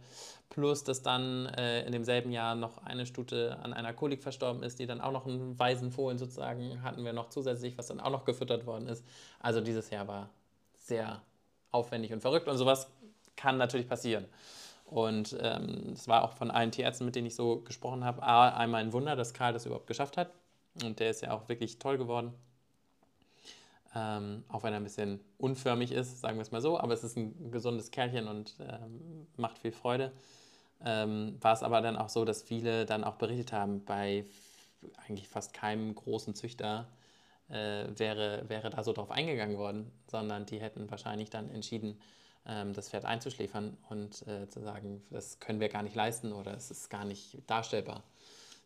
Plus, 0.49 0.83
dass 0.83 1.01
dann 1.01 1.45
äh, 1.45 1.85
in 1.85 1.93
demselben 1.93 2.31
Jahr 2.31 2.55
noch 2.55 2.83
eine 2.85 3.05
Stute 3.05 3.57
an 3.63 3.73
einer 3.73 3.93
Kolik 3.93 4.21
verstorben 4.21 4.63
ist, 4.63 4.79
die 4.79 4.85
dann 4.85 4.99
auch 4.99 5.11
noch 5.11 5.25
einen 5.25 5.57
Waisenfohlen 5.57 6.17
sozusagen 6.17 6.83
hatten 6.83 7.05
wir 7.05 7.13
noch 7.13 7.29
zusätzlich, 7.29 7.77
was 7.77 7.87
dann 7.87 8.01
auch 8.01 8.11
noch 8.11 8.25
gefüttert 8.25 8.65
worden 8.65 8.87
ist. 8.87 9.03
Also 9.39 9.61
dieses 9.61 9.89
Jahr 9.89 10.07
war 10.07 10.29
sehr 10.77 11.21
aufwendig 11.71 12.11
und 12.11 12.21
verrückt 12.21 12.47
und 12.47 12.57
sowas 12.57 12.87
kann 13.35 13.57
natürlich 13.57 13.87
passieren. 13.87 14.25
Und 14.93 15.35
ähm, 15.41 15.93
es 15.93 16.07
war 16.07 16.23
auch 16.23 16.33
von 16.33 16.51
allen 16.51 16.69
Tierärzten, 16.69 17.07
mit 17.07 17.15
denen 17.15 17.25
ich 17.25 17.33
so 17.33 17.61
gesprochen 17.61 18.03
habe, 18.03 18.21
einmal 18.21 18.79
ein 18.79 18.93
Wunder, 18.93 19.15
dass 19.15 19.33
Karl 19.33 19.51
das 19.51 19.65
überhaupt 19.65 19.87
geschafft 19.87 20.17
hat. 20.17 20.29
Und 20.83 20.99
der 20.99 21.09
ist 21.09 21.23
ja 21.23 21.31
auch 21.31 21.49
wirklich 21.49 21.79
toll 21.79 21.97
geworden. 21.97 22.31
Ähm, 23.95 24.43
auch 24.49 24.61
wenn 24.61 24.71
er 24.71 24.79
ein 24.79 24.83
bisschen 24.83 25.19
unförmig 25.39 25.91
ist, 25.91 26.21
sagen 26.21 26.37
wir 26.37 26.43
es 26.43 26.51
mal 26.51 26.61
so. 26.61 26.79
Aber 26.79 26.93
es 26.93 27.03
ist 27.03 27.17
ein 27.17 27.49
gesundes 27.49 27.89
Kerlchen 27.89 28.27
und 28.27 28.53
ähm, 28.59 29.25
macht 29.35 29.57
viel 29.57 29.71
Freude. 29.71 30.11
Ähm, 30.85 31.37
war 31.41 31.53
es 31.53 31.63
aber 31.63 31.81
dann 31.81 31.97
auch 31.97 32.09
so, 32.09 32.23
dass 32.23 32.43
viele 32.43 32.85
dann 32.85 33.03
auch 33.03 33.15
berichtet 33.15 33.51
haben, 33.51 33.83
bei 33.85 34.25
eigentlich 35.07 35.27
fast 35.27 35.55
keinem 35.55 35.95
großen 35.95 36.35
Züchter 36.35 36.87
äh, 37.49 37.85
wäre, 37.97 38.47
wäre 38.47 38.69
da 38.69 38.83
so 38.83 38.93
drauf 38.93 39.09
eingegangen 39.09 39.57
worden, 39.57 39.91
sondern 40.05 40.45
die 40.45 40.61
hätten 40.61 40.91
wahrscheinlich 40.91 41.31
dann 41.31 41.49
entschieden, 41.49 41.99
das 42.45 42.89
Pferd 42.89 43.05
einzuschläfern 43.05 43.77
und 43.89 44.27
äh, 44.27 44.49
zu 44.49 44.59
sagen, 44.59 45.01
das 45.11 45.39
können 45.39 45.61
wir 45.61 45.69
gar 45.69 45.81
nicht 45.81 45.95
leisten 45.95 46.33
oder 46.33 46.53
es 46.53 46.71
ist 46.71 46.89
gar 46.89 47.05
nicht 47.05 47.37
darstellbar. 47.47 48.03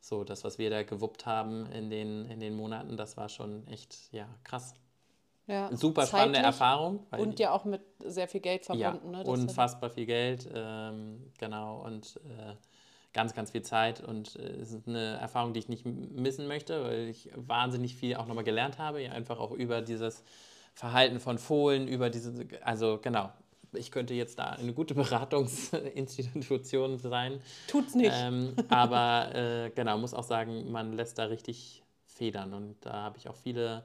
So, 0.01 0.23
das, 0.23 0.43
was 0.43 0.57
wir 0.57 0.69
da 0.69 0.83
gewuppt 0.83 1.25
haben 1.25 1.65
in 1.71 1.89
den, 1.89 2.25
in 2.25 2.39
den 2.39 2.55
Monaten, 2.55 2.97
das 2.97 3.17
war 3.17 3.29
schon 3.29 3.67
echt, 3.67 3.95
ja, 4.11 4.27
krass. 4.43 4.73
Ja, 5.47 5.69
Super 5.75 6.05
spannende 6.07 6.39
Erfahrung. 6.39 7.05
und 7.11 7.39
ja 7.39 7.51
auch 7.51 7.65
mit 7.65 7.81
sehr 8.03 8.27
viel 8.27 8.41
Geld 8.41 8.65
verbunden. 8.65 9.13
Ja, 9.13 9.23
ne? 9.23 9.29
unfassbar 9.29 9.89
viel 9.89 10.05
Geld, 10.05 10.49
ähm, 10.53 11.31
genau, 11.37 11.83
und 11.85 12.19
äh, 12.25 12.55
ganz, 13.13 13.33
ganz 13.33 13.51
viel 13.51 13.61
Zeit. 13.61 14.01
Und 14.01 14.35
äh, 14.35 14.61
es 14.61 14.73
ist 14.73 14.87
eine 14.87 15.17
Erfahrung, 15.17 15.53
die 15.53 15.59
ich 15.59 15.69
nicht 15.69 15.85
missen 15.85 16.47
möchte, 16.47 16.83
weil 16.83 17.07
ich 17.07 17.29
wahnsinnig 17.35 17.95
viel 17.95 18.15
auch 18.15 18.27
nochmal 18.27 18.43
gelernt 18.43 18.77
habe, 18.77 19.01
ja, 19.01 19.11
einfach 19.11 19.39
auch 19.39 19.51
über 19.51 19.81
dieses 19.81 20.23
Verhalten 20.73 21.19
von 21.19 21.37
Fohlen, 21.37 21.87
über 21.87 22.09
diese, 22.09 22.45
also 22.61 22.99
genau, 23.01 23.31
ich 23.73 23.91
könnte 23.91 24.13
jetzt 24.13 24.39
da 24.39 24.51
eine 24.51 24.71
gute 24.73 24.95
Beratungsinstitution 24.95 26.99
sein. 26.99 27.41
Tut's 27.67 27.95
nicht. 27.95 28.13
Ähm, 28.13 28.53
aber 28.69 29.36
äh, 29.36 29.69
genau, 29.71 29.97
muss 29.97 30.13
auch 30.13 30.23
sagen, 30.23 30.71
man 30.71 30.93
lässt 30.93 31.17
da 31.17 31.25
richtig 31.25 31.84
federn. 32.06 32.53
Und 32.53 32.86
da 32.86 32.93
habe 33.03 33.17
ich 33.17 33.27
auch 33.30 33.36
viele, 33.36 33.84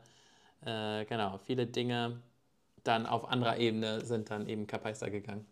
äh, 0.64 1.04
genau, 1.04 1.38
viele 1.38 1.66
Dinge 1.66 2.22
dann 2.84 3.06
auf 3.06 3.28
anderer 3.28 3.58
Ebene 3.58 4.04
sind 4.04 4.30
dann 4.30 4.48
eben 4.48 4.66
Kapaister 4.66 5.10
gegangen. 5.10 5.46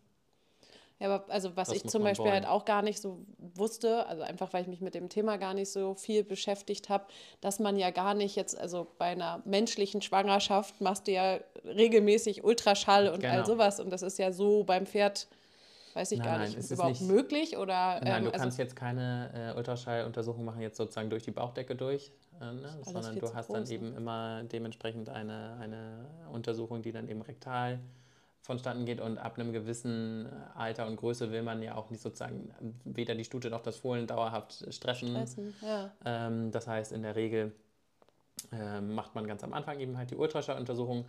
Ja, 1.00 1.08
aber 1.08 1.32
also 1.32 1.56
was 1.56 1.68
das 1.68 1.78
ich 1.78 1.86
zum 1.86 2.02
Beispiel 2.02 2.30
halt 2.30 2.46
auch 2.46 2.66
gar 2.66 2.82
nicht 2.82 3.00
so 3.00 3.24
wusste, 3.38 4.06
also 4.06 4.22
einfach 4.22 4.52
weil 4.52 4.62
ich 4.62 4.68
mich 4.68 4.82
mit 4.82 4.94
dem 4.94 5.08
Thema 5.08 5.38
gar 5.38 5.54
nicht 5.54 5.72
so 5.72 5.94
viel 5.94 6.22
beschäftigt 6.22 6.90
habe, 6.90 7.06
dass 7.40 7.58
man 7.58 7.78
ja 7.78 7.90
gar 7.90 8.12
nicht 8.12 8.36
jetzt, 8.36 8.56
also 8.58 8.86
bei 8.98 9.06
einer 9.06 9.40
menschlichen 9.46 10.02
Schwangerschaft 10.02 10.78
machst 10.82 11.06
du 11.06 11.12
ja 11.12 11.38
regelmäßig 11.64 12.44
Ultraschall 12.44 13.08
und 13.08 13.20
genau. 13.20 13.32
all 13.32 13.46
sowas 13.46 13.80
und 13.80 13.88
das 13.90 14.02
ist 14.02 14.18
ja 14.18 14.30
so 14.30 14.62
beim 14.62 14.84
Pferd, 14.84 15.26
weiß 15.94 16.12
ich 16.12 16.18
nein, 16.18 16.28
gar 16.28 16.38
nicht, 16.40 16.52
nein, 16.52 16.60
ist 16.60 16.70
überhaupt 16.70 17.00
nicht, 17.00 17.10
möglich 17.10 17.56
oder? 17.56 18.00
Nein, 18.02 18.18
ähm, 18.18 18.24
du 18.24 18.30
also 18.32 18.42
kannst 18.42 18.58
jetzt 18.58 18.76
keine 18.76 19.52
äh, 19.54 19.56
Ultraschalluntersuchung 19.56 20.44
machen, 20.44 20.60
jetzt 20.60 20.76
sozusagen 20.76 21.08
durch 21.08 21.22
die 21.22 21.30
Bauchdecke 21.30 21.76
durch, 21.76 22.12
äh, 22.42 22.44
ne? 22.44 22.78
sondern 22.82 23.18
du 23.18 23.32
hast 23.32 23.50
dann 23.50 23.66
eben 23.70 23.96
immer 23.96 24.42
dementsprechend 24.42 25.08
eine, 25.08 25.56
eine 25.62 26.04
Untersuchung, 26.30 26.82
die 26.82 26.92
dann 26.92 27.08
eben 27.08 27.22
rektal 27.22 27.80
vonstatten 28.42 28.86
geht 28.86 29.00
und 29.00 29.18
ab 29.18 29.38
einem 29.38 29.52
gewissen 29.52 30.28
Alter 30.54 30.86
und 30.86 30.96
Größe 30.96 31.30
will 31.30 31.42
man 31.42 31.62
ja 31.62 31.74
auch 31.74 31.90
nicht 31.90 32.00
sozusagen 32.00 32.52
weder 32.84 33.14
die 33.14 33.24
Stute 33.24 33.50
noch 33.50 33.62
das 33.62 33.76
Fohlen 33.76 34.06
dauerhaft 34.06 34.64
stressen. 34.72 35.10
stressen 35.10 35.54
ja. 35.60 35.90
ähm, 36.04 36.50
das 36.50 36.66
heißt, 36.66 36.92
in 36.92 37.02
der 37.02 37.16
Regel 37.16 37.52
äh, 38.52 38.80
macht 38.80 39.14
man 39.14 39.26
ganz 39.26 39.44
am 39.44 39.52
Anfang 39.52 39.78
eben 39.80 39.98
halt 39.98 40.10
die 40.10 40.16
Ultraschalluntersuchung. 40.16 41.06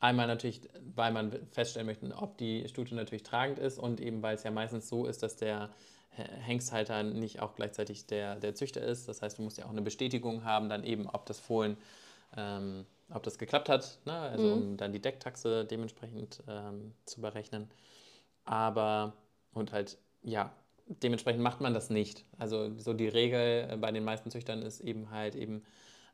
Einmal 0.00 0.26
natürlich, 0.26 0.62
weil 0.94 1.12
man 1.12 1.30
feststellen 1.52 1.86
möchte, 1.86 2.10
ob 2.16 2.38
die 2.38 2.66
Stute 2.68 2.94
natürlich 2.94 3.22
tragend 3.22 3.58
ist 3.58 3.78
und 3.78 4.00
eben 4.00 4.22
weil 4.22 4.34
es 4.34 4.42
ja 4.42 4.50
meistens 4.50 4.88
so 4.88 5.06
ist, 5.06 5.22
dass 5.22 5.36
der 5.36 5.70
Hengsthalter 6.16 7.02
nicht 7.02 7.40
auch 7.40 7.54
gleichzeitig 7.54 8.06
der, 8.06 8.36
der 8.36 8.54
Züchter 8.54 8.80
ist. 8.80 9.08
Das 9.08 9.22
heißt, 9.22 9.38
du 9.38 9.42
musst 9.42 9.58
ja 9.58 9.66
auch 9.66 9.70
eine 9.70 9.82
Bestätigung 9.82 10.44
haben, 10.44 10.68
dann 10.68 10.84
eben, 10.84 11.06
ob 11.06 11.26
das 11.26 11.38
Fohlen 11.38 11.76
ähm, 12.36 12.86
ob 13.12 13.22
das 13.22 13.38
geklappt 13.38 13.68
hat, 13.68 13.98
ne? 14.04 14.12
also 14.12 14.44
mhm. 14.44 14.52
um 14.52 14.76
dann 14.76 14.92
die 14.92 15.00
Decktaxe 15.00 15.64
dementsprechend 15.64 16.42
ähm, 16.48 16.94
zu 17.04 17.20
berechnen. 17.20 17.68
Aber, 18.44 19.14
und 19.52 19.72
halt, 19.72 19.98
ja, 20.22 20.52
dementsprechend 20.86 21.42
macht 21.42 21.60
man 21.60 21.74
das 21.74 21.90
nicht. 21.90 22.24
Also 22.38 22.76
so 22.78 22.94
die 22.94 23.08
Regel 23.08 23.68
äh, 23.70 23.76
bei 23.76 23.92
den 23.92 24.04
meisten 24.04 24.30
Züchtern 24.30 24.62
ist 24.62 24.80
eben 24.80 25.10
halt 25.10 25.34
eben 25.34 25.62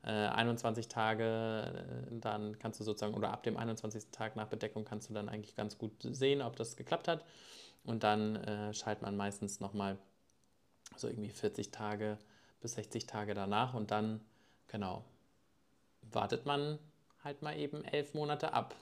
äh, 0.02 0.10
21 0.10 0.88
Tage, 0.88 1.24
äh, 2.12 2.20
dann 2.20 2.58
kannst 2.58 2.80
du 2.80 2.84
sozusagen, 2.84 3.14
oder 3.14 3.30
ab 3.30 3.42
dem 3.42 3.56
21. 3.56 4.10
Tag 4.12 4.36
nach 4.36 4.48
Bedeckung 4.48 4.84
kannst 4.84 5.10
du 5.10 5.14
dann 5.14 5.28
eigentlich 5.28 5.54
ganz 5.54 5.78
gut 5.78 5.92
sehen, 6.02 6.42
ob 6.42 6.56
das 6.56 6.76
geklappt 6.76 7.08
hat. 7.08 7.24
Und 7.84 8.02
dann 8.02 8.36
äh, 8.36 8.74
schaltet 8.74 9.02
man 9.02 9.16
meistens 9.16 9.60
nochmal 9.60 9.96
so 10.96 11.08
irgendwie 11.08 11.30
40 11.30 11.70
Tage 11.70 12.18
bis 12.60 12.74
60 12.74 13.06
Tage 13.06 13.34
danach 13.34 13.74
und 13.74 13.90
dann, 13.90 14.20
genau, 14.66 15.04
wartet 16.12 16.46
man 16.46 16.78
halt 17.22 17.42
mal 17.42 17.56
eben 17.56 17.84
elf 17.84 18.14
Monate 18.14 18.52
ab. 18.52 18.74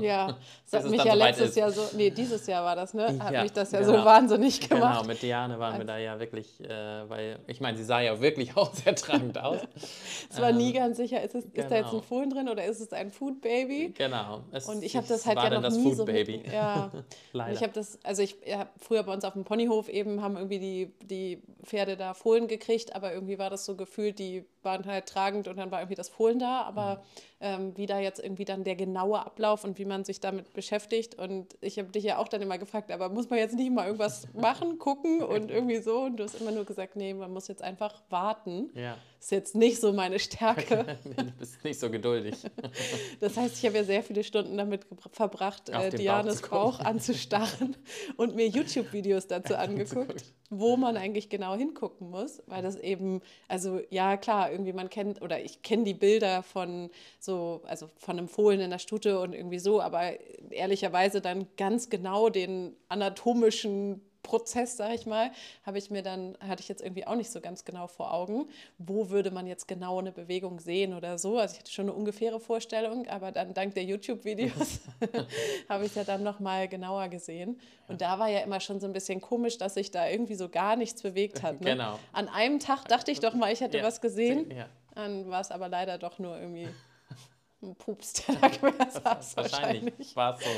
Ja, 0.00 0.36
das 0.70 0.84
hat 0.84 0.90
mich 0.90 1.02
ja 1.02 1.14
letztes. 1.14 1.54
Jahr 1.54 1.70
so, 1.70 1.82
nee, 1.96 2.10
dieses 2.10 2.46
Jahr 2.46 2.64
war 2.64 2.76
das, 2.76 2.94
ne? 2.94 3.18
Hat 3.18 3.32
ja, 3.32 3.42
mich 3.42 3.52
das 3.52 3.72
ja 3.72 3.80
genau. 3.80 3.98
so 3.98 4.04
wahnsinnig 4.04 4.60
genau, 4.60 4.76
gemacht. 4.76 4.96
Genau, 4.98 5.08
mit 5.08 5.22
Diane 5.22 5.58
waren 5.58 5.78
wir 5.78 5.84
da 5.84 5.98
ja 5.98 6.18
wirklich, 6.20 6.60
äh, 6.60 6.68
weil, 7.08 7.38
ich 7.46 7.60
meine, 7.60 7.76
sie 7.78 7.84
sah 7.84 8.00
ja 8.00 8.20
wirklich 8.20 8.56
auch 8.56 8.72
sehr 8.74 8.94
tragend 8.94 9.38
aus. 9.38 9.60
es 10.30 10.40
war 10.40 10.50
ähm, 10.50 10.58
nie 10.58 10.72
ganz 10.72 10.96
sicher, 10.96 11.22
ist, 11.22 11.34
es, 11.34 11.44
genau. 11.44 11.62
ist 11.62 11.70
da 11.70 11.76
jetzt 11.76 11.86
ein 11.86 11.90
genau. 11.92 12.02
Fohlen 12.02 12.30
drin 12.30 12.48
oder 12.48 12.64
ist 12.64 12.80
es 12.80 12.92
ein 12.92 13.10
Food 13.10 13.40
Baby? 13.40 13.94
Genau. 13.96 14.42
Es, 14.52 14.68
und 14.68 14.82
ich 14.82 14.96
habe 14.96 15.06
das 15.06 15.26
halt 15.26 15.38
ja 15.38 15.60
noch 15.60 15.70
nie 15.70 15.82
Food 15.82 15.96
so 15.96 16.04
Baby. 16.04 16.38
Mit, 16.38 16.52
ja, 16.52 16.90
Leider. 17.32 17.52
ich 17.52 17.62
habe 17.62 17.72
das, 17.72 17.98
also 18.04 18.22
ich 18.22 18.36
ja, 18.46 18.68
früher 18.78 19.02
bei 19.02 19.12
uns 19.12 19.24
auf 19.24 19.32
dem 19.32 19.44
Ponyhof 19.44 19.88
eben 19.88 20.22
haben 20.22 20.36
irgendwie 20.36 20.58
die, 20.58 20.92
die 21.06 21.42
Pferde 21.64 21.96
da 21.96 22.14
Fohlen 22.14 22.48
gekriegt, 22.48 22.94
aber 22.94 23.12
irgendwie 23.12 23.38
war 23.38 23.50
das 23.50 23.64
so 23.64 23.74
gefühlt, 23.74 24.18
die 24.18 24.44
waren 24.62 24.86
halt 24.86 25.06
tragend 25.06 25.48
und 25.48 25.56
dann 25.56 25.70
war 25.70 25.80
irgendwie 25.80 25.94
das 25.94 26.08
Fohlen 26.08 26.38
da, 26.38 26.62
aber 26.62 26.96
mhm. 26.96 27.00
ähm, 27.40 27.76
wie 27.76 27.86
da 27.86 27.98
jetzt 27.98 28.20
irgendwie 28.22 28.44
dann 28.44 28.64
der 28.64 28.76
genaue 28.76 29.24
Ablauf 29.24 29.64
und 29.64 29.77
wie 29.78 29.84
man 29.84 30.04
sich 30.04 30.20
damit 30.20 30.52
beschäftigt 30.52 31.14
und 31.16 31.56
ich 31.60 31.78
habe 31.78 31.88
dich 31.88 32.04
ja 32.04 32.18
auch 32.18 32.28
dann 32.28 32.42
immer 32.42 32.58
gefragt, 32.58 32.90
aber 32.90 33.08
muss 33.08 33.30
man 33.30 33.38
jetzt 33.38 33.54
nicht 33.54 33.72
mal 33.72 33.86
irgendwas 33.86 34.26
machen, 34.34 34.78
gucken 34.78 35.22
und 35.22 35.50
irgendwie 35.50 35.78
so 35.78 36.02
und 36.02 36.16
du 36.16 36.24
hast 36.24 36.40
immer 36.40 36.50
nur 36.50 36.64
gesagt, 36.64 36.96
nee, 36.96 37.14
man 37.14 37.32
muss 37.32 37.48
jetzt 37.48 37.62
einfach 37.62 38.02
warten. 38.10 38.70
Ja. 38.74 38.96
Ist 39.20 39.32
jetzt 39.32 39.54
nicht 39.56 39.80
so 39.80 39.92
meine 39.92 40.20
Stärke. 40.20 40.96
du 41.16 41.24
bist 41.38 41.62
nicht 41.64 41.80
so 41.80 41.90
geduldig. 41.90 42.36
das 43.20 43.36
heißt, 43.36 43.58
ich 43.58 43.66
habe 43.66 43.76
ja 43.78 43.84
sehr 43.84 44.02
viele 44.02 44.22
Stunden 44.22 44.56
damit 44.56 44.86
verbracht, 45.10 45.70
äh, 45.70 45.90
Dianes 45.90 46.42
Bauch, 46.42 46.78
Bauch 46.78 46.80
anzustarren 46.80 47.76
und 48.16 48.36
mir 48.36 48.46
YouTube-Videos 48.46 49.26
dazu 49.26 49.56
angeguckt, 49.56 50.24
wo 50.50 50.76
man 50.76 50.96
eigentlich 50.96 51.28
genau 51.28 51.56
hingucken 51.56 52.10
muss, 52.10 52.42
weil 52.46 52.62
das 52.62 52.76
eben, 52.76 53.20
also 53.48 53.80
ja 53.90 54.16
klar, 54.16 54.52
irgendwie 54.52 54.72
man 54.72 54.88
kennt 54.88 55.20
oder 55.20 55.42
ich 55.42 55.62
kenne 55.62 55.82
die 55.82 55.94
Bilder 55.94 56.44
von 56.44 56.88
so, 57.18 57.62
also 57.66 57.88
von 57.98 58.18
einem 58.18 58.28
Fohlen 58.28 58.60
in 58.60 58.70
der 58.70 58.78
Stute 58.78 59.18
und 59.18 59.34
irgendwie 59.34 59.58
so, 59.58 59.80
aber 59.80 60.12
ehrlicherweise 60.50 61.20
dann 61.20 61.48
ganz 61.56 61.90
genau 61.90 62.28
den 62.28 62.76
anatomischen 62.88 64.00
Prozess, 64.22 64.76
sage 64.76 64.94
ich 64.94 65.06
mal, 65.06 65.30
habe 65.64 65.78
ich 65.78 65.90
mir 65.90 66.02
dann, 66.02 66.36
hatte 66.40 66.60
ich 66.60 66.68
jetzt 66.68 66.82
irgendwie 66.82 67.06
auch 67.06 67.14
nicht 67.14 67.30
so 67.30 67.40
ganz 67.40 67.64
genau 67.64 67.86
vor 67.86 68.12
Augen, 68.12 68.48
wo 68.78 69.10
würde 69.10 69.30
man 69.30 69.46
jetzt 69.46 69.68
genau 69.68 69.98
eine 69.98 70.12
Bewegung 70.12 70.60
sehen 70.60 70.94
oder 70.94 71.18
so. 71.18 71.38
Also 71.38 71.54
ich 71.54 71.60
hatte 71.60 71.72
schon 71.72 71.86
eine 71.86 71.94
ungefähre 71.94 72.40
Vorstellung, 72.40 73.06
aber 73.08 73.32
dann 73.32 73.54
dank 73.54 73.74
der 73.74 73.84
YouTube-Videos 73.84 74.80
habe 75.68 75.86
ich 75.86 75.94
ja 75.94 76.04
dann 76.04 76.22
nochmal 76.22 76.68
genauer 76.68 77.08
gesehen. 77.08 77.58
Und 77.86 78.00
da 78.00 78.18
war 78.18 78.28
ja 78.28 78.40
immer 78.40 78.60
schon 78.60 78.80
so 78.80 78.86
ein 78.86 78.92
bisschen 78.92 79.20
komisch, 79.20 79.56
dass 79.56 79.74
sich 79.74 79.90
da 79.90 80.08
irgendwie 80.08 80.34
so 80.34 80.48
gar 80.48 80.76
nichts 80.76 81.02
bewegt 81.02 81.42
hat. 81.42 81.48
Ne? 81.58 81.72
Genau. 81.72 81.98
An 82.12 82.28
einem 82.28 82.60
Tag 82.60 82.86
dachte 82.86 83.10
ich 83.10 83.20
doch 83.20 83.34
mal, 83.34 83.52
ich 83.52 83.60
hätte 83.60 83.78
ja. 83.78 83.82
was 83.82 84.00
gesehen. 84.00 84.50
Ja. 84.50 84.68
Dann 84.94 85.28
war 85.28 85.40
es 85.40 85.50
aber 85.50 85.68
leider 85.68 85.98
doch 85.98 86.18
nur 86.18 86.38
irgendwie 86.38 86.68
ein 87.62 87.74
Pups, 87.74 88.12
der 88.12 88.36
da 88.36 88.48
quer 88.48 88.72
saß. 88.90 89.36
Wahrscheinlich, 89.36 89.42
wahrscheinlich. 89.42 90.16
war 90.16 90.38
es 90.38 90.44
so. 90.44 90.50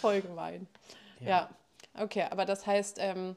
Voll 0.00 0.20
gemein. 0.20 0.68
Ja, 1.20 1.28
ja. 1.28 1.50
Okay, 2.00 2.26
aber 2.30 2.44
das 2.44 2.66
heißt, 2.66 2.98
ähm, 3.00 3.36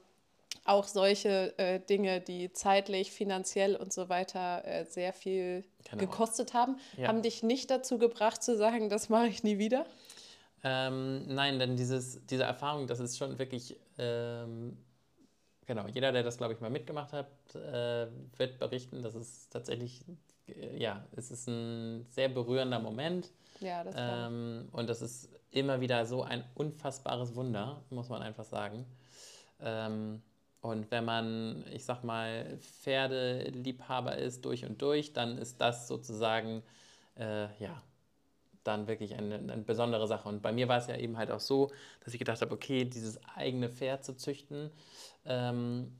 auch 0.64 0.84
solche 0.84 1.56
äh, 1.58 1.80
Dinge, 1.80 2.20
die 2.20 2.52
zeitlich, 2.52 3.12
finanziell 3.12 3.76
und 3.76 3.92
so 3.92 4.08
weiter 4.08 4.64
äh, 4.64 4.84
sehr 4.84 5.12
viel 5.12 5.64
genau. 5.84 5.98
gekostet 5.98 6.54
haben, 6.54 6.76
ja. 6.96 7.08
haben 7.08 7.22
dich 7.22 7.42
nicht 7.42 7.70
dazu 7.70 7.98
gebracht 7.98 8.42
zu 8.42 8.56
sagen, 8.56 8.88
das 8.88 9.08
mache 9.08 9.26
ich 9.26 9.42
nie 9.42 9.58
wieder? 9.58 9.86
Ähm, 10.62 11.26
nein, 11.26 11.58
denn 11.58 11.76
dieses, 11.76 12.24
diese 12.26 12.44
Erfahrung, 12.44 12.86
das 12.86 13.00
ist 13.00 13.16
schon 13.16 13.38
wirklich, 13.38 13.76
ähm, 13.98 14.76
genau, 15.66 15.86
jeder, 15.86 16.12
der 16.12 16.22
das, 16.22 16.36
glaube 16.36 16.52
ich, 16.52 16.60
mal 16.60 16.70
mitgemacht 16.70 17.12
hat, 17.12 17.30
äh, 17.54 18.08
wird 18.36 18.58
berichten, 18.58 19.02
dass 19.02 19.14
es 19.14 19.48
tatsächlich, 19.48 20.04
äh, 20.48 20.76
ja, 20.76 21.04
es 21.16 21.30
ist 21.30 21.48
ein 21.48 22.04
sehr 22.10 22.28
berührender 22.28 22.78
Moment. 22.78 23.32
Ja, 23.60 23.84
das 23.84 23.94
ähm, 23.96 24.68
Und 24.72 24.88
das 24.88 25.02
ist 25.02 25.30
immer 25.50 25.80
wieder 25.80 26.06
so 26.06 26.22
ein 26.22 26.44
unfassbares 26.54 27.34
Wunder, 27.34 27.82
muss 27.90 28.08
man 28.08 28.22
einfach 28.22 28.44
sagen. 28.44 28.86
Ähm, 29.60 30.22
und 30.60 30.90
wenn 30.90 31.04
man, 31.04 31.64
ich 31.72 31.84
sag 31.84 32.04
mal, 32.04 32.58
Pferdeliebhaber 32.58 34.16
ist 34.16 34.44
durch 34.44 34.64
und 34.66 34.80
durch, 34.82 35.12
dann 35.12 35.38
ist 35.38 35.60
das 35.60 35.88
sozusagen, 35.88 36.62
äh, 37.16 37.44
ja, 37.62 37.82
dann 38.62 38.86
wirklich 38.86 39.14
eine, 39.14 39.36
eine, 39.36 39.56
besondere 39.58 40.06
Sache. 40.06 40.28
Und 40.28 40.42
bei 40.42 40.52
mir 40.52 40.68
war 40.68 40.78
es 40.78 40.86
ja 40.86 40.96
eben 40.96 41.16
halt 41.16 41.30
auch 41.30 41.40
so, 41.40 41.70
dass 42.04 42.12
ich 42.12 42.18
gedacht 42.18 42.40
habe, 42.42 42.52
okay, 42.52 42.84
dieses 42.84 43.18
eigene 43.34 43.70
Pferd 43.70 44.04
zu 44.04 44.14
züchten, 44.16 44.70
ähm, 45.24 45.96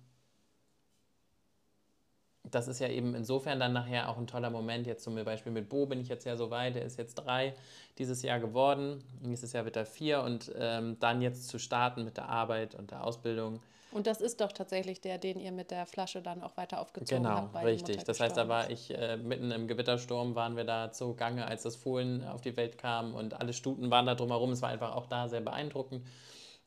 das 2.42 2.68
ist 2.68 2.80
ja 2.80 2.88
eben 2.88 3.14
insofern 3.14 3.60
dann 3.60 3.72
nachher 3.72 4.08
auch 4.08 4.18
ein 4.18 4.26
toller 4.26 4.50
Moment. 4.50 4.86
Jetzt 4.86 5.04
zum 5.04 5.14
Beispiel 5.24 5.52
mit 5.52 5.68
Bo 5.68 5.86
bin 5.86 6.00
ich 6.00 6.08
jetzt 6.08 6.24
ja 6.24 6.36
so 6.36 6.50
weit, 6.50 6.74
der 6.74 6.84
ist 6.84 6.98
jetzt 6.98 7.14
drei 7.14 7.54
dieses 7.98 8.22
Jahr 8.22 8.40
geworden. 8.40 9.02
Nächstes 9.22 9.52
Jahr 9.52 9.64
wird 9.64 9.76
er 9.76 9.86
vier 9.86 10.22
und 10.22 10.52
ähm, 10.56 10.96
dann 11.00 11.22
jetzt 11.22 11.48
zu 11.48 11.58
starten 11.58 12.04
mit 12.04 12.16
der 12.16 12.28
Arbeit 12.28 12.74
und 12.74 12.90
der 12.90 13.04
Ausbildung 13.04 13.60
und 13.92 14.06
das 14.06 14.20
ist 14.20 14.40
doch 14.40 14.52
tatsächlich 14.52 15.00
der, 15.00 15.18
den 15.18 15.40
ihr 15.40 15.50
mit 15.50 15.70
der 15.70 15.84
Flasche 15.84 16.22
dann 16.22 16.42
auch 16.42 16.56
weiter 16.56 16.80
aufgezogen 16.80 17.24
genau, 17.24 17.36
habt. 17.36 17.52
Genau, 17.54 17.64
richtig. 17.64 18.04
Das 18.04 18.20
heißt, 18.20 18.36
da 18.36 18.48
war 18.48 18.70
ich 18.70 18.96
äh, 18.96 19.16
mitten 19.16 19.50
im 19.50 19.66
Gewittersturm, 19.66 20.34
waren 20.36 20.56
wir 20.56 20.64
da 20.64 20.92
zu 20.92 21.14
Gange, 21.14 21.46
als 21.46 21.64
das 21.64 21.74
Fohlen 21.74 22.24
auf 22.24 22.40
die 22.40 22.56
Welt 22.56 22.78
kam 22.78 23.14
und 23.14 23.40
alle 23.40 23.52
Stuten 23.52 23.90
waren 23.90 24.06
da 24.06 24.14
drumherum. 24.14 24.52
Es 24.52 24.62
war 24.62 24.68
einfach 24.68 24.94
auch 24.94 25.06
da 25.06 25.28
sehr 25.28 25.40
beeindruckend. 25.40 26.06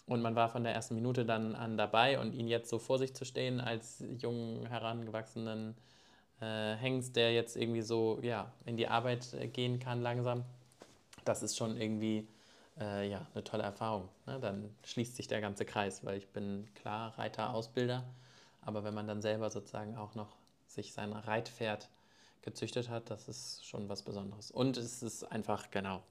Und 0.06 0.22
man 0.22 0.36
war 0.36 0.50
von 0.50 0.64
der 0.64 0.74
ersten 0.74 0.96
Minute 0.96 1.26
dann 1.26 1.56
an 1.56 1.78
dabei 1.78 2.20
und 2.20 2.34
ihn 2.34 2.48
jetzt 2.48 2.70
so 2.70 2.78
vor 2.78 3.00
sich 3.00 3.14
zu 3.14 3.24
stehen 3.24 3.62
als 3.62 4.04
jungen, 4.20 4.66
herangewachsenen 4.68 5.76
äh, 6.42 6.76
Hengst, 6.76 7.16
der 7.16 7.34
jetzt 7.34 7.56
irgendwie 7.56 7.82
so 7.82 8.20
ja, 8.22 8.52
in 8.66 8.76
die 8.76 8.88
Arbeit 8.88 9.34
äh, 9.34 9.48
gehen 9.48 9.80
kann 9.80 10.02
langsam, 10.02 10.44
das 11.24 11.42
ist 11.42 11.56
schon 11.56 11.78
irgendwie 11.78 12.28
äh, 12.80 13.10
ja, 13.10 13.26
eine 13.34 13.44
tolle 13.44 13.64
Erfahrung. 13.64 14.10
Ne? 14.26 14.40
Dann 14.40 14.76
schließt 14.84 15.16
sich 15.16 15.28
der 15.28 15.42
ganze 15.42 15.66
Kreis, 15.66 16.04
weil 16.04 16.18
ich 16.18 16.28
bin 16.28 16.68
klar 16.76 17.18
Reiter, 17.18 17.54
Ausbilder, 17.54 18.04
aber 18.62 18.84
wenn 18.84 18.94
man 18.94 19.08
dann 19.08 19.22
selber 19.22 19.50
sozusagen 19.50 19.96
auch 19.96 20.16
noch 20.16 20.36
sich 20.68 20.94
sein 20.94 21.14
Reitpferd 21.14 21.90
gezüchtet 22.42 22.90
hat, 22.90 23.10
das 23.10 23.28
ist 23.28 23.66
schon 23.66 23.88
was 23.90 24.04
Besonderes. 24.04 24.52
Und 24.52 24.78
es 24.78 25.02
ist 25.02 25.24
einfach, 25.32 25.72
genau, 25.72 26.04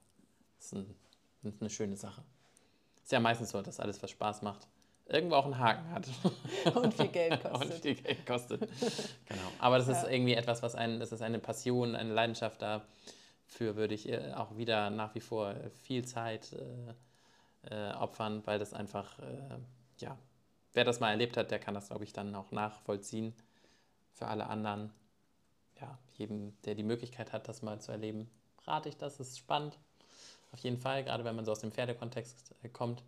es 0.59 0.67
ist, 0.67 0.73
ein, 0.73 0.95
ist 1.43 1.61
eine 1.61 1.69
schöne 1.69 1.95
Sache. 1.95 2.23
Ist 3.03 3.11
ja 3.11 3.19
meistens 3.19 3.51
so, 3.51 3.61
dass 3.61 3.79
alles, 3.79 4.01
was 4.01 4.11
Spaß 4.11 4.41
macht, 4.41 4.67
irgendwo 5.05 5.35
auch 5.35 5.45
einen 5.45 5.59
Haken 5.59 5.91
hat. 5.91 6.07
Und 6.75 6.93
viel 6.93 7.09
Geld 7.09 7.41
kostet. 7.43 7.71
Und 7.71 7.81
viel 7.81 7.95
Geld 7.95 8.25
kostet. 8.25 8.61
genau. 9.25 9.41
Aber 9.59 9.77
das 9.77 9.87
ja. 9.87 9.93
ist 9.93 10.09
irgendwie 10.09 10.33
etwas, 10.33 10.63
was 10.63 10.75
einen, 10.75 10.99
das 10.99 11.11
ist 11.11 11.21
eine 11.21 11.39
Passion, 11.39 11.95
eine 11.95 12.13
Leidenschaft 12.13 12.61
da 12.61 12.85
für 13.53 13.75
würde 13.75 13.93
ich 13.93 14.09
äh, 14.09 14.33
auch 14.33 14.57
wieder 14.57 14.89
nach 14.89 15.15
wie 15.15 15.19
vor 15.19 15.55
viel 15.83 16.05
Zeit 16.05 16.53
äh, 16.53 16.93
äh, 17.69 17.93
opfern, 17.93 18.41
weil 18.45 18.59
das 18.59 18.73
einfach, 18.73 19.19
äh, 19.19 19.57
ja, 19.99 20.17
wer 20.73 20.83
das 20.83 20.99
mal 20.99 21.11
erlebt 21.11 21.37
hat, 21.37 21.51
der 21.51 21.59
kann 21.59 21.73
das, 21.73 21.87
glaube 21.87 22.03
ich, 22.03 22.13
dann 22.13 22.35
auch 22.35 22.51
nachvollziehen. 22.51 23.33
Für 24.11 24.27
alle 24.27 24.47
anderen, 24.47 24.91
ja, 25.79 25.97
jedem, 26.17 26.59
der 26.63 26.75
die 26.75 26.83
Möglichkeit 26.83 27.31
hat, 27.31 27.47
das 27.47 27.61
mal 27.61 27.79
zu 27.79 27.91
erleben, 27.91 28.29
rate 28.65 28.89
ich 28.89 28.97
das, 28.97 29.19
ist 29.19 29.37
spannend. 29.37 29.77
Auf 30.53 30.59
jeden 30.59 30.77
Fall, 30.77 31.03
gerade 31.03 31.25
wenn 31.25 31.35
man 31.35 31.45
so 31.45 31.51
aus 31.51 31.59
dem 31.59 31.71
Pferdekontext 31.71 32.53
äh, 32.63 32.69
kommt. 32.69 33.03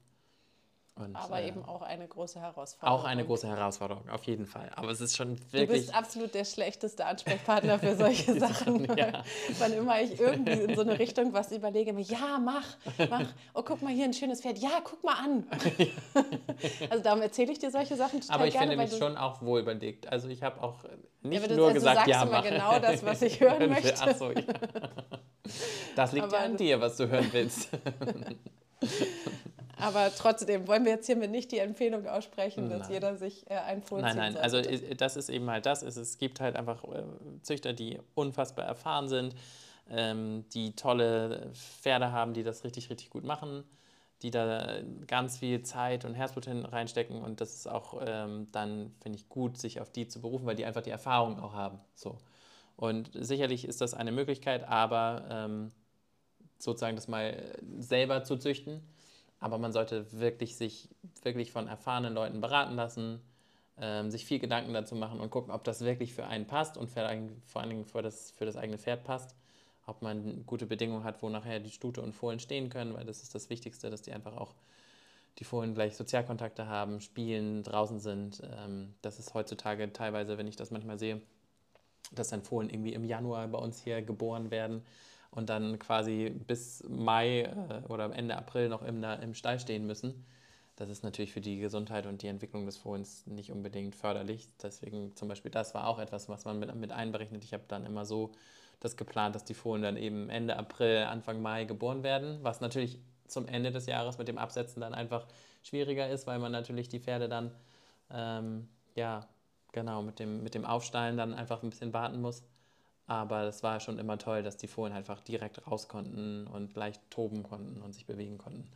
Und, 0.98 1.14
aber 1.14 1.42
äh, 1.42 1.50
eben 1.50 1.66
auch 1.66 1.82
eine 1.82 2.08
große 2.08 2.40
Herausforderung. 2.40 3.00
Auch 3.00 3.04
eine 3.04 3.26
große 3.26 3.48
Herausforderung, 3.50 4.08
auf 4.10 4.24
jeden 4.24 4.46
Fall. 4.46 4.72
Aber 4.78 4.92
es 4.92 5.02
ist 5.02 5.18
schon 5.18 5.38
wirklich. 5.52 5.68
Du 5.68 5.74
bist 5.74 5.94
absolut 5.94 6.34
der 6.34 6.46
schlechteste 6.46 7.06
Ansprechpartner 7.06 7.80
für 7.80 7.98
solche 7.98 8.34
Sachen. 8.40 8.86
ja. 8.96 9.22
Wann 9.60 9.74
immer 9.74 10.02
ich 10.02 10.18
irgendwie 10.18 10.54
in 10.54 10.74
so 10.74 10.82
eine 10.82 10.98
Richtung 10.98 11.34
was 11.34 11.52
überlege, 11.52 11.92
mir, 11.92 12.02
ja, 12.02 12.40
mach, 12.42 12.78
mach. 13.10 13.28
Oh, 13.54 13.62
guck 13.62 13.82
mal 13.82 13.92
hier 13.92 14.06
ein 14.06 14.14
schönes 14.14 14.40
Pferd. 14.40 14.58
Ja, 14.58 14.80
guck 14.82 15.04
mal 15.04 15.16
an. 15.16 15.46
also 16.90 17.04
darum 17.04 17.22
erzähle 17.22 17.52
ich 17.52 17.60
dir 17.60 17.72
solche 17.72 17.98
Sachen 17.98 18.22
total 18.22 18.36
Aber 18.36 18.48
ich 18.48 18.54
gerne, 18.54 18.72
finde 18.72 18.86
mich 18.86 18.98
schon 18.98 19.18
auch 19.18 19.42
wohl 19.42 19.60
überlegt. 19.60 20.08
Also 20.08 20.30
ich 20.30 20.44
habe 20.44 20.64
auch 20.64 20.86
nicht 21.24 21.46
ja, 21.46 21.56
nur 21.58 21.68
also 21.68 21.74
gesagt, 21.74 22.08
ja, 22.08 22.24
mach. 22.24 22.42
genau 22.42 22.80
das, 22.80 23.04
was 23.04 23.22
ich 23.22 23.42
hören 23.42 23.70
möchte. 23.70 23.96
Ach 24.00 24.16
so, 24.16 24.32
ja. 24.32 24.42
Das 25.96 26.12
liegt 26.12 26.32
ja 26.32 26.40
an 26.40 26.58
dir, 26.58 26.82
was 26.82 26.98
du 26.98 27.08
hören 27.08 27.30
willst. 27.32 27.70
Aber 29.78 30.12
trotzdem 30.16 30.68
wollen 30.68 30.86
wir 30.86 30.94
jetzt 30.94 31.06
hiermit 31.06 31.32
nicht 31.32 31.52
die 31.52 31.60
Empfehlung 31.60 32.08
aussprechen, 32.08 32.70
dass 32.70 32.90
jeder 32.90 33.18
sich 33.18 33.50
äh, 33.50 33.56
ein 33.56 33.82
Fohlen 33.82 34.04
Nein, 34.04 34.16
nein, 34.16 34.34
sollte. 34.34 34.60
also 34.60 34.96
das 34.96 35.18
ist 35.18 35.30
eben 35.30 35.50
halt 35.50 35.66
das. 35.66 35.84
Es 35.84 36.18
gibt 36.18 36.40
halt 36.40 36.56
einfach 36.56 36.84
äh, 36.86 37.04
Züchter, 37.42 37.74
die 37.74 38.00
unfassbar 38.14 38.66
erfahren 38.66 39.10
sind, 39.10 39.36
ähm, 39.90 40.46
die 40.54 40.76
tolle 40.76 41.52
Pferde 41.54 42.12
haben, 42.12 42.34
die 42.34 42.44
das 42.44 42.64
richtig, 42.64 42.90
richtig 42.90 43.10
gut 43.10 43.26
machen, 43.26 43.64
die 44.22 44.32
da 44.32 44.80
ganz 45.08 45.38
viel 45.38 45.62
Zeit 45.64 46.06
und 46.06 46.14
Herzblut 46.14 46.48
reinstecken 46.48 47.22
und 47.22 47.42
das 47.42 47.54
ist 47.54 47.68
auch 47.68 48.02
ähm, 48.06 48.48
dann, 48.52 48.96
finde 49.02 49.18
ich, 49.18 49.28
gut, 49.28 49.58
sich 49.58 49.82
auf 49.82 49.90
die 49.90 50.08
zu 50.08 50.22
berufen, 50.22 50.46
weil 50.46 50.56
die 50.56 50.66
einfach 50.66 50.82
die 50.82 50.90
Erfahrung 50.90 51.40
auch 51.40 51.54
haben. 51.54 51.80
So. 51.96 52.18
Und 52.76 53.10
sicherlich 53.14 53.66
ist 53.66 53.82
das 53.82 53.94
eine 53.94 54.12
Möglichkeit, 54.12 54.68
aber 54.68 55.26
ähm, 55.30 55.72
sozusagen 56.58 56.96
das 56.96 57.08
mal 57.08 57.56
selber 57.78 58.24
zu 58.24 58.38
züchten, 58.38 58.82
aber 59.40 59.58
man 59.58 59.72
sollte 59.72 60.12
wirklich 60.20 60.58
sich 60.58 60.90
wirklich 61.24 61.52
von 61.52 61.68
erfahrenen 61.68 62.14
Leuten 62.14 62.42
beraten 62.42 62.76
lassen, 62.76 63.22
ähm, 63.78 64.10
sich 64.10 64.26
viel 64.26 64.40
Gedanken 64.40 64.74
dazu 64.74 64.96
machen 64.96 65.20
und 65.20 65.30
gucken, 65.30 65.52
ob 65.52 65.64
das 65.64 65.82
wirklich 65.82 66.14
für 66.14 66.26
einen 66.26 66.48
passt 66.48 66.78
und 66.78 66.90
vor 66.90 67.04
allen 67.04 67.70
Dingen 67.70 67.86
für 67.86 68.02
das, 68.02 68.32
für 68.32 68.46
das 68.46 68.56
eigene 68.56 68.78
Pferd 68.78 69.04
passt. 69.04 69.36
Ob 69.88 70.02
man 70.02 70.46
gute 70.48 70.66
Bedingungen 70.66 71.04
hat, 71.04 71.22
wo 71.22 71.30
nachher 71.30 71.60
die 71.60 71.70
Stute 71.70 72.02
und 72.02 72.14
Fohlen 72.14 72.40
stehen 72.40 72.70
können, 72.70 72.96
weil 72.96 73.06
das 73.06 73.22
ist 73.22 73.36
das 73.36 73.50
Wichtigste, 73.52 73.92
dass 73.92 74.02
die 74.02 74.14
einfach 74.14 74.36
auch 74.36 74.56
die 75.38 75.44
Fohlen 75.44 75.76
gleich 75.76 75.96
Sozialkontakte 75.96 76.68
haben, 76.68 77.02
spielen, 77.02 77.62
draußen 77.62 78.00
sind. 78.00 78.42
Ähm, 78.52 78.96
das 79.02 79.20
ist 79.20 79.34
heutzutage 79.34 79.92
teilweise, 79.94 80.38
wenn 80.38 80.48
ich 80.48 80.56
das 80.56 80.72
manchmal 80.72 80.98
sehe, 80.98 81.22
dass 82.14 82.30
dann 82.30 82.44
Fohlen 82.44 82.70
irgendwie 82.70 82.94
im 82.94 83.04
Januar 83.04 83.48
bei 83.48 83.58
uns 83.58 83.82
hier 83.82 84.02
geboren 84.02 84.52
werden 84.52 84.84
und 85.32 85.50
dann 85.50 85.80
quasi 85.80 86.30
bis 86.30 86.84
Mai 86.88 87.42
äh, 87.42 87.82
oder 87.90 88.14
Ende 88.16 88.38
April 88.38 88.70
noch 88.70 88.82
im, 88.82 89.04
im 89.04 89.34
Stall 89.34 89.60
stehen 89.60 89.86
müssen. 89.86 90.26
Das 90.76 90.90
ist 90.90 91.04
natürlich 91.04 91.32
für 91.32 91.42
die 91.42 91.58
Gesundheit 91.58 92.06
und 92.06 92.22
die 92.22 92.28
Entwicklung 92.28 92.66
des 92.66 92.78
Fohlens 92.78 93.26
nicht 93.28 93.52
unbedingt 93.52 93.96
förderlich. 93.96 94.50
Deswegen 94.62 95.16
zum 95.16 95.30
Beispiel 95.30 95.52
das 95.52 95.74
war 95.74 95.88
auch 95.88 96.00
etwas, 96.00 96.28
was 96.28 96.44
man 96.46 96.60
mit, 96.60 96.74
mit 96.76 96.92
einberechnet. 96.92 97.44
Ich 97.44 97.54
habe 97.54 97.64
dann 97.68 97.86
immer 97.86 98.06
so 98.06 98.32
das 98.82 98.98
geplant, 98.98 99.36
dass 99.36 99.46
die 99.46 99.54
Fohlen 99.54 99.82
dann 99.82 99.96
eben 99.96 100.30
Ende 100.30 100.58
April, 100.58 101.04
Anfang 101.04 101.42
Mai 101.42 101.64
geboren 101.64 102.04
werden, 102.04 102.40
was 102.42 102.60
natürlich 102.60 103.00
zum 103.28 103.48
Ende 103.48 103.72
des 103.72 103.86
Jahres 103.86 104.18
mit 104.18 104.28
dem 104.28 104.38
Absetzen 104.38 104.82
dann 104.82 104.94
einfach 104.94 105.28
schwieriger 105.64 106.10
ist, 106.10 106.28
weil 106.28 106.40
man 106.40 106.52
natürlich 106.52 106.90
die 106.90 107.00
Pferde 107.00 107.30
dann, 107.30 107.52
ähm, 108.12 108.68
ja, 108.96 109.28
genau, 109.76 110.02
mit 110.02 110.18
dem, 110.20 110.42
mit 110.42 110.56
dem 110.56 110.66
Aufstallen 110.66 111.18
dann 111.18 111.36
einfach 111.36 111.62
ein 111.62 111.70
bisschen 111.70 111.94
warten 111.94 112.20
muss. 112.20 112.44
Aber 113.06 113.44
es 113.44 113.62
war 113.62 113.80
schon 113.80 114.00
immer 114.00 114.18
toll, 114.18 114.42
dass 114.42 114.58
die 114.58 114.68
Fohlen 114.68 114.92
einfach 114.92 115.22
direkt 115.22 115.68
raus 115.68 115.88
konnten 115.88 116.48
und 116.48 116.76
leicht 116.76 117.02
toben 117.12 117.44
konnten 117.44 117.82
und 117.82 117.94
sich 117.94 118.08
bewegen 118.08 118.40
konnten. 118.40 118.68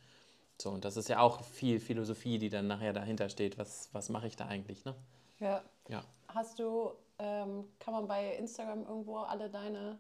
So, 0.62 0.70
und 0.70 0.86
das 0.86 0.98
ist 0.98 1.10
ja 1.10 1.20
auch 1.22 1.44
viel 1.44 1.80
Philosophie, 1.80 2.38
die 2.38 2.50
dann 2.50 2.68
nachher 2.68 2.94
dahinter 2.94 3.30
steht. 3.30 3.58
Was, 3.58 3.90
was 3.94 4.10
mache 4.10 4.28
ich 4.28 4.36
da 4.36 4.46
eigentlich? 4.46 4.86
Ne? 4.86 4.94
Ja. 5.40 5.64
ja. 5.88 6.04
Hast 6.28 6.60
du, 6.60 6.92
ähm, 7.18 7.66
kann 7.80 7.94
man 7.94 8.08
bei 8.08 8.36
Instagram 8.36 8.86
irgendwo 8.86 9.20
alle 9.20 9.50
deine 9.50 9.98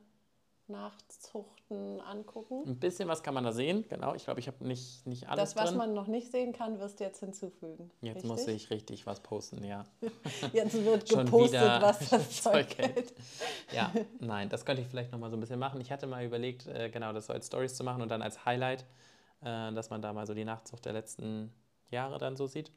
Nachzuchten 0.70 2.00
angucken. 2.02 2.64
Ein 2.66 2.80
bisschen 2.80 3.10
was 3.10 3.24
kann 3.24 3.34
man 3.34 3.44
da 3.44 3.52
sehen, 3.52 3.86
genau. 3.90 4.16
Ich 4.16 4.26
glaube, 4.26 4.40
ich 4.40 4.48
habe 4.48 4.66
nicht, 4.66 5.06
nicht 5.06 5.28
alles 5.28 5.54
Das, 5.54 5.62
was 5.62 5.70
drin. 5.70 5.78
man 5.78 5.94
noch 5.94 6.08
nicht 6.08 6.32
sehen 6.32 6.54
kann, 6.54 6.80
wirst 6.80 7.00
du 7.00 7.04
jetzt 7.04 7.20
hinzufügen. 7.20 7.92
Jetzt 8.02 8.18
richtig? 8.18 8.32
muss 8.32 8.48
ich 8.48 8.70
richtig 8.70 9.06
was 9.06 9.22
posten, 9.22 9.64
ja. 9.64 9.86
jetzt 10.54 10.84
wird 10.84 11.10
gepostet, 11.10 11.82
was 11.82 12.10
das 12.10 12.42
Zeug 12.44 12.78
hält. 12.78 13.14
Ja, 13.74 13.92
nein, 14.20 14.50
das 14.50 14.66
könnte 14.66 14.82
ich 14.82 14.88
vielleicht 14.88 15.12
noch 15.12 15.20
mal 15.20 15.30
so 15.30 15.38
ein 15.38 15.40
bisschen 15.40 15.60
machen. 15.60 15.82
Ich 15.82 15.92
hatte 15.92 16.08
mal 16.08 16.24
überlegt, 16.24 16.68
äh, 16.68 16.90
genau 16.90 17.14
das 17.14 17.28
so 17.28 17.34
als 17.34 17.48
Stories 17.48 17.76
zu 17.76 17.84
machen 17.84 18.02
und 18.02 18.10
dann 18.10 18.22
als 18.22 18.46
Highlight, 18.46 18.86
äh, 19.42 19.74
dass 19.74 19.90
man 19.90 20.02
da 20.02 20.14
mal 20.14 20.26
so 20.26 20.34
die 20.34 20.46
Nachzucht 20.46 20.86
der 20.86 20.94
letzten 20.94 21.52
Jahre 21.92 22.18
dann 22.18 22.36
so 22.36 22.48
sieht. 22.48 22.72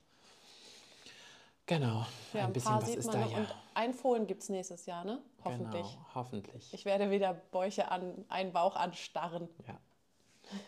Genau. 1.66 2.06
Ja, 2.32 2.40
ein, 2.40 2.46
ein 2.46 2.52
bisschen 2.52 2.74
was 2.74 2.88
ist 2.94 3.12
da 3.12 3.18
noch. 3.18 3.32
ja. 3.32 3.38
Und 3.38 3.54
ein 3.74 3.94
Fohlen 3.94 4.26
gibt 4.26 4.42
es 4.42 4.48
nächstes 4.48 4.86
Jahr, 4.86 5.04
ne? 5.04 5.20
Hoffentlich. 5.44 5.82
Genau, 5.82 6.06
hoffentlich. 6.14 6.74
Ich 6.74 6.84
werde 6.84 7.10
wieder 7.10 7.34
Bäuche 7.34 7.90
an 7.90 8.24
einen 8.28 8.52
Bauch 8.52 8.76
anstarren. 8.76 9.48
Ja. 9.66 9.78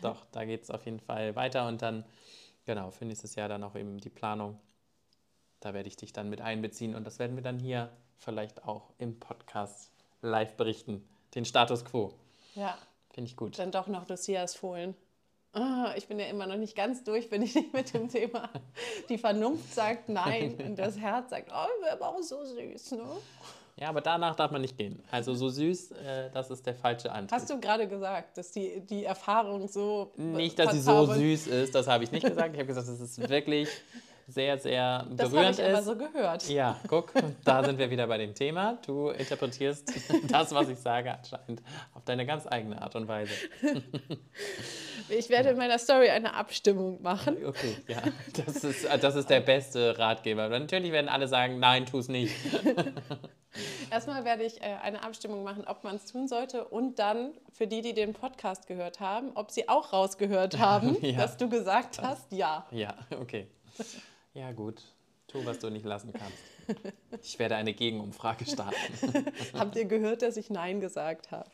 Doch, 0.03 0.25
da 0.33 0.45
geht 0.45 0.63
es 0.63 0.71
auf 0.71 0.85
jeden 0.85 1.01
Fall 1.01 1.35
weiter 1.37 1.67
und 1.67 1.83
dann 1.83 2.05
Genau, 2.67 2.91
für 2.91 3.05
nächstes 3.05 3.35
Jahr 3.35 3.49
dann 3.49 3.63
auch 3.63 3.75
eben 3.77 3.99
die 3.99 4.09
Planung. 4.09 4.59
Da 5.61 5.75
werde 5.75 5.89
ich 5.89 5.97
dich 5.97 6.13
dann 6.13 6.31
mit 6.31 6.41
einbeziehen 6.41 6.95
und 6.95 7.05
das 7.05 7.19
werden 7.19 7.37
wir 7.37 7.43
dann 7.43 7.59
hier 7.59 7.91
vielleicht 8.17 8.65
auch 8.65 8.91
im 8.99 9.19
Podcast 9.19 9.91
live 10.23 10.57
berichten. 10.57 11.07
Den 11.35 11.45
Status 11.45 11.85
quo. 11.85 12.15
Ja. 12.55 12.79
Finde 13.11 13.29
ich 13.29 13.37
gut. 13.37 13.59
Dann 13.59 13.71
doch 13.71 13.87
noch 13.87 14.09
Lucias 14.09 14.55
Fohlen. 14.55 14.95
Oh, 15.55 15.87
ich 15.97 16.09
bin 16.09 16.19
ja 16.19 16.27
immer 16.27 16.47
noch 16.47 16.57
nicht 16.57 16.75
ganz 16.75 17.05
durch, 17.05 17.31
bin 17.31 17.43
ich 17.43 17.55
nicht 17.55 17.73
mit 17.73 17.95
dem 17.95 18.09
Thema. 18.09 18.51
Die 19.09 19.19
Vernunft 19.19 19.73
sagt 19.73 20.09
nein 20.09 20.57
und 20.65 20.77
das 20.77 20.99
Herz 20.99 21.31
sagt, 21.31 21.51
oh, 21.53 21.83
wäre 21.83 21.93
aber 21.93 22.09
auch 22.09 22.23
so 22.23 22.45
süß, 22.45 22.93
ne? 22.93 23.05
Ja, 23.77 23.89
aber 23.89 24.01
danach 24.01 24.37
darf 24.37 24.53
man 24.53 24.61
nicht 24.61 24.79
gehen. 24.79 25.03
Also 25.11 25.35
so 25.35 25.49
süß, 25.49 25.93
äh, 25.93 26.31
das 26.33 26.51
ist 26.51 26.65
der 26.65 26.75
falsche 26.75 27.11
Antrieb. 27.11 27.33
Hast 27.33 27.51
du 27.51 27.59
gerade 27.59 27.89
gesagt, 27.89 28.39
dass 28.39 28.53
die, 28.53 28.81
die 28.81 29.05
Erfahrung 29.05 29.67
so. 29.67 30.13
Nicht, 30.17 30.59
dass 30.59 30.73
sie 30.73 30.81
so 30.81 31.07
süß 31.07 31.49
ist, 31.49 31.75
das 31.75 31.89
habe 31.89 32.05
ich 32.05 32.13
nicht 32.13 32.25
gesagt. 32.25 32.55
Ich 32.55 32.59
habe 32.59 32.67
gesagt, 32.67 32.89
es 32.89 33.01
ist 33.01 33.29
wirklich 33.29 33.69
sehr, 34.27 34.59
sehr 34.59 35.07
berührend 35.11 35.21
das 35.21 35.29
ist. 35.29 35.35
Das 35.35 35.59
habe 35.59 35.69
ich 35.69 35.75
aber 35.75 35.83
so 35.83 35.97
gehört. 35.97 36.49
Ja, 36.49 36.81
guck, 36.89 37.13
da 37.45 37.65
sind 37.65 37.79
wir 37.79 37.91
wieder 37.91 38.07
bei 38.07 38.19
dem 38.19 38.35
Thema. 38.35 38.79
Du 38.87 39.11
interpretierst 39.11 39.93
das, 40.29 40.55
was 40.55 40.69
ich 40.69 40.79
sage, 40.79 41.13
anscheinend 41.13 41.63
auf 41.93 42.05
deine 42.05 42.27
ganz 42.27 42.47
eigene 42.47 42.81
Art 42.81 42.95
und 42.97 43.09
Weise. 43.09 43.33
Ich 45.11 45.29
werde 45.29 45.51
in 45.51 45.59
meiner 45.59 45.79
Story 45.79 46.09
eine 46.09 46.33
Abstimmung 46.33 47.03
machen. 47.03 47.37
Okay, 47.45 47.77
ja, 47.89 48.01
das 48.47 48.65
ist, 48.65 48.89
das 49.03 49.17
ist 49.17 49.29
der 49.29 49.41
beste 49.41 49.99
Ratgeber. 49.99 50.49
Natürlich 50.49 50.93
werden 50.93 51.11
alle 51.11 51.29
sagen, 51.29 51.59
nein, 51.59 51.85
tu 51.85 51.99
es 51.99 52.09
nicht. 52.09 52.35
Erstmal 53.91 54.25
werde 54.25 54.45
ich 54.45 54.61
äh, 54.63 54.77
eine 54.83 55.03
Abstimmung 55.03 55.45
machen, 55.45 55.65
ob 55.67 55.85
man 55.85 55.97
es 55.97 56.07
tun 56.07 56.27
sollte 56.27 56.65
und 56.65 56.99
dann 56.99 57.33
für 57.53 57.67
die, 57.67 57.83
die 57.83 57.93
den 57.93 58.15
Podcast 58.15 58.67
gehört 58.67 59.01
haben, 59.01 59.33
ob 59.35 59.51
sie 59.51 59.69
auch 59.69 59.93
rausgehört 59.93 60.59
haben, 60.59 60.97
ja. 61.05 61.19
dass 61.19 61.37
du 61.37 61.49
gesagt 61.49 62.01
hast, 62.03 62.33
ja. 62.33 62.67
Ja, 62.71 62.95
okay. 63.21 63.47
Ja, 64.35 64.53
gut. 64.53 64.83
Tu, 65.29 65.45
was 65.47 65.59
du 65.59 65.71
nicht 65.71 65.85
lassen 65.85 66.13
kannst. 66.13 66.39
Ich 67.23 67.39
werde 67.39 67.57
eine 67.57 67.73
Gegenumfrage 67.73 68.47
starten. 68.47 68.77
Habt 69.55 69.77
ihr 69.77 69.85
gehört, 69.87 70.23
dass 70.23 70.37
ich 70.37 70.51
Nein 70.51 70.81
gesagt 70.81 71.31
habe? 71.31 71.51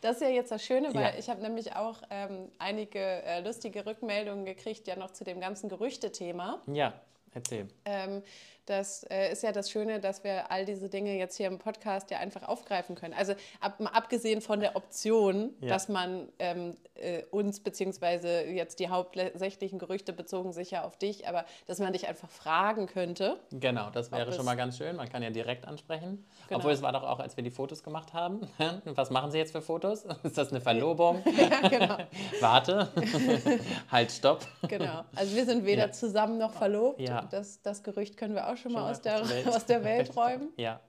Das 0.00 0.16
ist 0.16 0.22
ja 0.22 0.28
jetzt 0.28 0.50
das 0.50 0.62
Schöne, 0.62 0.92
weil 0.94 1.14
ja. 1.14 1.18
ich 1.18 1.30
habe 1.30 1.40
nämlich 1.40 1.74
auch 1.74 2.02
ähm, 2.10 2.50
einige 2.58 2.98
äh, 2.98 3.40
lustige 3.40 3.86
Rückmeldungen 3.86 4.44
gekriegt, 4.44 4.86
ja 4.86 4.96
noch 4.96 5.12
zu 5.12 5.24
dem 5.24 5.40
ganzen 5.40 5.70
Gerüchtethema. 5.70 6.60
Ja, 6.66 6.92
erzähl. 7.32 7.68
Ähm, 7.86 8.22
das 8.66 9.04
äh, 9.04 9.30
ist 9.30 9.42
ja 9.42 9.52
das 9.52 9.70
Schöne, 9.70 10.00
dass 10.00 10.24
wir 10.24 10.50
all 10.50 10.64
diese 10.64 10.88
Dinge 10.88 11.16
jetzt 11.16 11.36
hier 11.36 11.46
im 11.46 11.58
Podcast 11.58 12.10
ja 12.10 12.18
einfach 12.18 12.42
aufgreifen 12.42 12.94
können. 12.94 13.14
Also 13.14 13.34
ab, 13.60 13.78
abgesehen 13.92 14.40
von 14.40 14.60
der 14.60 14.76
Option, 14.76 15.54
ja. 15.60 15.68
dass 15.68 15.88
man 15.88 16.28
ähm, 16.38 16.76
äh, 16.94 17.22
uns 17.30 17.60
beziehungsweise 17.60 18.44
jetzt 18.44 18.78
die 18.78 18.88
hauptsächlichen 18.88 19.78
Gerüchte 19.78 20.12
bezogen 20.12 20.52
sich 20.52 20.70
ja 20.70 20.84
auf 20.84 20.96
dich, 20.96 21.28
aber 21.28 21.44
dass 21.66 21.78
man 21.78 21.92
dich 21.92 22.08
einfach 22.08 22.28
fragen 22.30 22.86
könnte. 22.86 23.38
Genau, 23.50 23.90
das 23.90 24.10
wäre 24.12 24.32
schon 24.32 24.44
mal 24.44 24.56
ganz 24.56 24.78
schön. 24.78 24.96
Man 24.96 25.08
kann 25.08 25.22
ja 25.22 25.30
direkt 25.30 25.66
ansprechen. 25.66 26.24
Genau. 26.48 26.58
Obwohl 26.58 26.72
es 26.72 26.82
war 26.82 26.92
doch 26.92 27.02
auch, 27.02 27.20
als 27.20 27.36
wir 27.36 27.44
die 27.44 27.50
Fotos 27.50 27.82
gemacht 27.82 28.12
haben. 28.12 28.40
Was 28.84 29.10
machen 29.10 29.30
Sie 29.30 29.38
jetzt 29.38 29.52
für 29.52 29.62
Fotos? 29.62 30.04
Ist 30.22 30.38
das 30.38 30.50
eine 30.50 30.60
Verlobung? 30.60 31.22
ja, 31.36 31.68
genau. 31.68 31.96
Warte. 32.40 32.88
halt, 33.90 34.10
stopp. 34.10 34.46
Genau. 34.68 35.04
Also 35.14 35.36
wir 35.36 35.44
sind 35.44 35.64
weder 35.64 35.86
ja. 35.86 35.92
zusammen 35.92 36.38
noch 36.38 36.52
verlobt. 36.52 37.00
Ja. 37.00 37.28
Das, 37.30 37.60
das 37.62 37.82
Gerücht 37.82 38.16
können 38.16 38.34
wir 38.34 38.48
auch 38.48 38.53
schon, 38.56 38.72
schon 38.72 38.80
mal 38.80 38.90
aus 38.90 39.00
der, 39.00 39.22
aus 39.46 39.66
der 39.66 39.84
Welt 39.84 40.16
räumen. 40.16 40.52
Ja. 40.56 40.80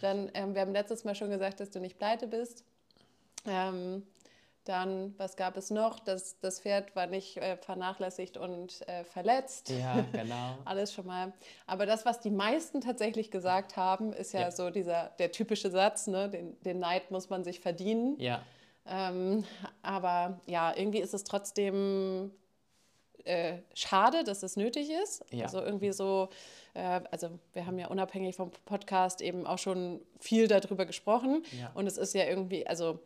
Dann, 0.00 0.30
ähm, 0.34 0.54
wir 0.54 0.62
haben 0.62 0.72
letztes 0.72 1.04
Mal 1.04 1.14
schon 1.14 1.30
gesagt, 1.30 1.60
dass 1.60 1.70
du 1.70 1.80
nicht 1.80 1.98
pleite 1.98 2.26
bist. 2.26 2.64
Ähm, 3.46 4.02
dann, 4.64 5.14
was 5.18 5.36
gab 5.36 5.58
es 5.58 5.70
noch? 5.70 6.00
Das, 6.00 6.40
das 6.40 6.60
Pferd 6.60 6.96
war 6.96 7.06
nicht 7.06 7.36
äh, 7.36 7.58
vernachlässigt 7.58 8.38
und 8.38 8.86
äh, 8.88 9.04
verletzt. 9.04 9.68
Ja, 9.68 10.04
genau. 10.12 10.56
Alles 10.64 10.92
schon 10.92 11.06
mal. 11.06 11.32
Aber 11.66 11.84
das, 11.84 12.06
was 12.06 12.20
die 12.20 12.30
meisten 12.30 12.80
tatsächlich 12.80 13.30
gesagt 13.30 13.76
haben, 13.76 14.12
ist 14.14 14.32
ja, 14.32 14.40
ja. 14.40 14.50
so 14.50 14.70
dieser 14.70 15.10
der 15.18 15.32
typische 15.32 15.70
Satz, 15.70 16.06
ne? 16.06 16.30
den, 16.30 16.58
den 16.62 16.78
Neid 16.78 17.10
muss 17.10 17.28
man 17.28 17.44
sich 17.44 17.60
verdienen. 17.60 18.18
Ja. 18.18 18.42
Ähm, 18.86 19.44
aber 19.82 20.40
ja, 20.46 20.74
irgendwie 20.74 21.00
ist 21.00 21.12
es 21.12 21.24
trotzdem 21.24 22.30
äh, 23.24 23.58
schade, 23.74 24.24
dass 24.24 24.42
es 24.42 24.56
nötig 24.56 24.90
ist. 24.90 25.24
Ja. 25.30 25.44
Also 25.44 25.60
irgendwie 25.60 25.92
so, 25.92 26.30
äh, 26.74 27.00
also 27.10 27.30
wir 27.52 27.66
haben 27.66 27.78
ja 27.78 27.88
unabhängig 27.88 28.36
vom 28.36 28.50
Podcast 28.66 29.20
eben 29.20 29.46
auch 29.46 29.58
schon 29.58 30.00
viel 30.20 30.48
darüber 30.48 30.86
gesprochen. 30.86 31.42
Ja. 31.58 31.70
Und 31.74 31.86
es 31.86 31.96
ist 31.96 32.14
ja 32.14 32.24
irgendwie, 32.24 32.66
also 32.66 33.00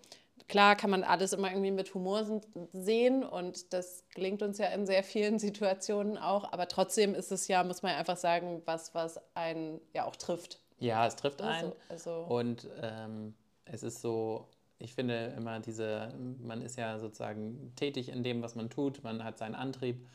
klar 0.48 0.76
kann 0.76 0.90
man 0.90 1.04
alles 1.04 1.32
immer 1.32 1.50
irgendwie 1.50 1.70
mit 1.70 1.94
Humor 1.94 2.40
sehen 2.72 3.22
und 3.22 3.72
das 3.72 4.04
gelingt 4.14 4.42
uns 4.42 4.58
ja 4.58 4.66
in 4.68 4.86
sehr 4.86 5.04
vielen 5.04 5.38
Situationen 5.38 6.18
auch, 6.18 6.52
aber 6.52 6.68
trotzdem 6.68 7.14
ist 7.14 7.30
es 7.30 7.48
ja, 7.48 7.62
muss 7.62 7.82
man 7.82 7.94
einfach 7.94 8.16
sagen, 8.16 8.62
was, 8.64 8.94
was 8.94 9.20
einen 9.34 9.80
ja 9.94 10.04
auch 10.04 10.16
trifft. 10.16 10.60
Ja, 10.80 11.06
es 11.06 11.16
trifft 11.16 11.42
einen. 11.42 11.72
Also, 11.88 12.10
also 12.10 12.34
und 12.34 12.68
ähm, 12.82 13.34
es 13.64 13.82
ist 13.82 14.00
so, 14.00 14.48
ich 14.78 14.94
finde 14.94 15.34
immer 15.36 15.60
diese, 15.60 16.14
man 16.40 16.62
ist 16.62 16.78
ja 16.78 16.98
sozusagen 16.98 17.72
tätig 17.76 18.08
in 18.08 18.22
dem, 18.22 18.42
was 18.42 18.54
man 18.54 18.70
tut, 18.70 19.02
man 19.02 19.24
hat 19.24 19.38
seinen 19.38 19.54
Antrieb, 19.54 20.06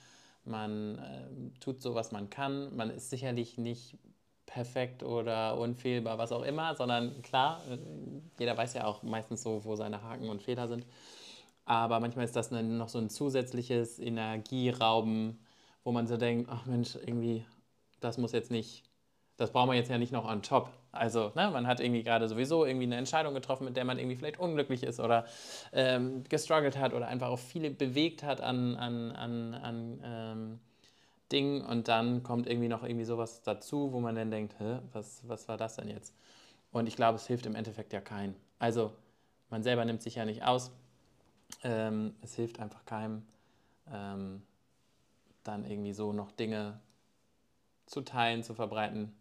man 0.46 0.98
äh, 1.00 1.60
tut 1.60 1.82
so, 1.82 1.96
was 1.96 2.12
man 2.12 2.30
kann, 2.30 2.76
man 2.76 2.90
ist 2.90 3.10
sicherlich 3.10 3.58
nicht 3.58 3.98
perfekt 4.46 5.04
oder 5.04 5.58
unfehlbar, 5.58 6.18
was 6.18 6.32
auch 6.32 6.44
immer, 6.44 6.76
sondern 6.76 7.22
klar, 7.22 7.62
äh, 7.70 7.78
jeder 8.40 8.58
weiß 8.58 8.74
ja 8.76 8.86
auch 8.86 9.04
meistens 9.04 9.44
so, 9.44 9.64
wo 9.66 9.76
seine 9.76 10.04
Haken 10.04 10.30
und 10.30 10.44
Fehler 10.44 10.68
sind. 10.68 10.86
Aber 11.66 12.00
manchmal 12.00 12.26
ist 12.26 12.36
das 12.36 12.52
noch 12.52 12.90
so 12.90 13.00
ein 13.00 13.10
zusätzliches 13.10 14.00
Energierauben, 14.00 15.40
wo 15.84 15.92
man 15.92 16.08
so 16.08 16.18
denkt, 16.18 16.50
ach 16.52 16.66
Mensch, 16.66 16.96
irgendwie, 16.96 17.46
das 18.02 18.18
muss 18.18 18.34
jetzt 18.34 18.52
nicht, 18.52 18.84
das 19.38 19.52
braucht 19.52 19.68
man 19.68 19.78
jetzt 19.78 19.90
ja 19.90 19.98
nicht 19.98 20.12
noch 20.12 20.26
on 20.26 20.42
top. 20.42 20.70
Also, 20.94 21.32
ne, 21.34 21.50
man 21.50 21.66
hat 21.66 21.80
irgendwie 21.80 22.04
gerade 22.04 22.30
sowieso 22.30 22.66
irgendwie 22.66 22.86
eine 22.86 22.98
Entscheidung 22.98 23.34
getroffen, 23.34 23.66
mit 23.66 23.76
der 23.76 23.84
man 23.84 23.98
irgendwie 23.98 24.16
vielleicht 24.16 24.40
unglücklich 24.40 24.84
ist 24.84 25.00
oder 25.00 25.26
ähm, 25.74 26.24
gestruggelt 26.30 26.78
hat 26.78 26.94
oder 26.94 27.08
einfach 27.08 27.30
auch 27.30 27.40
viele 27.40 27.72
bewegt 27.72 28.22
hat 28.22 28.42
an, 28.42 28.76
an, 28.76 29.12
an, 29.12 29.54
an 29.56 30.00
ähm, 30.04 30.60
Ding 31.32 31.66
und 31.66 31.88
dann 31.88 32.22
kommt 32.22 32.48
irgendwie 32.48 32.68
noch 32.68 32.84
irgendwie 32.84 33.06
sowas 33.06 33.42
dazu, 33.42 33.92
wo 33.92 34.00
man 34.00 34.14
dann 34.16 34.30
denkt, 34.30 34.54
Hä, 34.60 34.80
was, 34.92 35.28
was 35.28 35.48
war 35.48 35.58
das 35.58 35.78
denn 35.78 35.90
jetzt? 35.90 36.14
Und 36.72 36.86
ich 36.88 36.96
glaube, 36.96 37.16
es 37.16 37.26
hilft 37.26 37.48
im 37.48 37.56
Endeffekt 37.56 37.92
ja 37.92 38.00
keinem. 38.00 38.36
Also 38.60 38.92
man 39.50 39.64
selber 39.64 39.86
nimmt 39.86 40.04
sich 40.04 40.16
ja 40.16 40.26
nicht 40.26 40.44
aus. 40.44 40.72
Ähm, 41.64 42.14
es 42.22 42.36
hilft 42.36 42.60
einfach 42.60 42.86
keinem, 42.86 43.24
ähm, 43.92 44.44
dann 45.44 45.66
irgendwie 45.66 45.94
so 45.94 46.14
noch 46.14 46.32
Dinge 46.32 46.80
zu 47.88 48.02
teilen, 48.02 48.44
zu 48.44 48.54
verbreiten, 48.54 49.12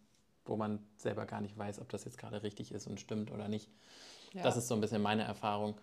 wo 0.44 0.56
man 0.56 0.80
selber 0.96 1.26
gar 1.26 1.40
nicht 1.40 1.56
weiß, 1.56 1.80
ob 1.80 1.88
das 1.90 2.04
jetzt 2.04 2.18
gerade 2.18 2.42
richtig 2.42 2.72
ist 2.72 2.86
und 2.86 3.00
stimmt 3.00 3.30
oder 3.30 3.48
nicht. 3.48 3.68
Ja. 4.32 4.42
Das 4.42 4.56
ist 4.56 4.68
so 4.68 4.74
ein 4.74 4.80
bisschen 4.80 5.02
meine 5.02 5.22
Erfahrung. 5.22 5.74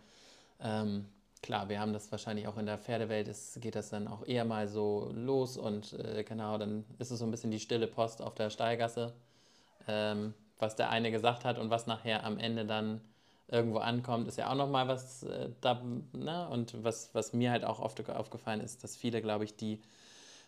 Ähm, 0.59 1.05
klar, 1.41 1.69
wir 1.69 1.79
haben 1.79 1.93
das 1.93 2.11
wahrscheinlich 2.11 2.47
auch 2.47 2.57
in 2.57 2.65
der 2.65 2.77
Pferdewelt, 2.77 3.27
ist, 3.27 3.61
geht 3.61 3.75
das 3.75 3.89
dann 3.89 4.07
auch 4.07 4.25
eher 4.25 4.45
mal 4.45 4.67
so 4.67 5.11
los 5.13 5.57
und 5.57 5.93
äh, 5.93 6.23
genau, 6.23 6.57
dann 6.57 6.85
ist 6.97 7.11
es 7.11 7.19
so 7.19 7.25
ein 7.25 7.31
bisschen 7.31 7.51
die 7.51 7.59
stille 7.59 7.87
Post 7.87 8.21
auf 8.21 8.35
der 8.35 8.49
Stallgasse, 8.49 9.13
ähm, 9.87 10.33
was 10.57 10.75
der 10.75 10.89
eine 10.89 11.11
gesagt 11.11 11.45
hat 11.45 11.57
und 11.57 11.69
was 11.69 11.87
nachher 11.87 12.25
am 12.25 12.37
Ende 12.37 12.65
dann 12.65 13.01
irgendwo 13.47 13.79
ankommt, 13.79 14.27
ist 14.27 14.37
ja 14.37 14.51
auch 14.51 14.55
nochmal 14.55 14.87
was 14.87 15.23
äh, 15.23 15.49
da, 15.61 15.81
ne? 16.13 16.47
Und 16.49 16.83
was, 16.83 17.09
was 17.13 17.33
mir 17.33 17.51
halt 17.51 17.63
auch 17.65 17.79
oft 17.79 18.07
aufgefallen 18.09 18.61
ist, 18.61 18.83
dass 18.83 18.95
viele, 18.95 19.21
glaube 19.21 19.43
ich, 19.43 19.55
die 19.55 19.81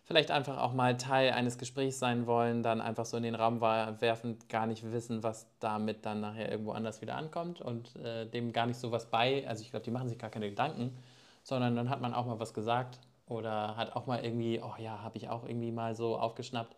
vielleicht 0.04 0.32
einfach 0.32 0.58
auch 0.58 0.74
mal 0.74 0.98
Teil 0.98 1.32
eines 1.32 1.58
Gesprächs 1.58 2.00
sein 2.00 2.28
wollen, 2.28 2.64
dann 2.64 2.82
einfach 2.82 3.06
so 3.06 3.18
in 3.18 3.24
den 3.24 3.36
Raum 3.36 3.62
werfen, 3.62 4.38
gar 4.50 4.66
nicht 4.68 4.92
wissen, 4.92 5.24
was 5.24 5.48
damit 5.60 6.06
dann 6.06 6.22
nachher 6.22 6.50
irgendwo 6.52 6.72
anders 6.72 7.02
wieder 7.02 7.16
ankommt 7.16 7.62
und 7.62 7.96
äh, 7.98 8.26
dem 8.26 8.52
gar 8.52 8.66
nicht 8.66 8.80
so 8.80 8.92
was 8.92 9.10
bei. 9.10 9.48
Also 9.48 9.64
ich 9.64 9.72
glaube, 9.72 9.84
die 9.84 9.92
machen 9.92 10.10
sich 10.10 10.18
gar 10.18 10.30
keine 10.30 10.50
Gedanken, 10.50 10.98
sondern 11.44 11.76
dann 11.76 11.90
hat 11.90 12.02
man 12.02 12.14
auch 12.14 12.26
mal 12.26 12.40
was 12.40 12.54
gesagt 12.54 13.00
oder 13.28 13.78
hat 13.78 13.96
auch 13.96 14.08
mal 14.08 14.24
irgendwie, 14.24 14.62
oh 14.62 14.74
ja, 14.78 15.02
habe 15.02 15.18
ich 15.18 15.30
auch 15.30 15.46
irgendwie 15.46 15.72
mal 15.72 15.96
so 15.96 16.18
aufgeschnappt. 16.18 16.76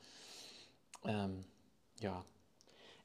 Ähm, 1.05 1.43
ja. 1.99 2.23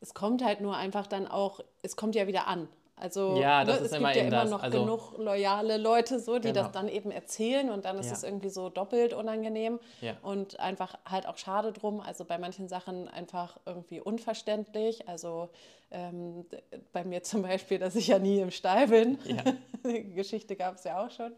Es 0.01 0.14
kommt 0.14 0.45
halt 0.45 0.61
nur 0.61 0.77
einfach 0.77 1.07
dann 1.07 1.27
auch, 1.27 1.61
es 1.83 1.97
kommt 1.97 2.14
ja 2.14 2.27
wieder 2.27 2.47
an. 2.47 2.69
Also 3.01 3.36
ja, 3.36 3.64
das 3.64 3.80
ne, 3.80 3.86
ist 3.86 3.92
es 3.92 3.99
immer 3.99 4.12
gibt 4.12 4.16
ja 4.16 4.28
immer 4.28 4.42
das. 4.42 4.51
noch 4.51 4.62
also, 4.62 4.80
genug 4.80 5.18
loyale 5.18 5.76
Leute, 5.76 6.20
so, 6.20 6.38
die 6.38 6.49
genau. 6.49 6.62
das 6.62 6.72
dann 6.72 6.88
eben 6.88 7.11
erzählen 7.11 7.70
und 7.70 7.84
dann 7.84 7.99
ist 7.99 8.07
ja. 8.07 8.12
es 8.12 8.22
irgendwie 8.22 8.51
so 8.51 8.68
doppelt 8.68 9.12
unangenehm 9.12 9.78
ja. 10.01 10.16
und 10.22 10.61
einfach 10.61 10.99
halt 11.05 11.26
auch 11.26 11.36
schade 11.36 11.72
drum. 11.72 12.01
Also 12.01 12.24
bei 12.24 12.38
manchen 12.38 12.68
Sachen 12.68 13.09
einfach 13.09 13.59
irgendwie 13.66 14.01
unverständlich. 14.01 15.09
Also 15.09 15.49
ähm, 15.90 16.44
bei 16.92 17.05
mir 17.05 17.22
zum 17.22 17.42
Beispiel, 17.42 17.78
dass 17.78 17.96
ich 17.96 18.09
ja 18.09 18.18
nie 18.18 18.40
im 18.40 18.51
Stall 18.51 18.88
bin. 18.88 19.18
Ja. 19.24 19.42
Die 19.84 20.14
Geschichte 20.14 20.57
gab 20.57 20.76
es 20.76 20.84
ja 20.84 21.05
auch 21.05 21.11
schon. 21.11 21.32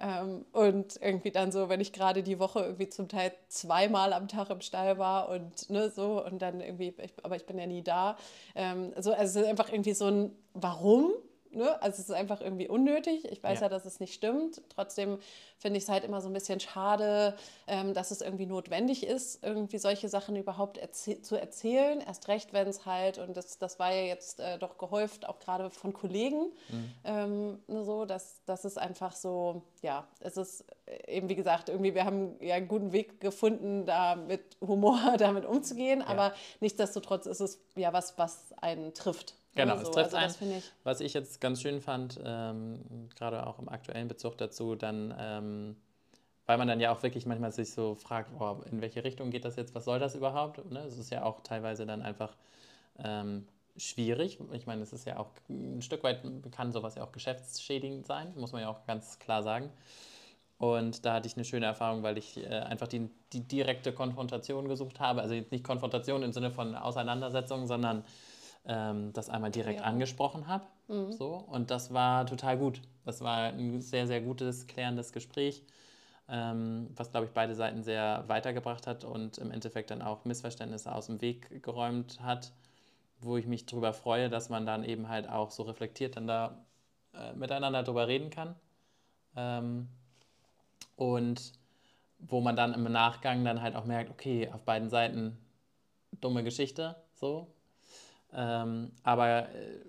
Ähm, 0.00 0.44
und 0.52 1.00
irgendwie 1.02 1.30
dann 1.30 1.50
so, 1.50 1.68
wenn 1.68 1.80
ich 1.80 1.92
gerade 1.92 2.22
die 2.22 2.38
Woche 2.38 2.60
irgendwie 2.60 2.88
zum 2.88 3.08
Teil 3.08 3.32
zweimal 3.48 4.12
am 4.12 4.28
Tag 4.28 4.50
im 4.50 4.60
Stall 4.60 4.98
war 4.98 5.28
und 5.28 5.70
ne, 5.70 5.90
so 5.90 6.24
und 6.24 6.40
dann 6.40 6.60
irgendwie, 6.60 6.94
ich, 7.02 7.12
aber 7.22 7.36
ich 7.36 7.46
bin 7.46 7.58
ja 7.58 7.66
nie 7.66 7.82
da. 7.82 8.16
Ähm, 8.54 8.92
so, 8.98 9.12
also 9.12 9.38
es 9.40 9.44
ist 9.44 9.46
einfach 9.48 9.70
irgendwie 9.72 9.94
so 9.94 10.06
ein 10.06 10.30
Warum? 10.54 11.12
Ne? 11.52 11.80
Also 11.82 12.02
es 12.02 12.08
ist 12.08 12.14
einfach 12.14 12.40
irgendwie 12.40 12.68
unnötig. 12.68 13.24
Ich 13.30 13.42
weiß 13.42 13.60
ja, 13.60 13.66
ja 13.66 13.68
dass 13.68 13.84
es 13.84 14.00
nicht 14.00 14.14
stimmt. 14.14 14.62
Trotzdem 14.68 15.18
finde 15.58 15.78
ich 15.78 15.84
es 15.84 15.88
halt 15.88 16.04
immer 16.04 16.20
so 16.20 16.28
ein 16.28 16.32
bisschen 16.32 16.60
schade, 16.60 17.36
ähm, 17.66 17.94
dass 17.94 18.10
es 18.10 18.20
irgendwie 18.20 18.46
notwendig 18.46 19.06
ist, 19.06 19.44
irgendwie 19.44 19.78
solche 19.78 20.08
Sachen 20.08 20.36
überhaupt 20.36 20.78
erzäh 20.78 21.20
zu 21.20 21.36
erzählen. 21.36 22.00
Erst 22.00 22.28
recht, 22.28 22.52
wenn 22.52 22.68
es 22.68 22.86
halt, 22.86 23.18
und 23.18 23.36
das, 23.36 23.58
das 23.58 23.78
war 23.78 23.92
ja 23.92 24.02
jetzt 24.02 24.40
äh, 24.40 24.58
doch 24.58 24.78
gehäuft, 24.78 25.28
auch 25.28 25.38
gerade 25.38 25.70
von 25.70 25.92
Kollegen, 25.92 26.52
mhm. 26.68 26.92
ähm, 27.04 27.58
so, 27.68 28.04
dass 28.04 28.40
das 28.46 28.64
ist 28.64 28.78
einfach 28.78 29.14
so, 29.14 29.62
ja, 29.82 30.06
es 30.20 30.36
ist 30.36 30.64
eben 31.06 31.28
wie 31.28 31.34
gesagt, 31.34 31.68
irgendwie, 31.68 31.94
wir 31.94 32.04
haben 32.04 32.36
ja 32.40 32.54
einen 32.54 32.68
guten 32.68 32.92
Weg 32.92 33.20
gefunden, 33.20 33.86
da 33.86 34.16
mit 34.16 34.56
Humor 34.60 35.14
damit 35.18 35.44
umzugehen, 35.44 36.00
ja. 36.00 36.06
aber 36.06 36.34
nichtsdestotrotz 36.60 37.26
ist 37.26 37.40
es 37.40 37.60
ja 37.76 37.92
was, 37.92 38.16
was 38.18 38.52
einen 38.60 38.94
trifft. 38.94 39.34
Genau, 39.58 39.76
so. 39.76 39.82
es 39.82 39.90
trifft 39.90 40.14
also 40.14 40.44
ein. 40.44 40.50
Ich 40.58 40.72
was 40.84 41.00
ich 41.00 41.14
jetzt 41.14 41.40
ganz 41.40 41.60
schön 41.60 41.80
fand, 41.80 42.20
ähm, 42.24 43.08
gerade 43.16 43.46
auch 43.46 43.58
im 43.58 43.68
aktuellen 43.68 44.08
Bezug 44.08 44.38
dazu, 44.38 44.74
dann, 44.74 45.14
ähm, 45.18 45.76
weil 46.46 46.58
man 46.58 46.68
dann 46.68 46.80
ja 46.80 46.92
auch 46.92 47.02
wirklich 47.02 47.26
manchmal 47.26 47.52
sich 47.52 47.72
so 47.72 47.94
fragt, 47.94 48.30
oh, 48.38 48.62
in 48.70 48.80
welche 48.80 49.04
Richtung 49.04 49.30
geht 49.30 49.44
das 49.44 49.56
jetzt, 49.56 49.74
was 49.74 49.84
soll 49.84 49.98
das 49.98 50.14
überhaupt? 50.14 50.70
Ne? 50.70 50.80
Es 50.80 50.96
ist 50.96 51.10
ja 51.10 51.24
auch 51.24 51.42
teilweise 51.42 51.86
dann 51.86 52.02
einfach 52.02 52.36
ähm, 52.98 53.46
schwierig. 53.76 54.38
Ich 54.52 54.66
meine, 54.66 54.82
es 54.82 54.92
ist 54.92 55.06
ja 55.06 55.18
auch 55.18 55.30
ein 55.48 55.82
Stück 55.82 56.02
weit, 56.02 56.22
kann 56.52 56.72
sowas 56.72 56.94
ja 56.94 57.04
auch 57.04 57.12
geschäftsschädigend 57.12 58.06
sein, 58.06 58.32
muss 58.36 58.52
man 58.52 58.62
ja 58.62 58.68
auch 58.68 58.86
ganz 58.86 59.18
klar 59.18 59.42
sagen. 59.42 59.70
Und 60.58 61.04
da 61.04 61.14
hatte 61.14 61.28
ich 61.28 61.36
eine 61.36 61.44
schöne 61.44 61.66
Erfahrung, 61.66 62.02
weil 62.02 62.18
ich 62.18 62.36
äh, 62.36 62.48
einfach 62.48 62.88
die, 62.88 63.08
die 63.32 63.46
direkte 63.46 63.92
Konfrontation 63.92 64.68
gesucht 64.68 64.98
habe. 64.98 65.22
Also 65.22 65.34
nicht 65.34 65.62
Konfrontation 65.62 66.24
im 66.24 66.32
Sinne 66.32 66.50
von 66.50 66.74
Auseinandersetzung, 66.74 67.68
sondern 67.68 68.04
ähm, 68.66 69.12
das 69.12 69.28
einmal 69.30 69.50
direkt 69.50 69.80
ja. 69.80 69.86
angesprochen 69.86 70.46
habe. 70.46 70.66
Mhm. 70.88 71.12
So. 71.12 71.34
Und 71.34 71.70
das 71.70 71.92
war 71.92 72.26
total 72.26 72.58
gut. 72.58 72.80
Das 73.04 73.20
war 73.20 73.48
ein 73.48 73.80
sehr, 73.80 74.06
sehr 74.06 74.20
gutes, 74.20 74.66
klärendes 74.66 75.12
Gespräch, 75.12 75.64
ähm, 76.28 76.88
was, 76.94 77.10
glaube 77.10 77.26
ich, 77.26 77.32
beide 77.32 77.54
Seiten 77.54 77.82
sehr 77.82 78.24
weitergebracht 78.26 78.86
hat 78.86 79.04
und 79.04 79.38
im 79.38 79.50
Endeffekt 79.50 79.90
dann 79.90 80.02
auch 80.02 80.24
Missverständnisse 80.24 80.94
aus 80.94 81.06
dem 81.06 81.20
Weg 81.20 81.62
geräumt 81.62 82.20
hat, 82.20 82.52
wo 83.20 83.36
ich 83.36 83.46
mich 83.46 83.66
darüber 83.66 83.92
freue, 83.92 84.28
dass 84.28 84.48
man 84.48 84.66
dann 84.66 84.84
eben 84.84 85.08
halt 85.08 85.28
auch 85.28 85.50
so 85.50 85.62
reflektiert 85.62 86.16
dann 86.16 86.26
da 86.26 86.64
äh, 87.14 87.32
miteinander 87.34 87.82
drüber 87.82 88.08
reden 88.08 88.30
kann. 88.30 88.54
Ähm, 89.36 89.88
und 90.96 91.52
wo 92.18 92.40
man 92.40 92.56
dann 92.56 92.74
im 92.74 92.84
Nachgang 92.84 93.44
dann 93.44 93.62
halt 93.62 93.76
auch 93.76 93.84
merkt, 93.84 94.10
okay, 94.10 94.50
auf 94.52 94.62
beiden 94.64 94.88
Seiten 94.90 95.38
dumme 96.20 96.42
Geschichte, 96.42 96.96
so, 97.14 97.54
ähm, 98.32 98.92
aber 99.02 99.48
äh, 99.54 99.80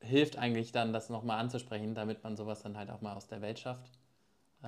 hilft 0.00 0.38
eigentlich 0.38 0.72
dann, 0.72 0.92
das 0.92 1.10
nochmal 1.10 1.40
anzusprechen, 1.40 1.94
damit 1.94 2.22
man 2.24 2.36
sowas 2.36 2.62
dann 2.62 2.76
halt 2.76 2.90
auch 2.90 3.00
mal 3.00 3.14
aus 3.14 3.26
der 3.28 3.42
Welt 3.42 3.58
schafft. 3.58 3.98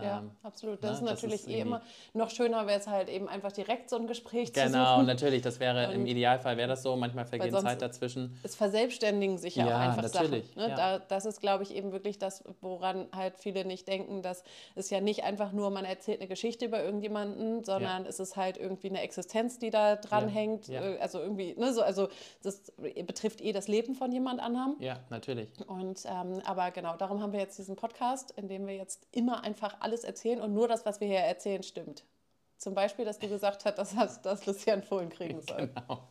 Ja, 0.02 0.18
ähm, 0.18 0.30
absolut. 0.42 0.82
Das 0.82 1.00
ne, 1.00 1.10
ist 1.10 1.14
natürlich 1.14 1.42
das 1.42 1.48
ist 1.48 1.54
eh 1.54 1.60
immer 1.60 1.82
noch 2.14 2.30
schöner, 2.30 2.66
wäre 2.66 2.78
es 2.78 2.86
halt 2.86 3.08
eben 3.08 3.28
einfach 3.28 3.52
direkt 3.52 3.90
so 3.90 3.96
ein 3.96 4.06
Gespräch 4.06 4.52
genau, 4.52 4.66
zu 4.66 4.72
suchen. 4.72 4.82
Genau, 4.82 5.02
natürlich. 5.02 5.42
Das 5.42 5.60
wäre 5.60 5.92
im 5.92 6.06
Idealfall 6.06 6.56
wäre 6.56 6.68
das 6.68 6.82
so. 6.82 6.96
Manchmal 6.96 7.26
vergeht 7.26 7.52
Zeit 7.60 7.82
dazwischen. 7.82 8.38
Es 8.42 8.54
verselbstständigen 8.54 9.38
sich 9.38 9.56
ja, 9.56 9.66
ja 9.66 9.76
auch 9.76 9.80
einfach 9.80 10.02
natürlich, 10.02 10.46
Sachen. 10.48 10.62
Ne? 10.62 10.68
Ja. 10.70 10.76
Da, 10.76 10.98
das 10.98 11.24
ist, 11.24 11.40
glaube 11.40 11.62
ich, 11.62 11.74
eben 11.74 11.92
wirklich 11.92 12.18
das, 12.18 12.44
woran 12.60 13.08
halt 13.14 13.34
viele 13.38 13.64
nicht 13.64 13.88
denken, 13.88 14.22
dass 14.22 14.44
es 14.74 14.90
ja 14.90 15.00
nicht 15.00 15.24
einfach 15.24 15.52
nur, 15.52 15.70
man 15.70 15.84
erzählt 15.84 16.20
eine 16.20 16.28
Geschichte 16.28 16.66
über 16.66 16.82
irgendjemanden, 16.82 17.64
sondern 17.64 18.04
ja. 18.04 18.08
es 18.08 18.20
ist 18.20 18.36
halt 18.36 18.56
irgendwie 18.56 18.88
eine 18.88 19.00
Existenz, 19.00 19.58
die 19.58 19.70
da 19.70 19.96
dran 19.96 20.28
hängt. 20.28 20.68
Äh, 20.68 20.98
also 21.00 21.20
irgendwie, 21.20 21.54
ne, 21.56 21.72
so, 21.72 21.82
also 21.82 22.08
das 22.42 22.72
betrifft 23.06 23.40
eh 23.40 23.52
das 23.52 23.68
Leben 23.68 23.94
von 23.94 24.12
jemand 24.12 24.40
anderem. 24.40 24.76
Ja, 24.80 25.00
natürlich. 25.10 25.48
Und 25.66 26.04
ähm, 26.06 26.40
aber 26.44 26.70
genau, 26.70 26.96
darum 26.96 27.22
haben 27.22 27.32
wir 27.32 27.40
jetzt 27.40 27.58
diesen 27.58 27.76
Podcast, 27.76 28.32
in 28.32 28.48
dem 28.48 28.66
wir 28.66 28.76
jetzt 28.76 29.06
immer 29.12 29.42
einfach 29.42 29.80
alles 29.86 30.02
erzählen 30.02 30.40
und 30.40 30.52
nur 30.52 30.66
das, 30.66 30.84
was 30.84 31.00
wir 31.00 31.06
hier 31.06 31.20
erzählen, 31.20 31.62
stimmt. 31.62 32.04
Zum 32.58 32.74
Beispiel, 32.74 33.04
dass 33.04 33.18
du 33.18 33.28
gesagt 33.28 33.64
hast, 33.64 33.78
dass, 33.78 34.22
dass 34.22 34.46
Lucian 34.46 34.82
Fohlen 34.82 35.10
kriegen 35.10 35.40
soll. 35.42 35.68
Genau. 35.68 36.08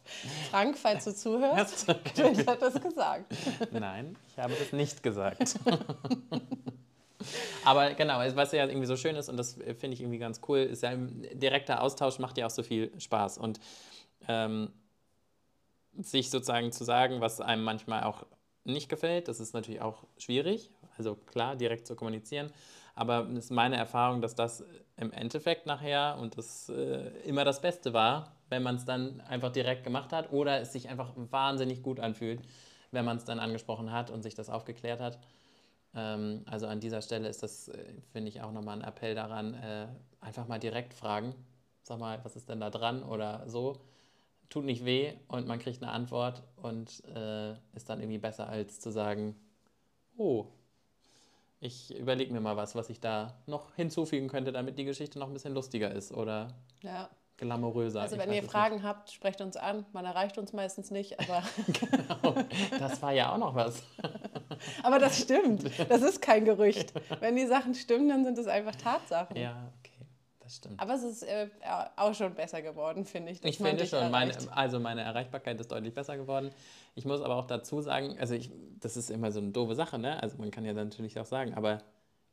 Frank, 0.49 0.77
falls 0.77 1.03
du 1.03 1.13
zuhörst, 1.13 1.89
ich 1.89 1.89
hat 2.47 2.61
das 2.61 2.79
gesagt. 2.79 3.33
Nein, 3.71 4.15
ich 4.29 4.37
habe 4.37 4.53
das 4.53 4.71
nicht 4.71 5.03
gesagt. 5.03 5.59
Aber 7.65 7.95
genau, 7.95 8.19
was 8.19 8.51
ja 8.51 8.67
irgendwie 8.67 8.85
so 8.85 8.95
schön 8.95 9.15
ist 9.15 9.27
und 9.27 9.37
das 9.37 9.55
finde 9.55 9.95
ich 9.95 10.01
irgendwie 10.01 10.19
ganz 10.19 10.39
cool, 10.47 10.59
ist 10.59 10.83
ja 10.83 10.89
ein 10.89 11.27
direkter 11.33 11.81
Austausch 11.81 12.19
macht 12.19 12.37
ja 12.37 12.45
auch 12.45 12.51
so 12.51 12.61
viel 12.61 12.91
Spaß. 12.99 13.39
Und 13.39 13.59
ähm, 14.27 14.71
sich 15.97 16.29
sozusagen 16.29 16.71
zu 16.71 16.83
sagen, 16.83 17.21
was 17.21 17.41
einem 17.41 17.63
manchmal 17.63 18.03
auch 18.03 18.25
nicht 18.63 18.89
gefällt, 18.89 19.27
das 19.27 19.39
ist 19.39 19.53
natürlich 19.53 19.81
auch 19.81 20.03
schwierig. 20.17 20.71
Also 20.97 21.15
klar, 21.15 21.55
direkt 21.55 21.87
zu 21.87 21.95
kommunizieren. 21.95 22.51
Aber 22.95 23.27
es 23.31 23.45
ist 23.45 23.51
meine 23.51 23.75
Erfahrung, 23.75 24.21
dass 24.21 24.35
das 24.35 24.63
im 24.95 25.11
Endeffekt 25.11 25.65
nachher 25.65 26.17
und 26.19 26.37
das 26.37 26.69
äh, 26.69 27.09
immer 27.25 27.43
das 27.43 27.61
Beste 27.61 27.93
war, 27.93 28.37
wenn 28.49 28.63
man 28.63 28.75
es 28.75 28.85
dann 28.85 29.19
einfach 29.21 29.51
direkt 29.51 29.83
gemacht 29.83 30.13
hat 30.13 30.31
oder 30.31 30.61
es 30.61 30.71
sich 30.71 30.87
einfach 30.87 31.11
wahnsinnig 31.15 31.83
gut 31.83 31.99
anfühlt, 31.99 32.41
wenn 32.91 33.03
man 33.03 33.17
es 33.17 33.25
dann 33.25 33.39
angesprochen 33.39 33.91
hat 33.91 34.09
und 34.11 34.23
sich 34.23 34.33
das 34.33 34.49
aufgeklärt 34.49 35.01
hat. 35.01 35.19
Ähm, 35.93 36.43
also 36.45 36.67
an 36.67 36.79
dieser 36.79 37.01
Stelle 37.01 37.27
ist 37.27 37.43
das, 37.43 37.67
äh, 37.67 37.83
finde 38.13 38.29
ich, 38.29 38.41
auch 38.41 38.53
nochmal 38.53 38.77
ein 38.77 38.87
Appell 38.87 39.13
daran, 39.13 39.53
äh, 39.55 39.87
einfach 40.21 40.47
mal 40.47 40.59
direkt 40.59 40.93
fragen. 40.93 41.35
Sag 41.83 41.99
mal, 41.99 42.19
was 42.23 42.37
ist 42.37 42.47
denn 42.49 42.61
da 42.61 42.69
dran 42.69 43.03
oder 43.03 43.43
so. 43.47 43.81
Tut 44.49 44.63
nicht 44.65 44.85
weh 44.85 45.13
und 45.27 45.47
man 45.47 45.59
kriegt 45.59 45.83
eine 45.83 45.91
Antwort 45.91 46.43
und 46.55 47.03
äh, 47.13 47.53
ist 47.73 47.89
dann 47.89 47.99
irgendwie 47.99 48.19
besser, 48.19 48.47
als 48.47 48.79
zu 48.79 48.91
sagen, 48.91 49.35
oh, 50.17 50.47
ich 51.65 51.97
überlege 51.97 52.31
mir 52.31 52.39
mal 52.39 52.55
was, 52.55 52.75
was 52.75 52.89
ich 52.89 52.99
da 52.99 53.35
noch 53.47 53.73
hinzufügen 53.75 54.27
könnte, 54.27 54.51
damit 54.51 54.77
die 54.77 54.85
Geschichte 54.85 55.19
noch 55.19 55.27
ein 55.27 55.33
bisschen 55.33 55.53
lustiger 55.53 55.91
ist 55.91 56.11
oder 56.11 56.49
ja. 56.81 57.09
glamouröser. 57.37 58.01
Also 58.01 58.17
wenn 58.17 58.31
ihr 58.31 58.43
Fragen 58.43 58.75
nicht. 58.75 58.85
habt, 58.85 59.11
sprecht 59.11 59.41
uns 59.41 59.57
an. 59.57 59.85
Man 59.91 60.05
erreicht 60.05 60.37
uns 60.37 60.53
meistens 60.53 60.91
nicht, 60.91 61.19
aber... 61.19 61.43
genau, 61.67 62.35
das 62.79 63.01
war 63.01 63.11
ja 63.11 63.33
auch 63.33 63.37
noch 63.37 63.55
was. 63.55 63.83
aber 64.83 64.99
das 64.99 65.19
stimmt. 65.19 65.69
Das 65.89 66.01
ist 66.01 66.21
kein 66.21 66.45
Gerücht. 66.45 66.93
Wenn 67.19 67.35
die 67.35 67.47
Sachen 67.47 67.73
stimmen, 67.73 68.09
dann 68.09 68.23
sind 68.23 68.37
es 68.37 68.47
einfach 68.47 68.75
Tatsachen. 68.75 69.35
Ja. 69.35 69.71
Das 70.45 70.57
stimmt. 70.57 70.79
Aber 70.79 70.93
es 70.93 71.01
ist 71.01 71.23
äh, 71.23 71.49
auch 71.95 72.13
schon 72.13 72.35
besser 72.35 72.61
geworden, 72.61 73.03
finde 73.03 73.31
ich. 73.31 73.43
Ich 73.43 73.57
finde 73.57 73.87
schon, 73.87 74.11
meine, 74.11 74.31
also 74.51 74.79
meine 74.79 75.01
Erreichbarkeit 75.01 75.59
ist 75.59 75.71
deutlich 75.71 75.93
besser 75.93 76.17
geworden. 76.17 76.51
Ich 76.93 77.03
muss 77.03 77.21
aber 77.21 77.35
auch 77.35 77.47
dazu 77.47 77.81
sagen, 77.81 78.15
also 78.19 78.35
ich, 78.35 78.51
das 78.79 78.95
ist 78.95 79.09
immer 79.09 79.31
so 79.31 79.39
eine 79.39 79.49
doofe 79.49 79.73
Sache, 79.73 79.97
ne? 79.97 80.21
Also 80.21 80.37
man 80.37 80.51
kann 80.51 80.63
ja 80.63 80.73
natürlich 80.73 81.19
auch 81.19 81.25
sagen, 81.25 81.55
aber 81.55 81.81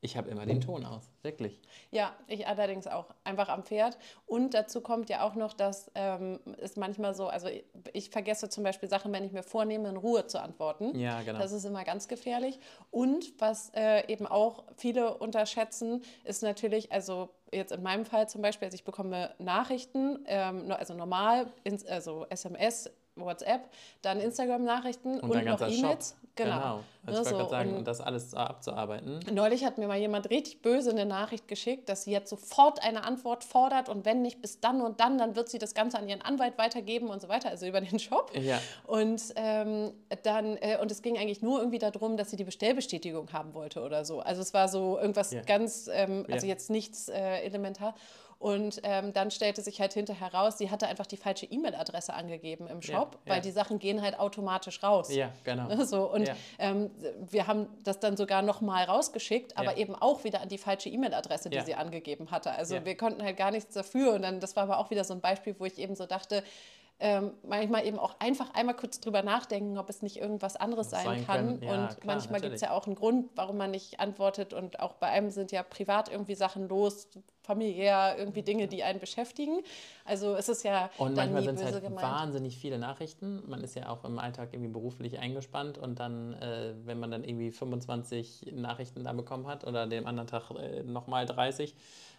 ich 0.02 0.16
habe 0.16 0.28
immer 0.28 0.44
den 0.44 0.60
Ton 0.60 0.84
aus, 0.84 1.08
wirklich. 1.22 1.58
Ja, 1.90 2.12
ich 2.26 2.46
allerdings 2.46 2.86
auch 2.86 3.06
einfach 3.24 3.48
am 3.48 3.62
Pferd. 3.62 3.96
Und 4.26 4.52
dazu 4.52 4.82
kommt 4.82 5.08
ja 5.08 5.22
auch 5.22 5.36
noch, 5.36 5.54
dass 5.54 5.90
ähm, 5.94 6.40
es 6.58 6.76
manchmal 6.76 7.14
so, 7.14 7.28
also 7.28 7.46
ich, 7.46 7.64
ich, 7.92 8.10
vergesse 8.10 8.48
zum 8.50 8.64
Beispiel 8.64 8.88
Sachen, 8.90 9.12
wenn 9.12 9.24
ich 9.24 9.32
mir 9.32 9.44
vornehme, 9.44 9.88
in 9.88 9.96
Ruhe 9.96 10.26
zu 10.26 10.42
antworten. 10.42 10.98
Ja, 10.98 11.22
genau. 11.22 11.38
Das 11.38 11.52
ist 11.52 11.64
immer 11.64 11.84
ganz 11.84 12.08
gefährlich. 12.08 12.58
Und 12.90 13.40
was 13.40 13.70
äh, 13.74 14.06
eben 14.12 14.26
auch 14.26 14.64
viele 14.76 15.16
unterschätzen, 15.16 16.02
ist 16.24 16.42
natürlich, 16.42 16.90
also 16.90 17.30
jetzt 17.52 17.72
in 17.72 17.82
meinem 17.82 18.04
Fall 18.04 18.28
zum 18.28 18.42
Beispiel, 18.42 18.66
also 18.66 18.74
ich 18.74 18.84
bekomme 18.84 19.34
Nachrichten, 19.38 20.18
ähm, 20.26 20.70
also 20.72 20.94
normal, 20.94 21.46
also 21.88 22.26
SMS, 22.30 22.90
WhatsApp, 23.14 23.68
dann 24.00 24.20
Instagram-Nachrichten 24.20 25.20
und, 25.20 25.30
und 25.30 25.44
noch 25.44 25.60
E-Mails. 25.60 26.16
Genau. 26.34 26.54
genau. 26.54 26.80
Also 27.04 27.22
ich 27.22 27.30
wollte 27.30 27.44
so, 27.44 27.50
sagen, 27.50 27.76
und 27.76 27.86
das 27.86 28.00
alles 28.00 28.32
abzuarbeiten. 28.32 29.20
Neulich 29.32 29.64
hat 29.64 29.76
mir 29.76 29.88
mal 29.88 29.98
jemand 29.98 30.30
richtig 30.30 30.62
böse 30.62 30.90
eine 30.90 31.04
Nachricht 31.04 31.48
geschickt, 31.48 31.88
dass 31.88 32.04
sie 32.04 32.12
jetzt 32.12 32.30
sofort 32.30 32.82
eine 32.82 33.04
Antwort 33.04 33.42
fordert 33.44 33.88
und 33.88 34.04
wenn 34.04 34.22
nicht 34.22 34.40
bis 34.40 34.60
dann 34.60 34.80
und 34.80 35.00
dann, 35.00 35.18
dann 35.18 35.34
wird 35.34 35.48
sie 35.48 35.58
das 35.58 35.74
Ganze 35.74 35.98
an 35.98 36.08
ihren 36.08 36.22
Anwalt 36.22 36.56
weitergeben 36.58 37.08
und 37.08 37.20
so 37.20 37.28
weiter, 37.28 37.50
also 37.50 37.66
über 37.66 37.80
den 37.80 37.98
Shop. 37.98 38.30
Ja. 38.34 38.60
Und 38.86 39.20
ähm, 39.34 39.92
dann, 40.22 40.56
äh, 40.58 40.78
und 40.80 40.90
es 40.90 41.02
ging 41.02 41.18
eigentlich 41.18 41.42
nur 41.42 41.58
irgendwie 41.58 41.78
darum, 41.78 42.16
dass 42.16 42.30
sie 42.30 42.36
die 42.36 42.44
Bestellbestätigung 42.44 43.32
haben 43.32 43.52
wollte 43.52 43.82
oder 43.82 44.04
so. 44.04 44.20
Also 44.20 44.40
es 44.40 44.54
war 44.54 44.68
so 44.68 44.98
irgendwas 44.98 45.32
ja. 45.32 45.42
ganz, 45.42 45.90
ähm, 45.92 46.24
also 46.30 46.46
ja. 46.46 46.52
jetzt 46.52 46.70
nichts 46.70 47.08
äh, 47.08 47.40
elementar. 47.40 47.94
Und 48.42 48.80
ähm, 48.82 49.12
dann 49.12 49.30
stellte 49.30 49.62
sich 49.62 49.80
halt 49.80 49.92
hinterher 49.92 50.34
raus, 50.34 50.58
sie 50.58 50.68
hatte 50.68 50.88
einfach 50.88 51.06
die 51.06 51.16
falsche 51.16 51.46
E-Mail-Adresse 51.46 52.12
angegeben 52.12 52.66
im 52.66 52.82
Shop, 52.82 53.16
ja, 53.24 53.34
weil 53.34 53.40
die 53.40 53.52
Sachen 53.52 53.78
gehen 53.78 54.02
halt 54.02 54.18
automatisch 54.18 54.82
raus. 54.82 55.14
Ja, 55.14 55.30
genau. 55.44 55.68
So, 55.92 56.10
und 56.10 56.26
ja. 56.26 56.34
ähm, 56.58 56.90
wir 57.30 57.46
haben 57.46 57.68
das 57.84 58.00
dann 58.00 58.16
sogar 58.16 58.42
nochmal 58.42 58.84
rausgeschickt, 58.84 59.56
aber 59.56 59.76
eben 59.76 59.94
auch 59.94 60.24
wieder 60.24 60.40
an 60.40 60.48
die 60.48 60.58
falsche 60.58 60.88
E-Mail-Adresse, 60.88 61.50
die 61.50 61.60
sie 61.60 61.74
angegeben 61.74 62.32
hatte. 62.32 62.50
Also 62.50 62.84
wir 62.84 62.96
konnten 62.96 63.22
halt 63.22 63.36
gar 63.36 63.52
nichts 63.52 63.74
dafür. 63.74 64.14
Und 64.14 64.22
dann, 64.22 64.40
das 64.40 64.56
war 64.56 64.64
aber 64.64 64.78
auch 64.78 64.90
wieder 64.90 65.04
so 65.04 65.14
ein 65.14 65.20
Beispiel, 65.20 65.54
wo 65.58 65.64
ich 65.64 65.78
eben 65.78 65.94
so 65.94 66.06
dachte, 66.06 66.42
ähm, 67.04 67.32
manchmal 67.42 67.84
eben 67.84 67.98
auch 67.98 68.14
einfach 68.20 68.54
einmal 68.54 68.76
kurz 68.76 69.00
drüber 69.00 69.22
nachdenken, 69.22 69.76
ob 69.76 69.90
es 69.90 70.02
nicht 70.02 70.18
irgendwas 70.18 70.54
anderes 70.54 70.90
sein, 70.90 71.04
sein, 71.04 71.26
kann. 71.26 71.60
Ja, 71.60 71.72
und 71.72 71.88
klar, 71.88 71.98
manchmal 72.04 72.40
gibt 72.40 72.54
es 72.54 72.60
ja 72.60 72.70
auch 72.70 72.86
einen 72.86 72.94
Grund, 72.94 73.30
warum 73.34 73.56
man 73.56 73.72
nicht 73.72 73.98
antwortet. 73.98 74.54
Und 74.54 74.78
auch 74.78 74.94
bei 74.94 75.08
einem 75.08 75.30
sind 75.30 75.50
ja 75.50 75.64
privat 75.64 76.08
irgendwie 76.08 76.36
Sachen 76.36 76.68
los, 76.68 77.08
familiär 77.42 78.14
irgendwie 78.16 78.42
Dinge, 78.42 78.68
die 78.68 78.84
einen 78.84 79.00
beschäftigen. 79.00 79.62
Also 80.04 80.36
es 80.36 80.48
ist 80.48 80.62
ja 80.62 80.90
und 80.96 81.16
manchmal 81.16 81.42
sind 81.42 81.58
es 81.58 81.64
halt 81.64 81.82
gemeint. 81.82 82.02
wahnsinnig 82.06 82.56
viele 82.56 82.78
Nachrichten. 82.78 83.42
Man 83.48 83.64
ist 83.64 83.74
ja 83.74 83.88
auch 83.88 84.04
im 84.04 84.20
Alltag 84.20 84.50
irgendwie 84.52 84.70
beruflich 84.70 85.18
eingespannt 85.18 85.78
und 85.78 85.98
dann, 85.98 86.34
äh, 86.34 86.74
wenn 86.84 87.00
man 87.00 87.10
dann 87.10 87.24
irgendwie 87.24 87.50
25 87.50 88.52
Nachrichten 88.52 89.02
da 89.02 89.12
bekommen 89.12 89.48
hat 89.48 89.66
oder 89.66 89.88
dem 89.88 90.06
anderen 90.06 90.28
Tag 90.28 90.52
äh, 90.52 90.84
nochmal 90.84 91.26
30, 91.26 91.74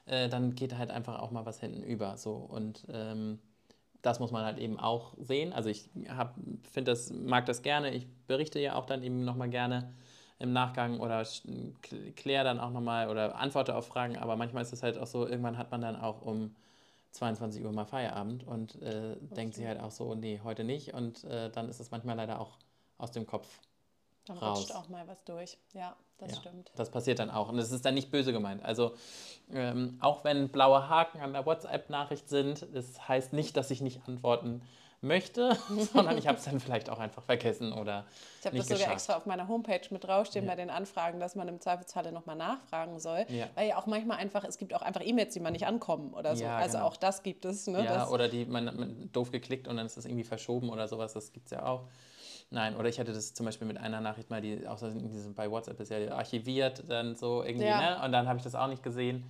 äh, 0.07 0.27
dann 0.27 0.55
geht 0.55 0.77
halt 0.77 0.91
einfach 0.91 1.21
auch 1.21 1.31
mal 1.31 1.45
was 1.45 1.61
hinten 1.61 1.83
über. 1.83 2.17
So 2.17 2.33
und 2.33 2.83
ähm, 2.91 3.39
das 4.03 4.19
muss 4.19 4.31
man 4.31 4.45
halt 4.45 4.59
eben 4.59 4.79
auch 4.79 5.15
sehen. 5.17 5.53
Also 5.53 5.69
ich 5.69 5.89
finde 6.71 6.91
das, 6.91 7.11
mag 7.11 7.45
das 7.47 7.63
gerne. 7.63 7.91
Ich 7.91 8.05
berichte 8.27 8.59
ja 8.59 8.75
auch 8.75 8.85
dann 8.85 9.01
eben 9.01 9.23
nochmal 9.23 9.49
gerne 9.49 9.91
im 10.39 10.51
Nachgang 10.51 10.99
oder 10.99 11.25
kläre 12.15 12.43
dann 12.43 12.59
auch 12.59 12.69
nochmal 12.69 13.09
oder 13.09 13.35
antworte 13.37 13.75
auf 13.75 13.87
Fragen. 13.87 14.17
Aber 14.17 14.35
manchmal 14.35 14.61
ist 14.61 14.73
es 14.73 14.83
halt 14.83 14.97
auch 14.97 15.07
so, 15.07 15.25
irgendwann 15.25 15.57
hat 15.57 15.71
man 15.71 15.81
dann 15.81 15.95
auch 15.95 16.21
um 16.21 16.53
22 17.11 17.63
Uhr 17.63 17.71
mal 17.71 17.85
Feierabend 17.85 18.45
und 18.45 18.81
äh, 18.81 19.15
denkt 19.37 19.55
sich 19.55 19.65
halt 19.65 19.79
auch 19.79 19.91
so, 19.91 20.15
nee, 20.15 20.41
heute 20.43 20.65
nicht. 20.65 20.93
Und 20.93 21.23
äh, 21.23 21.49
dann 21.49 21.69
ist 21.69 21.79
es 21.79 21.91
manchmal 21.91 22.17
leider 22.17 22.41
auch 22.41 22.57
aus 22.97 23.11
dem 23.11 23.25
Kopf 23.25 23.47
dann 24.25 24.37
raus. 24.37 24.59
rutscht 24.59 24.75
auch 24.75 24.89
mal 24.89 25.07
was 25.07 25.23
durch. 25.23 25.57
Ja, 25.73 25.95
das 26.17 26.31
ja, 26.31 26.37
stimmt. 26.37 26.71
Das 26.75 26.89
passiert 26.89 27.19
dann 27.19 27.29
auch. 27.29 27.49
Und 27.49 27.59
es 27.59 27.71
ist 27.71 27.85
dann 27.85 27.93
nicht 27.93 28.11
böse 28.11 28.31
gemeint. 28.31 28.63
Also 28.63 28.95
ähm, 29.53 29.97
auch 30.01 30.23
wenn 30.23 30.49
blaue 30.49 30.89
Haken 30.89 31.21
an 31.21 31.33
der 31.33 31.45
WhatsApp-Nachricht 31.45 32.29
sind, 32.29 32.67
das 32.73 33.07
heißt 33.07 33.33
nicht, 33.33 33.57
dass 33.57 33.71
ich 33.71 33.81
nicht 33.81 34.01
antworten 34.07 34.61
möchte, 35.03 35.57
sondern 35.93 36.17
ich 36.17 36.27
habe 36.27 36.37
es 36.37 36.45
dann 36.45 36.59
vielleicht 36.59 36.89
auch 36.89 36.99
einfach 36.99 37.23
vergessen 37.23 37.73
oder 37.73 38.05
Ich 38.39 38.45
habe 38.45 38.57
das 38.57 38.67
sogar 38.67 38.79
geschafft. 38.79 38.93
extra 38.93 39.17
auf 39.17 39.25
meiner 39.25 39.47
Homepage 39.47 39.81
mit 39.91 40.03
draufstehen 40.05 40.45
ja. 40.45 40.51
bei 40.51 40.55
den 40.55 40.69
Anfragen, 40.69 41.19
dass 41.19 41.35
man 41.35 41.47
im 41.47 41.59
Zweifelsfalle 41.59 42.11
nochmal 42.11 42.37
nachfragen 42.37 42.99
soll. 42.99 43.25
Ja. 43.27 43.47
Weil 43.55 43.67
ja 43.67 43.77
auch 43.77 43.85
manchmal 43.85 44.17
einfach, 44.17 44.43
es 44.45 44.57
gibt 44.57 44.73
auch 44.73 44.81
einfach 44.81 45.01
E-Mails, 45.03 45.33
die 45.33 45.41
man 45.41 45.53
nicht 45.53 45.67
ankommen 45.67 46.13
oder 46.13 46.35
so. 46.35 46.45
Ja, 46.45 46.57
also 46.57 46.77
genau. 46.77 46.87
auch 46.87 46.95
das 46.95 47.21
gibt 47.21 47.45
es. 47.45 47.67
Ne? 47.67 47.83
Ja, 47.83 48.07
oder 48.07 48.29
die 48.29 48.45
man, 48.45 48.65
man 48.65 49.09
doof 49.11 49.31
geklickt 49.31 49.67
und 49.67 49.75
dann 49.77 49.85
ist 49.85 49.97
das 49.97 50.05
irgendwie 50.05 50.23
verschoben 50.23 50.69
oder 50.69 50.87
sowas, 50.87 51.13
das 51.13 51.33
gibt 51.33 51.47
es 51.47 51.51
ja 51.51 51.65
auch. 51.65 51.83
Nein, 52.53 52.75
oder 52.75 52.87
ich 52.87 52.99
hatte 52.99 53.11
das 53.11 53.33
zum 53.33 53.47
Beispiel 53.47 53.65
mit 53.65 53.79
einer 53.79 53.99
Nachricht 53.99 54.29
mal, 54.29 54.39
die 54.39 54.67
auch 54.67 54.77
diesem, 54.77 55.33
bei 55.33 55.49
WhatsApp 55.49 55.79
ist 55.79 55.89
ja 55.89 56.11
archiviert, 56.11 56.83
dann 56.87 57.15
so 57.15 57.41
irgendwie, 57.41 57.65
ja. 57.65 57.97
ne? 57.97 58.05
Und 58.05 58.11
dann 58.11 58.27
habe 58.27 58.37
ich 58.37 58.43
das 58.43 58.53
auch 58.53 58.67
nicht 58.67 58.83
gesehen. 58.83 59.23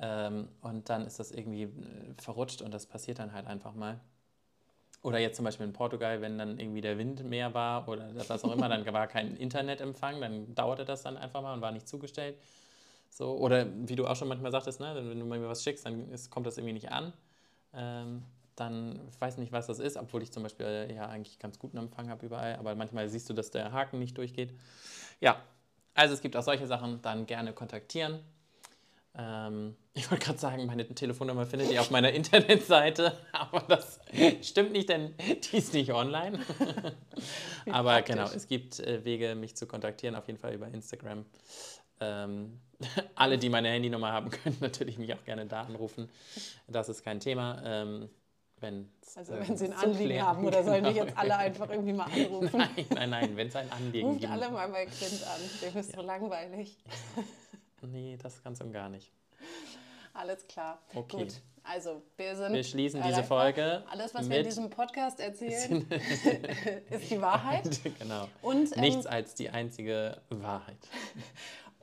Ähm, 0.00 0.48
und 0.62 0.88
dann 0.88 1.06
ist 1.06 1.20
das 1.20 1.32
irgendwie 1.32 1.64
äh, 1.64 1.68
verrutscht 2.16 2.62
und 2.62 2.72
das 2.72 2.86
passiert 2.86 3.18
dann 3.18 3.34
halt 3.34 3.46
einfach 3.46 3.74
mal. 3.74 4.00
Oder 5.02 5.18
jetzt 5.18 5.36
zum 5.36 5.44
Beispiel 5.44 5.66
in 5.66 5.74
Portugal, 5.74 6.22
wenn 6.22 6.38
dann 6.38 6.58
irgendwie 6.58 6.80
der 6.80 6.96
Wind 6.96 7.22
mehr 7.24 7.52
war 7.52 7.86
oder 7.88 8.08
was 8.26 8.42
auch 8.42 8.52
immer, 8.52 8.70
dann 8.70 8.90
war 8.90 9.06
kein 9.06 9.36
Internetempfang, 9.36 10.22
dann 10.22 10.54
dauerte 10.54 10.86
das 10.86 11.02
dann 11.02 11.18
einfach 11.18 11.42
mal 11.42 11.52
und 11.52 11.60
war 11.60 11.72
nicht 11.72 11.86
zugestellt. 11.86 12.38
So, 13.10 13.36
oder 13.36 13.66
wie 13.86 13.96
du 13.96 14.06
auch 14.06 14.16
schon 14.16 14.28
manchmal 14.28 14.50
sagtest, 14.50 14.80
ne, 14.80 14.94
wenn 14.96 15.20
du 15.20 15.26
mir 15.26 15.46
was 15.46 15.62
schickst, 15.62 15.84
dann 15.84 16.10
ist, 16.10 16.30
kommt 16.30 16.46
das 16.46 16.56
irgendwie 16.56 16.72
nicht 16.72 16.90
an. 16.90 17.12
Ähm, 17.74 18.22
dann, 18.56 19.00
ich 19.08 19.20
weiß 19.20 19.38
nicht, 19.38 19.52
was 19.52 19.66
das 19.66 19.78
ist, 19.78 19.96
obwohl 19.96 20.22
ich 20.22 20.32
zum 20.32 20.42
Beispiel 20.42 20.66
äh, 20.66 20.94
ja 20.94 21.08
eigentlich 21.08 21.38
ganz 21.38 21.58
guten 21.58 21.78
Empfang 21.78 22.08
habe 22.10 22.26
überall, 22.26 22.56
aber 22.56 22.74
manchmal 22.74 23.08
siehst 23.08 23.28
du, 23.30 23.34
dass 23.34 23.50
der 23.50 23.72
Haken 23.72 23.98
nicht 23.98 24.16
durchgeht. 24.18 24.52
Ja, 25.20 25.42
also 25.94 26.14
es 26.14 26.20
gibt 26.20 26.36
auch 26.36 26.42
solche 26.42 26.66
Sachen, 26.66 27.00
dann 27.02 27.26
gerne 27.26 27.52
kontaktieren. 27.52 28.20
Ähm, 29.16 29.76
ich 29.94 30.10
wollte 30.10 30.24
gerade 30.24 30.38
sagen, 30.38 30.66
meine 30.66 30.86
Telefonnummer 30.86 31.46
findet 31.46 31.70
ihr 31.70 31.80
auf 31.80 31.90
meiner 31.90 32.12
Internetseite, 32.12 33.18
aber 33.32 33.60
das 33.60 34.00
stimmt 34.42 34.72
nicht, 34.72 34.88
denn 34.88 35.14
die 35.18 35.56
ist 35.56 35.74
nicht 35.74 35.92
online. 35.92 36.38
aber 37.70 38.02
genau, 38.02 38.24
es 38.24 38.46
gibt 38.46 38.80
äh, 38.80 39.04
Wege, 39.04 39.34
mich 39.34 39.56
zu 39.56 39.66
kontaktieren, 39.66 40.14
auf 40.14 40.26
jeden 40.26 40.38
Fall 40.38 40.54
über 40.54 40.68
Instagram. 40.68 41.24
Ähm, 42.00 42.58
alle, 43.14 43.38
die 43.38 43.48
meine 43.48 43.68
Handynummer 43.68 44.12
haben, 44.12 44.30
können 44.30 44.56
natürlich 44.60 44.98
mich 44.98 45.14
auch 45.14 45.24
gerne 45.24 45.46
da 45.46 45.62
anrufen. 45.62 46.10
Das 46.66 46.88
ist 46.88 47.04
kein 47.04 47.20
Thema. 47.20 47.62
Ähm, 47.64 48.10
wenn 48.62 48.90
also 49.16 49.34
wenn 49.34 49.56
Sie 49.56 49.66
ein 49.66 49.72
Anliegen 49.72 50.22
haben 50.22 50.44
oder 50.46 50.64
sollen 50.64 50.84
die 50.84 50.90
jetzt 50.92 51.16
alle 51.16 51.36
einfach 51.36 51.68
irgendwie 51.68 51.92
mal 51.92 52.04
anrufen? 52.12 52.58
Nein, 52.58 52.86
nein, 52.94 53.10
nein, 53.10 53.36
wenn 53.36 53.48
es 53.48 53.56
ein 53.56 53.70
Anliegen 53.70 54.08
Ruft 54.08 54.20
gibt. 54.20 54.32
alle 54.32 54.50
mal 54.50 54.68
bei 54.68 54.86
Quint 54.86 55.24
an, 55.26 55.40
dem 55.60 55.80
ist 55.80 55.90
ja. 55.90 55.96
so 55.96 56.02
langweilig. 56.02 56.78
Nee, 57.84 58.16
das 58.22 58.40
ganz 58.44 58.60
und 58.60 58.72
gar 58.72 58.88
nicht. 58.88 59.10
Alles 60.14 60.46
klar. 60.46 60.80
Okay. 60.94 61.24
Gut. 61.24 61.42
Also, 61.64 62.00
wir 62.16 62.36
sind. 62.36 62.52
Wir 62.52 62.62
schließen 62.62 63.00
erreichbar. 63.00 63.20
diese 63.20 63.28
Folge. 63.28 63.84
Alles, 63.90 64.14
was 64.14 64.30
wir 64.30 64.38
in 64.38 64.44
diesem 64.44 64.70
Podcast 64.70 65.18
erzählen, 65.18 65.84
ist 66.90 67.10
die 67.10 67.20
Wahrheit. 67.20 67.80
genau. 67.98 68.28
Und, 68.40 68.72
ähm, 68.76 68.80
Nichts 68.82 69.04
als 69.06 69.34
die 69.34 69.50
einzige 69.50 70.22
Wahrheit. 70.30 70.78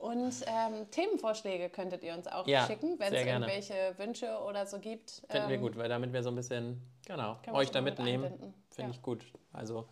Und 0.00 0.32
ähm, 0.46 0.90
Themenvorschläge 0.90 1.68
könntet 1.68 2.02
ihr 2.02 2.14
uns 2.14 2.26
auch 2.26 2.46
ja, 2.46 2.66
schicken, 2.66 2.98
wenn 2.98 3.12
es 3.12 3.26
irgendwelche 3.26 3.94
Wünsche 3.98 4.38
oder 4.48 4.64
so 4.64 4.78
gibt. 4.78 5.22
Finden 5.28 5.44
ähm, 5.44 5.50
wir 5.50 5.58
gut, 5.58 5.76
weil 5.76 5.90
damit 5.90 6.12
wir 6.14 6.22
so 6.22 6.30
ein 6.30 6.36
bisschen, 6.36 6.80
genau, 7.06 7.36
euch 7.52 7.70
da 7.70 7.82
mitnehmen. 7.82 8.54
Finde 8.70 8.92
ja. 8.92 8.96
ich 8.96 9.02
gut. 9.02 9.22
Also 9.52 9.88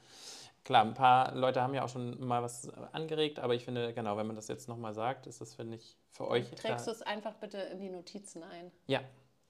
klar, 0.65 0.85
ein 0.85 0.95
paar 0.95 1.35
Leute 1.35 1.61
haben 1.61 1.75
ja 1.75 1.85
auch 1.85 1.91
schon 1.91 2.27
mal 2.27 2.43
was 2.43 2.71
angeregt, 2.93 3.39
aber 3.39 3.55
ich 3.55 3.67
finde, 3.67 3.93
genau, 3.93 4.17
wenn 4.17 4.27
man 4.27 4.35
das 4.35 4.49
jetzt 4.49 4.67
nochmal 4.67 4.95
sagt, 4.95 5.27
ist 5.27 5.43
das, 5.43 5.55
finde 5.55 5.77
ich, 5.77 5.99
für 6.11 6.27
euch. 6.27 6.51
Trägst 6.53 6.87
du 6.87 6.91
es 6.91 7.03
einfach 7.03 7.35
bitte 7.35 7.59
in 7.59 7.79
die 7.79 7.91
Notizen 7.91 8.43
ein? 8.43 8.73
Ja, 8.87 9.01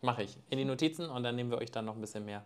mache 0.01 0.25
ich. 0.25 0.39
In 0.51 0.59
die 0.59 0.65
Notizen 0.65 1.09
und 1.09 1.23
dann 1.23 1.37
nehmen 1.37 1.53
wir 1.53 1.59
euch 1.59 1.71
dann 1.71 1.85
noch 1.85 1.95
ein 1.95 2.01
bisschen 2.01 2.25
mehr 2.25 2.45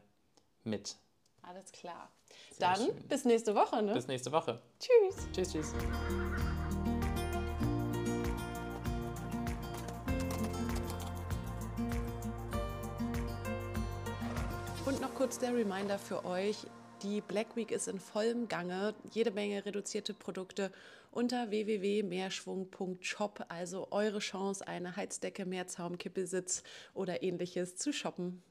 mit. 0.65 0.97
Alles 1.41 1.73
klar. 1.73 2.11
Sehr 2.51 2.69
dann 2.69 2.77
schön. 2.77 3.09
bis 3.09 3.25
nächste 3.25 3.55
Woche, 3.55 3.83
ne? 3.83 3.95
Bis 3.95 4.07
nächste 4.07 4.31
Woche. 4.33 4.61
Tschüss. 4.79 5.29
Tschüss, 5.33 5.53
tschüss. 5.53 5.75
Kurz 15.23 15.39
der 15.39 15.55
Reminder 15.55 16.01
für 16.01 16.25
euch. 16.25 16.67
Die 17.05 17.21
Black 17.21 17.55
Week 17.55 17.71
ist 17.71 17.87
in 17.87 18.01
vollem 18.01 18.49
Gange. 18.49 18.93
Jede 19.13 19.31
Menge 19.31 19.65
reduzierte 19.65 20.15
Produkte 20.15 20.73
unter 21.13 21.49
www.mehrschwung.shop. 21.49 23.45
Also 23.49 23.87
eure 23.93 24.19
Chance, 24.19 24.67
eine 24.67 24.97
Heizdecke, 24.97 25.47
Mehrzaum, 25.47 25.97
Kippelsitz 25.97 26.65
oder 26.93 27.23
ähnliches 27.23 27.77
zu 27.77 27.93
shoppen. 27.93 28.43